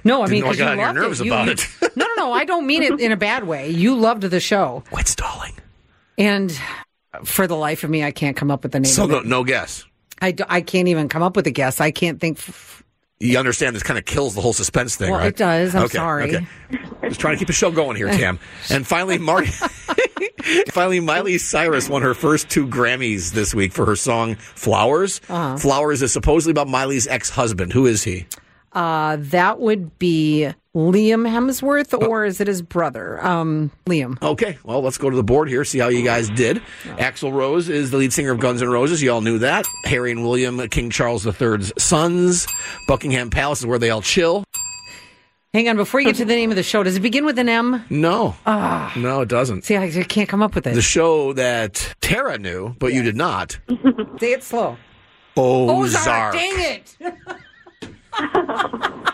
no, 0.05 0.23
I 0.23 0.27
mean, 0.29 0.41
know 0.41 0.47
I 0.47 0.51
'cause 0.51 0.59
got 0.59 0.77
you 0.77 0.83
loved 0.83 0.99
nerves 0.99 1.21
it. 1.21 1.27
About 1.27 1.47
you- 1.47 1.53
it. 1.53 1.69
no, 1.97 2.07
no, 2.07 2.15
no. 2.17 2.33
I 2.33 2.45
don't 2.45 2.67
mean 2.67 2.83
it 2.83 3.01
in 3.01 3.13
a 3.13 3.17
bad 3.17 3.45
way. 3.47 3.71
You 3.71 3.95
loved 3.97 4.23
the 4.23 4.41
show. 4.41 4.83
Quit 4.91 5.09
stalling. 5.09 5.53
And 6.19 6.57
for 7.25 7.47
the 7.47 7.57
life 7.57 7.83
of 7.85 7.91
me, 7.91 8.05
I 8.05 8.11
can't 8.11 8.37
come 8.37 8.51
up 8.51 8.63
with 8.63 8.73
the 8.73 8.81
name 8.81 8.91
So, 8.93 9.05
of 9.05 9.11
no, 9.11 9.21
no 9.21 9.45
guess. 9.45 9.85
I, 10.21 10.33
d- 10.33 10.45
I 10.49 10.61
can't 10.61 10.89
even 10.89 11.09
come 11.09 11.23
up 11.23 11.35
with 11.37 11.47
a 11.47 11.51
guess. 11.51 11.81
I 11.81 11.91
can't 11.91 12.21
think. 12.21 12.39
F- 12.39 12.83
You 13.21 13.39
understand 13.39 13.75
this 13.75 13.83
kind 13.83 13.99
of 13.99 14.05
kills 14.05 14.35
the 14.35 14.41
whole 14.43 14.53
suspense 14.53 14.97
thing, 14.97 15.11
Well, 15.11 15.21
right? 15.21 15.29
it 15.29 15.37
does. 15.37 15.75
I'm 15.75 15.85
Okay, 15.85 15.97
sorry. 15.97 16.37
Okay. 16.37 16.47
Just 17.09 17.21
trying 17.21 17.35
to 17.35 17.39
keep 17.39 17.47
the 17.49 17.55
show 17.55 17.71
going 17.71 17.97
here, 17.97 18.09
Tam. 18.09 18.39
And 18.71 18.87
finally, 18.87 19.17
Marty. 19.19 19.51
finally, 20.71 21.01
Miley 21.01 21.39
Cyrus 21.39 21.89
won 21.89 22.03
her 22.03 22.15
first 22.15 22.49
two 22.51 22.67
Grammys 22.67 23.33
this 23.33 23.55
week 23.55 23.73
for 23.73 23.87
her 23.87 23.97
song 23.97 24.35
"Flowers." 24.37 25.21
Uh-huh. 25.29 25.57
"Flowers" 25.57 26.03
is 26.03 26.13
supposedly 26.13 26.51
about 26.53 26.69
Miley's 26.69 27.07
ex-husband. 27.07 27.73
Who 27.73 27.87
is 27.87 28.05
he? 28.05 28.27
Uh, 28.73 29.17
that 29.19 29.59
would 29.61 29.99
be 29.99 30.53
Liam 30.75 31.29
Hemsworth, 31.29 32.01
or 32.07 32.25
is 32.25 32.41
it 32.41 32.47
his 32.47 32.63
brother? 32.63 33.25
Um, 33.25 33.71
Liam. 33.87 34.23
Okay, 34.23 34.59
well, 34.63 34.83
let's 34.83 34.99
go 34.99 35.11
to 35.11 35.17
the 35.17 35.25
board 35.25 35.49
here, 35.49 35.65
see 35.65 35.79
how 35.79 35.89
you 35.89 36.05
guys 36.05 36.31
did. 36.31 36.63
Axl 36.85 37.33
Rose 37.33 37.69
is 37.69 37.91
the 37.91 37.97
lead 37.97 38.13
singer 38.13 38.31
of 38.31 38.39
Guns 38.39 38.63
N' 38.63 38.69
Roses. 38.69 39.03
You 39.03 39.13
all 39.13 39.21
knew 39.21 39.39
that. 39.39 39.67
Harry 39.85 40.13
and 40.13 40.23
William, 40.23 40.59
King 40.69 40.91
Charles 40.91 41.27
III's 41.27 41.73
sons. 41.79 42.47
Buckingham 42.87 43.31
Palace 43.31 43.61
is 43.61 43.67
where 43.67 43.79
they 43.79 43.91
all 43.91 44.03
chill. 44.03 44.45
Hang 45.53 45.69
on, 45.69 45.77
before 45.77 45.99
you 45.99 46.07
get 46.07 46.17
to 46.17 46.25
the 46.25 46.37
name 46.37 46.51
of 46.51 46.57
the 46.57 46.63
show, 46.63 46.85
does 46.85 46.97
it 46.97 47.01
begin 47.01 47.25
with 47.25 47.37
an 47.41 47.49
M? 47.49 47.85
No. 47.91 48.37
Ah. 48.47 48.93
No, 48.97 49.23
it 49.23 49.29
doesn't. 49.29 49.65
See, 49.65 49.77
I 49.77 49.91
can't 50.05 50.29
come 50.29 50.43
up 50.43 50.55
with 50.55 50.65
it. 50.69 50.75
The 50.75 50.83
show 50.83 51.33
that 51.33 51.93
Tara 52.01 52.39
knew, 52.39 52.77
but 52.79 52.95
you 52.95 53.03
did 53.03 53.17
not. 53.17 53.59
Say 54.21 54.33
it 54.33 54.45
slow. 54.45 54.77
Ozark. 55.37 56.35
Dang 56.35 56.61
it. 56.61 56.97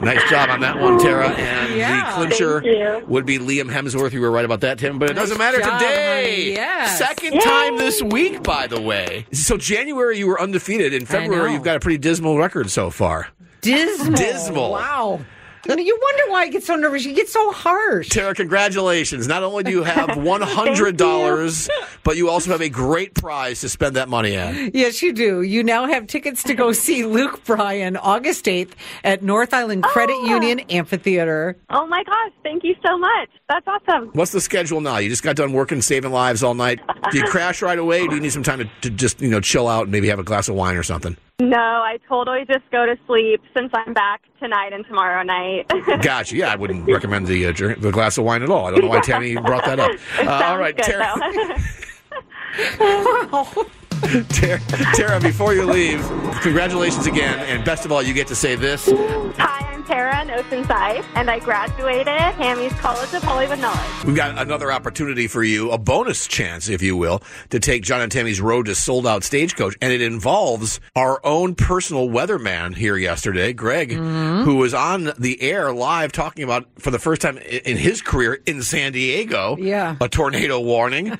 Nice 0.00 0.30
job 0.30 0.48
on 0.50 0.60
that 0.60 0.78
one, 0.78 1.00
Tara. 1.00 1.28
And 1.30 1.74
Yeah. 1.74 2.06
the 2.06 2.14
clincher 2.28 3.02
would 3.08 3.26
be 3.26 3.38
Liam 3.38 3.68
Hemsworth. 3.68 4.12
You 4.12 4.20
were 4.20 4.30
right 4.30 4.44
about 4.44 4.60
that, 4.60 4.78
Tim, 4.78 4.98
but 5.00 5.10
it 5.10 5.14
doesn't 5.14 5.38
matter 5.38 5.58
job, 5.58 5.80
today. 5.80 6.24
honey. 6.44 6.52
Yes. 6.52 6.98
Second 6.98 7.34
Yay. 7.34 7.40
time 7.40 7.78
this 7.78 8.00
week, 8.00 8.42
by 8.44 8.68
the 8.68 8.80
way. 8.80 9.26
So 9.32 9.56
January 9.56 10.16
you 10.18 10.28
were 10.28 10.40
undefeated. 10.40 10.94
In 10.94 11.04
February 11.04 11.52
you've 11.52 11.64
got 11.64 11.76
a 11.76 11.80
pretty 11.80 11.98
dismal 11.98 12.38
record 12.38 12.70
so 12.70 12.90
far. 12.90 13.28
Dismal. 13.60 14.12
Dismal. 14.14 14.70
Wow. 14.72 15.20
You 15.68 15.84
you 15.84 15.98
wonder 16.00 16.32
why 16.32 16.42
I 16.42 16.48
get 16.48 16.62
so 16.62 16.76
nervous. 16.76 17.04
You 17.04 17.14
get 17.14 17.28
so 17.28 17.52
harsh. 17.52 18.08
Tara, 18.08 18.34
congratulations. 18.34 19.28
Not 19.28 19.42
only 19.42 19.64
do 19.64 19.70
you 19.70 19.82
have 19.84 20.10
$100, 20.10 21.68
but 22.02 22.16
you 22.16 22.30
also 22.30 22.50
have 22.52 22.62
a 22.62 22.70
great 22.70 23.14
prize 23.14 23.60
to 23.60 23.68
spend 23.68 23.96
that 23.96 24.08
money 24.08 24.36
on. 24.36 24.70
Yes, 24.72 25.02
you 25.02 25.12
do. 25.12 25.42
You 25.42 25.62
now 25.62 25.86
have 25.86 26.06
tickets 26.06 26.42
to 26.44 26.54
go 26.54 26.72
see 26.72 27.04
Luke 27.04 27.44
Bryan 27.44 27.96
August 27.98 28.46
8th 28.46 28.72
at 29.04 29.22
North 29.22 29.52
Island 29.52 29.82
Credit 29.82 30.16
oh. 30.18 30.26
Union 30.26 30.60
Amphitheater. 30.70 31.56
Oh 31.70 31.86
my 31.86 32.02
gosh, 32.02 32.32
thank 32.42 32.64
you 32.64 32.74
so 32.84 32.96
much. 32.96 33.28
That's 33.48 33.66
awesome. 33.66 34.08
What's 34.14 34.32
the 34.32 34.40
schedule 34.40 34.80
now? 34.80 34.98
You 34.98 35.10
just 35.10 35.22
got 35.22 35.36
done 35.36 35.52
working, 35.52 35.82
saving 35.82 36.12
lives 36.12 36.42
all 36.42 36.54
night. 36.54 36.80
Do 37.10 37.18
you 37.18 37.24
crash 37.28 37.60
right 37.60 37.78
away? 37.78 38.06
Do 38.06 38.14
you 38.14 38.20
need 38.20 38.32
some 38.32 38.42
time 38.42 38.58
to, 38.60 38.70
to 38.82 38.90
just, 38.90 39.20
you 39.20 39.28
know, 39.28 39.40
chill 39.40 39.68
out 39.68 39.82
and 39.82 39.92
maybe 39.92 40.08
have 40.08 40.18
a 40.18 40.24
glass 40.24 40.48
of 40.48 40.54
wine 40.54 40.76
or 40.76 40.82
something? 40.82 41.16
No, 41.40 41.56
I 41.56 42.00
totally 42.08 42.44
just 42.46 42.68
go 42.72 42.84
to 42.84 42.98
sleep 43.06 43.40
since 43.56 43.70
I'm 43.72 43.94
back 43.94 44.22
tonight 44.40 44.72
and 44.72 44.84
tomorrow 44.84 45.22
night. 45.22 45.70
Gotcha. 46.02 46.34
Yeah, 46.34 46.52
I 46.52 46.56
wouldn't 46.56 46.90
recommend 46.90 47.28
the 47.28 47.46
uh, 47.46 47.52
drink, 47.52 47.80
the 47.80 47.92
glass 47.92 48.18
of 48.18 48.24
wine 48.24 48.42
at 48.42 48.50
all. 48.50 48.66
I 48.66 48.72
don't 48.72 48.80
know 48.80 48.88
why 48.88 48.98
Tammy 48.98 49.36
brought 49.36 49.64
that 49.64 49.78
up. 49.78 49.92
Uh, 50.18 50.42
all 50.46 50.58
right, 50.58 50.76
good, 50.76 50.84
Tara. 50.84 51.14
Tara, 54.30 54.58
Tara, 54.94 55.20
before 55.20 55.54
you 55.54 55.64
leave, 55.64 56.00
congratulations 56.42 57.06
again, 57.06 57.38
and 57.40 57.64
best 57.64 57.84
of 57.84 57.92
all, 57.92 58.02
you 58.02 58.14
get 58.14 58.26
to 58.26 58.34
say 58.34 58.56
this. 58.56 58.90
Hi, 59.36 59.67
Tara 59.88 60.20
in 60.20 60.28
Oceanside, 60.28 61.02
and 61.14 61.30
I 61.30 61.38
graduated 61.38 62.08
Hammy's 62.08 62.74
College 62.74 63.12
of 63.14 63.22
Hollywood 63.22 63.58
Knowledge. 63.58 64.04
We've 64.04 64.14
got 64.14 64.36
another 64.36 64.70
opportunity 64.70 65.26
for 65.26 65.42
you, 65.42 65.70
a 65.70 65.78
bonus 65.78 66.26
chance, 66.26 66.68
if 66.68 66.82
you 66.82 66.94
will, 66.94 67.22
to 67.48 67.58
take 67.58 67.82
John 67.84 68.02
and 68.02 68.12
Tammy's 68.12 68.38
road 68.38 68.66
to 68.66 68.74
sold 68.74 69.06
out 69.06 69.24
stagecoach. 69.24 69.76
And 69.80 69.90
it 69.90 70.02
involves 70.02 70.78
our 70.94 71.24
own 71.24 71.54
personal 71.54 72.06
weatherman 72.08 72.76
here 72.76 72.98
yesterday, 72.98 73.54
Greg, 73.54 73.90
mm-hmm. 73.92 74.42
who 74.42 74.56
was 74.56 74.74
on 74.74 75.10
the 75.18 75.40
air 75.40 75.72
live 75.72 76.12
talking 76.12 76.44
about, 76.44 76.66
for 76.78 76.90
the 76.90 76.98
first 76.98 77.22
time 77.22 77.38
in 77.38 77.78
his 77.78 78.02
career 78.02 78.38
in 78.44 78.60
San 78.60 78.92
Diego, 78.92 79.56
Yeah. 79.58 79.96
a 80.02 80.08
tornado 80.10 80.60
warning. 80.60 81.18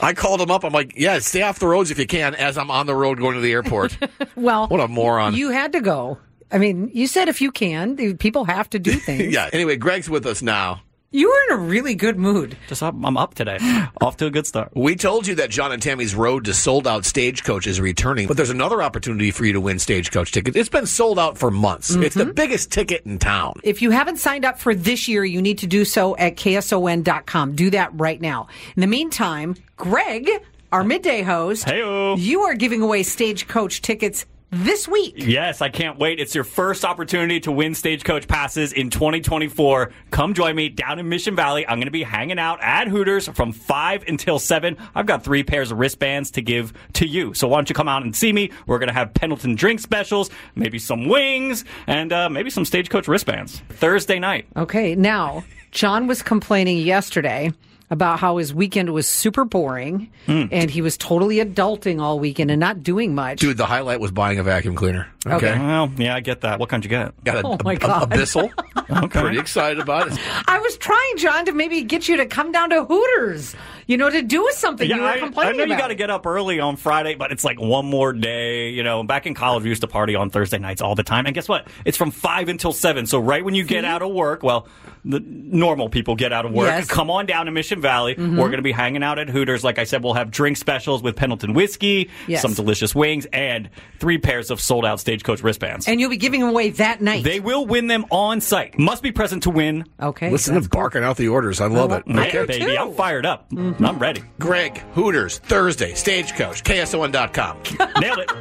I 0.00 0.14
called 0.14 0.40
him 0.40 0.50
up. 0.50 0.64
I'm 0.64 0.72
like, 0.72 0.94
yeah, 0.96 1.18
stay 1.18 1.42
off 1.42 1.58
the 1.58 1.66
roads 1.68 1.90
if 1.90 1.98
you 1.98 2.06
can, 2.06 2.34
as 2.34 2.56
I'm 2.56 2.70
on 2.70 2.86
the 2.86 2.94
road 2.94 3.18
going 3.18 3.34
to 3.34 3.40
the 3.42 3.52
airport. 3.52 3.96
Well, 4.34 4.66
what 4.68 4.80
a 4.80 4.88
moron. 4.88 5.34
you 5.34 5.48
had 5.50 5.72
to 5.72 5.80
go. 5.80 6.18
I 6.50 6.58
mean, 6.58 6.90
you 6.92 7.06
said 7.06 7.28
if 7.28 7.40
you 7.40 7.50
can, 7.50 8.16
people 8.18 8.44
have 8.44 8.70
to 8.70 8.78
do 8.78 8.92
things. 8.94 9.32
yeah. 9.32 9.50
Anyway, 9.52 9.76
Greg's 9.76 10.08
with 10.08 10.26
us 10.26 10.42
now. 10.42 10.82
You 11.12 11.28
were 11.30 11.54
in 11.54 11.60
a 11.60 11.68
really 11.68 11.94
good 11.94 12.18
mood. 12.18 12.58
Just 12.68 12.82
up, 12.82 12.94
I'm 13.02 13.16
up 13.16 13.34
today. 13.34 13.58
Off 14.02 14.16
to 14.18 14.26
a 14.26 14.30
good 14.30 14.46
start. 14.46 14.72
We 14.74 14.96
told 14.96 15.26
you 15.26 15.36
that 15.36 15.50
John 15.50 15.72
and 15.72 15.80
Tammy's 15.80 16.14
road 16.14 16.44
to 16.44 16.52
sold 16.52 16.86
out 16.86 17.04
stagecoach 17.04 17.66
is 17.66 17.80
returning, 17.80 18.26
but 18.26 18.36
there's 18.36 18.50
another 18.50 18.82
opportunity 18.82 19.30
for 19.30 19.46
you 19.46 19.52
to 19.52 19.60
win 19.60 19.78
stagecoach 19.78 20.32
tickets. 20.32 20.56
It's 20.56 20.68
been 20.68 20.84
sold 20.84 21.18
out 21.18 21.38
for 21.38 21.50
months. 21.50 21.94
It's 21.94 22.14
the 22.14 22.24
mm-hmm. 22.24 22.32
biggest 22.32 22.72
ticket 22.72 23.06
in 23.06 23.18
town. 23.18 23.54
If 23.62 23.80
you 23.82 23.92
haven't 23.92 24.18
signed 24.18 24.44
up 24.44 24.58
for 24.58 24.74
this 24.74 25.06
year, 25.06 25.24
you 25.24 25.40
need 25.40 25.58
to 25.58 25.66
do 25.66 25.84
so 25.84 26.16
at 26.16 26.36
kson.com. 26.36 27.54
Do 27.54 27.70
that 27.70 27.90
right 27.94 28.20
now. 28.20 28.48
In 28.74 28.80
the 28.80 28.86
meantime, 28.86 29.54
Greg, 29.76 30.28
our 30.72 30.84
midday 30.84 31.22
host, 31.22 31.66
Heyo. 31.66 32.18
you 32.18 32.42
are 32.42 32.54
giving 32.54 32.82
away 32.82 33.04
stagecoach 33.04 33.80
tickets 33.80 34.26
this 34.50 34.86
week. 34.86 35.14
Yes, 35.16 35.60
I 35.60 35.68
can't 35.68 35.98
wait. 35.98 36.20
It's 36.20 36.34
your 36.34 36.44
first 36.44 36.84
opportunity 36.84 37.40
to 37.40 37.52
win 37.52 37.74
Stagecoach 37.74 38.28
passes 38.28 38.72
in 38.72 38.90
2024. 38.90 39.92
Come 40.10 40.34
join 40.34 40.54
me 40.54 40.68
down 40.68 40.98
in 40.98 41.08
Mission 41.08 41.34
Valley. 41.34 41.66
I'm 41.66 41.78
going 41.78 41.86
to 41.86 41.90
be 41.90 42.02
hanging 42.02 42.38
out 42.38 42.60
at 42.62 42.88
Hooters 42.88 43.28
from 43.28 43.52
5 43.52 44.04
until 44.08 44.38
7. 44.38 44.76
I've 44.94 45.06
got 45.06 45.24
three 45.24 45.42
pairs 45.42 45.70
of 45.70 45.78
wristbands 45.78 46.30
to 46.32 46.42
give 46.42 46.72
to 46.94 47.06
you. 47.06 47.34
So 47.34 47.48
why 47.48 47.58
don't 47.58 47.68
you 47.68 47.74
come 47.74 47.88
out 47.88 48.02
and 48.02 48.14
see 48.14 48.32
me? 48.32 48.50
We're 48.66 48.78
going 48.78 48.88
to 48.88 48.94
have 48.94 49.14
Pendleton 49.14 49.54
drink 49.54 49.80
specials, 49.80 50.30
maybe 50.54 50.78
some 50.78 51.08
wings, 51.08 51.64
and 51.86 52.12
uh, 52.12 52.28
maybe 52.28 52.50
some 52.50 52.64
Stagecoach 52.64 53.08
wristbands. 53.08 53.60
Thursday 53.68 54.18
night. 54.18 54.46
Okay, 54.56 54.94
now, 54.94 55.44
John 55.72 56.06
was 56.06 56.22
complaining 56.22 56.78
yesterday 56.78 57.52
about 57.90 58.18
how 58.18 58.36
his 58.38 58.52
weekend 58.52 58.92
was 58.92 59.06
super 59.08 59.44
boring 59.44 60.10
Hmm. 60.26 60.44
and 60.50 60.70
he 60.70 60.82
was 60.82 60.96
totally 60.96 61.36
adulting 61.36 62.00
all 62.00 62.18
weekend 62.18 62.50
and 62.50 62.58
not 62.58 62.82
doing 62.82 63.14
much. 63.14 63.38
Dude, 63.40 63.56
the 63.56 63.66
highlight 63.66 64.00
was 64.00 64.10
buying 64.10 64.38
a 64.38 64.42
vacuum 64.42 64.74
cleaner. 64.74 65.06
Okay. 65.26 65.56
Well, 65.58 65.90
yeah, 65.96 66.14
I 66.16 66.20
get 66.20 66.40
that. 66.42 66.58
What 66.58 66.68
kind 66.68 66.84
you 66.84 66.88
get? 66.90 67.12
Got 67.24 67.36
a, 67.36 67.46
Oh, 67.46 67.56
my 67.64 67.72
a- 67.72 67.76
a- 67.76 67.78
God. 67.78 68.02
a 68.12 68.16
Bissell. 68.16 68.50
Okay. 68.88 69.20
Pretty 69.20 69.38
excited 69.40 69.80
about 69.80 70.06
it. 70.12 70.18
I 70.46 70.60
was 70.60 70.76
trying, 70.78 71.16
John, 71.18 71.44
to 71.46 71.52
maybe 71.52 71.82
get 71.82 72.08
you 72.08 72.16
to 72.18 72.26
come 72.26 72.52
down 72.52 72.70
to 72.70 72.84
Hooters, 72.84 73.56
you 73.86 73.96
know, 73.96 74.10
to 74.10 74.22
do 74.22 74.48
something 74.52 74.88
you 74.88 74.96
were 74.96 75.02
I, 75.06 75.14
I 75.14 75.18
complaining 75.18 75.56
know 75.58 75.64
you 75.64 75.76
got 75.78 75.88
to 75.88 75.94
get 75.94 76.10
up 76.10 76.26
early 76.26 76.60
on 76.60 76.76
Friday, 76.76 77.14
but 77.14 77.32
it's 77.32 77.44
like 77.44 77.60
one 77.60 77.86
more 77.86 78.12
day. 78.12 78.70
You 78.70 78.82
know, 78.82 79.02
back 79.04 79.26
in 79.26 79.34
college, 79.34 79.62
we 79.62 79.68
used 79.68 79.82
to 79.82 79.86
party 79.88 80.14
on 80.14 80.30
Thursday 80.30 80.58
nights 80.58 80.80
all 80.82 80.94
the 80.94 81.02
time. 81.02 81.26
And 81.26 81.34
guess 81.34 81.48
what? 81.48 81.66
It's 81.84 81.96
from 81.96 82.10
5 82.10 82.48
until 82.48 82.72
7. 82.72 83.06
So 83.06 83.18
right 83.18 83.44
when 83.44 83.54
you 83.54 83.64
get 83.64 83.84
out 83.84 84.02
of 84.02 84.10
work, 84.12 84.42
well, 84.42 84.66
the 85.04 85.20
normal 85.20 85.88
people 85.88 86.16
get 86.16 86.32
out 86.32 86.44
of 86.46 86.52
work. 86.52 86.66
Yes. 86.66 86.88
Come 86.88 87.10
on 87.10 87.26
down 87.26 87.46
to 87.46 87.52
Mission 87.52 87.80
Valley. 87.80 88.16
Mhm. 88.16 88.32
We're 88.32 88.46
going 88.48 88.56
to 88.56 88.62
be 88.62 88.72
hanging 88.72 89.04
out 89.04 89.20
at 89.20 89.28
Hooters. 89.28 89.62
Like 89.62 89.78
I 89.78 89.84
said, 89.84 90.02
we'll 90.02 90.14
have 90.14 90.32
drink 90.32 90.56
specials 90.56 91.00
with 91.02 91.14
Pendleton 91.14 91.52
whiskey, 91.54 92.10
Yes. 92.26 92.42
some 92.42 92.54
delicious 92.54 92.92
wings, 92.92 93.26
and 93.32 93.70
three 94.00 94.18
pairs 94.18 94.50
of 94.50 94.60
sold 94.60 94.84
out 94.84 94.98
Stagecoach 94.98 95.42
wristbands. 95.44 95.86
And 95.86 96.00
you'll 96.00 96.10
be 96.10 96.16
giving 96.16 96.40
them 96.40 96.48
away 96.50 96.70
that 96.70 97.00
night. 97.00 97.22
they 97.22 97.38
will 97.38 97.64
win 97.66 97.86
them 97.86 98.04
on 98.10 98.40
site. 98.40 98.78
Must 98.80 99.00
be 99.02 99.12
present 99.12 99.44
to 99.44 99.50
win. 99.50 99.84
Okay. 100.02 100.28
Listen 100.30 100.60
to 100.60 100.68
barking 100.68 101.04
out 101.04 101.16
the 101.16 101.28
orders. 101.28 101.60
I 101.60 101.66
love 101.66 101.92
it. 101.92 102.02
Yeah, 102.06 102.20
Okay. 102.22 102.44
baby. 102.46 102.76
I'm 102.76 102.92
fired 102.94 103.24
up. 103.26 103.46
I'm 103.78 103.98
ready. 103.98 104.22
Greg, 104.38 104.78
Hooters, 104.94 105.38
Thursday, 105.38 105.94
Stagecoach, 105.94 106.64
KSON.com. 106.64 107.58
Nailed 108.00 108.18
it. 108.20 108.32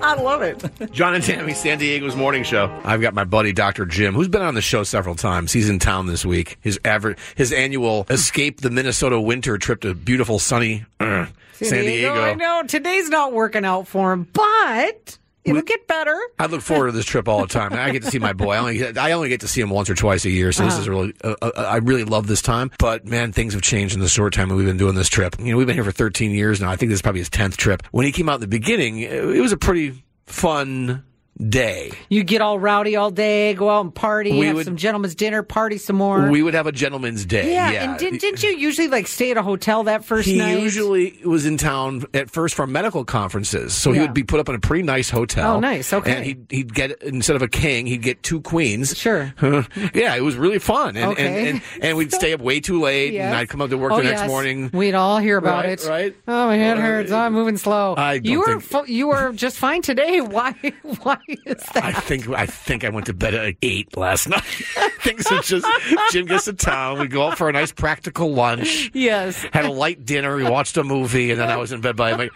I 0.00 0.14
love 0.20 0.42
it. 0.42 0.92
John 0.92 1.14
and 1.14 1.24
Tammy, 1.24 1.54
San 1.54 1.78
Diego's 1.78 2.14
morning 2.14 2.42
show. 2.44 2.70
I've 2.84 3.00
got 3.00 3.14
my 3.14 3.24
buddy 3.24 3.52
Dr. 3.52 3.86
Jim, 3.86 4.14
who's 4.14 4.28
been 4.28 4.42
on 4.42 4.54
the 4.54 4.60
show 4.60 4.82
several 4.82 5.14
times. 5.14 5.52
He's 5.52 5.68
in 5.68 5.78
town 5.78 6.06
this 6.06 6.24
week. 6.26 6.58
His 6.60 6.78
average, 6.84 7.18
his 7.36 7.52
annual 7.52 8.06
escape 8.10 8.60
the 8.60 8.70
Minnesota 8.70 9.20
winter 9.20 9.56
trip 9.58 9.80
to 9.82 9.94
beautiful 9.94 10.38
sunny 10.38 10.84
uh, 11.00 11.26
San 11.54 11.84
Diego. 11.84 12.12
I 12.14 12.34
know 12.34 12.62
today's 12.66 13.08
not 13.08 13.32
working 13.32 13.64
out 13.64 13.88
for 13.88 14.12
him, 14.12 14.28
but 14.32 15.18
It'll 15.44 15.62
get 15.62 15.86
better. 15.86 16.18
I 16.38 16.46
look 16.46 16.60
forward 16.60 16.86
to 16.86 16.92
this 16.92 17.06
trip 17.06 17.26
all 17.28 17.40
the 17.40 17.46
time. 17.46 17.72
I 17.72 17.90
get 17.90 18.02
to 18.02 18.10
see 18.10 18.18
my 18.18 18.32
boy. 18.34 18.52
I 18.52 18.58
only 18.58 18.78
get, 18.78 18.98
I 18.98 19.12
only 19.12 19.28
get 19.30 19.40
to 19.40 19.48
see 19.48 19.60
him 19.62 19.70
once 19.70 19.88
or 19.88 19.94
twice 19.94 20.24
a 20.26 20.30
year, 20.30 20.52
so 20.52 20.64
this 20.64 20.74
Uh-huh. 20.74 20.82
is 20.82 20.88
really 20.88 21.14
uh, 21.24 21.34
uh, 21.40 21.50
I 21.56 21.76
really 21.76 22.04
love 22.04 22.26
this 22.26 22.42
time. 22.42 22.70
But 22.78 23.06
man, 23.06 23.32
things 23.32 23.54
have 23.54 23.62
changed 23.62 23.94
in 23.94 24.00
the 24.00 24.08
short 24.08 24.34
time 24.34 24.48
that 24.50 24.56
we've 24.56 24.66
been 24.66 24.76
doing 24.76 24.94
this 24.94 25.08
trip. 25.08 25.36
You 25.38 25.52
know, 25.52 25.56
we've 25.56 25.66
been 25.66 25.76
here 25.76 25.84
for 25.84 25.92
13 25.92 26.32
years 26.32 26.60
now. 26.60 26.70
I 26.70 26.76
think 26.76 26.90
this 26.90 26.96
is 26.98 27.02
probably 27.02 27.20
his 27.20 27.30
10th 27.30 27.56
trip. 27.56 27.82
When 27.92 28.04
he 28.04 28.12
came 28.12 28.28
out 28.28 28.34
in 28.36 28.40
the 28.42 28.46
beginning, 28.48 28.98
it 29.00 29.40
was 29.40 29.52
a 29.52 29.56
pretty 29.56 30.04
fun 30.26 31.04
day. 31.46 31.92
You 32.08 32.24
get 32.24 32.40
all 32.40 32.58
rowdy 32.58 32.96
all 32.96 33.10
day, 33.10 33.54
go 33.54 33.70
out 33.70 33.82
and 33.82 33.94
party, 33.94 34.32
We 34.38 34.46
have 34.46 34.56
would- 34.56 34.64
some 34.64 34.76
gentleman's 34.76 35.14
dinner, 35.14 35.42
party 35.42 35.78
some 35.78 35.96
more. 35.96 36.30
We 36.30 36.42
would 36.42 36.54
have 36.54 36.66
a 36.66 36.72
gentleman's 36.72 37.24
day. 37.24 37.52
yeah, 37.52 37.70
Yeah, 37.70 37.90
and 37.90 37.98
did, 37.98 38.18
didn't 38.20 38.42
you 38.42 38.50
usually 38.50 38.88
like 38.88 39.06
stay 39.06 39.30
at 39.30 39.36
a 39.36 39.42
hotel 39.42 39.84
that 39.84 40.04
first 40.04 40.28
he 40.28 40.38
night? 40.38 40.60
usually 40.60 41.18
was 41.24 41.46
in 41.46 41.56
town 41.56 42.04
at 42.14 42.30
first 42.30 42.54
for 42.54 42.66
medical 42.66 43.04
conferences, 43.04 43.72
so 43.74 43.92
he 43.92 44.00
would 44.00 44.14
be 44.14 44.24
put 44.24 44.40
up 44.40 44.48
in 44.48 44.54
a 44.54 44.58
pretty 44.60 44.82
nice 44.82 45.10
hotel. 45.10 45.56
Oh, 45.56 45.60
nice. 45.60 45.92
Okay. 45.92 46.12
and 46.16 46.24
he'd, 46.24 46.46
he'd 46.50 46.74
get 46.74 47.02
instead 47.02 47.36
of 47.36 47.42
a 47.42 47.48
king, 47.48 47.86
he'd 47.86 48.02
get 48.02 48.22
two 48.22 48.40
queens. 48.40 48.96
Sure. 48.96 49.32
yeah, 49.94 50.14
it 50.16 50.22
was 50.24 50.36
really 50.36 50.58
fun, 50.58 50.96
and 50.96 51.12
Okay. 51.12 51.26
and, 51.26 51.48
and, 51.48 51.62
and 51.84 51.96
we'd 51.96 52.12
stay 52.12 52.32
up 52.32 52.40
way 52.40 52.60
too 52.60 52.80
late, 52.80 53.12
Yes. 53.12 53.26
and 53.26 53.36
I'd 53.36 53.48
come 53.48 53.60
up 53.60 53.70
to 53.70 53.78
work 53.78 53.92
Oh, 53.92 53.98
the 53.98 54.02
next 54.04 54.20
yes. 54.22 54.28
morning. 54.28 54.70
We'd 54.72 54.94
all 54.94 55.18
hear 55.18 55.36
about 55.38 55.64
Right, 55.64 55.80
it. 55.80 55.88
right. 55.88 56.16
Oh, 56.26 56.46
my 56.46 56.56
head 56.56 56.78
hurts. 56.78 57.12
I'm 57.12 57.32
moving 57.32 57.56
slow. 57.56 57.94
I 57.96 58.18
don't 58.18 58.26
you 58.26 58.38
were 58.40 58.60
think- 58.60 58.88
you 58.88 59.08
were 59.08 59.32
just 59.32 59.56
fine 59.56 59.82
today. 59.82 60.20
Why? 60.28 60.54
Why 61.02 61.18
is 61.28 61.62
that? 61.74 61.84
I 61.84 61.92
think 61.92 62.28
I 62.30 62.46
think 62.46 62.84
I 62.84 62.88
went 62.88 63.06
to 63.06 63.14
bed 63.14 63.34
at 63.34 63.42
like 63.44 63.58
eight 63.62 63.96
last 63.96 64.28
night. 64.28 64.42
Things 65.00 65.26
are 65.30 65.40
just 65.42 65.66
Jim 66.10 66.26
gets 66.26 66.46
to 66.46 66.52
town. 66.52 66.98
We 66.98 67.06
go 67.06 67.28
out 67.28 67.38
for 67.38 67.48
a 67.48 67.52
nice 67.52 67.70
practical 67.72 68.32
lunch. 68.32 68.90
Yes. 68.94 69.44
Had 69.52 69.64
a 69.64 69.70
light 69.70 70.04
dinner. 70.04 70.34
We 70.36 70.44
watched 70.44 70.76
a 70.76 70.84
movie, 70.84 71.30
and 71.30 71.40
then 71.40 71.48
I 71.50 71.56
was 71.56 71.72
in 71.72 71.80
bed 71.80 71.96
by 71.96 72.12
like, 72.12 72.30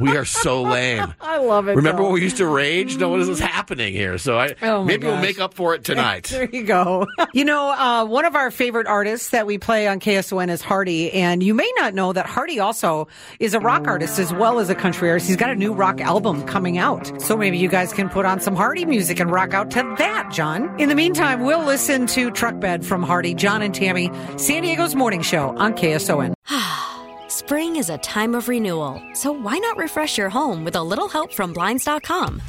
we 0.00 0.16
are 0.16 0.24
so 0.24 0.62
lame. 0.62 1.14
I 1.20 1.38
love 1.38 1.68
it. 1.68 1.76
Remember 1.76 1.98
though. 2.02 2.04
when 2.06 2.14
we 2.14 2.22
used 2.22 2.38
to 2.38 2.46
rage? 2.46 2.96
No, 2.96 3.10
what 3.10 3.20
is 3.20 3.38
happening 3.38 3.92
here? 3.92 4.16
So 4.18 4.38
I 4.38 4.54
Oh, 4.62 4.82
maybe 4.84 5.06
we'll 5.06 5.20
make 5.20 5.38
up 5.38 5.54
for 5.54 5.74
it 5.74 5.84
tonight. 5.84 6.24
There 6.24 6.48
you 6.50 6.62
go. 6.64 7.06
you 7.34 7.44
know, 7.44 7.70
uh, 7.70 8.04
one 8.06 8.24
of 8.24 8.34
our 8.36 8.50
favorite 8.50 8.86
artists 8.86 9.30
that 9.30 9.46
we 9.46 9.58
play 9.58 9.86
on 9.86 10.00
KSON 10.00 10.48
is 10.50 10.62
Hardy, 10.62 11.12
and 11.12 11.42
you 11.42 11.52
may 11.54 11.70
not 11.76 11.94
know 11.94 12.12
that 12.12 12.26
Hardy 12.26 12.58
also 12.60 13.08
is 13.40 13.54
a 13.54 13.60
rock 13.60 13.86
artist 13.86 14.18
as 14.18 14.32
well 14.32 14.58
as 14.58 14.70
a 14.70 14.74
country 14.74 15.10
artist. 15.10 15.26
He's 15.28 15.36
got 15.36 15.50
a 15.50 15.54
new 15.56 15.72
rock 15.72 16.00
album 16.00 16.42
coming 16.46 16.78
out, 16.78 17.20
so 17.20 17.36
maybe 17.36 17.58
you 17.58 17.68
guys 17.68 17.92
can 17.92 18.08
put 18.08 18.24
on 18.24 18.35
some 18.40 18.56
Hardy 18.56 18.84
music 18.84 19.20
and 19.20 19.30
rock 19.30 19.54
out 19.54 19.70
to 19.72 19.82
that, 19.98 20.30
John. 20.32 20.78
In 20.80 20.88
the 20.88 20.94
meantime, 20.94 21.42
we'll 21.42 21.64
listen 21.64 22.06
to 22.08 22.30
Truck 22.30 22.58
Bed 22.60 22.84
from 22.84 23.02
Hardy, 23.02 23.34
John 23.34 23.62
and 23.62 23.74
Tammy, 23.74 24.10
San 24.36 24.62
Diego's 24.62 24.94
morning 24.94 25.22
show 25.22 25.56
on 25.56 25.74
KSON. 25.74 26.34
Spring 27.28 27.76
is 27.76 27.90
a 27.90 27.98
time 27.98 28.34
of 28.34 28.48
renewal, 28.48 29.02
so 29.14 29.32
why 29.32 29.58
not 29.58 29.76
refresh 29.76 30.18
your 30.18 30.28
home 30.28 30.64
with 30.64 30.76
a 30.76 30.82
little 30.82 31.08
help 31.08 31.32
from 31.32 31.52
Blinds.com? 31.52 32.42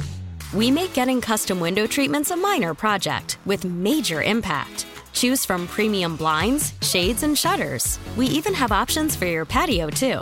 We 0.53 0.71
make 0.71 0.93
getting 0.93 1.21
custom 1.21 1.59
window 1.59 1.87
treatments 1.87 2.31
a 2.31 2.35
minor 2.35 2.73
project 2.73 3.37
with 3.45 3.65
major 3.65 4.21
impact. 4.23 4.85
Choose 5.13 5.45
from 5.45 5.67
premium 5.67 6.15
blinds, 6.15 6.73
shades, 6.81 7.23
and 7.23 7.37
shutters. 7.37 7.99
We 8.15 8.27
even 8.27 8.53
have 8.53 8.71
options 8.71 9.15
for 9.15 9.25
your 9.25 9.45
patio, 9.45 9.89
too. 9.89 10.21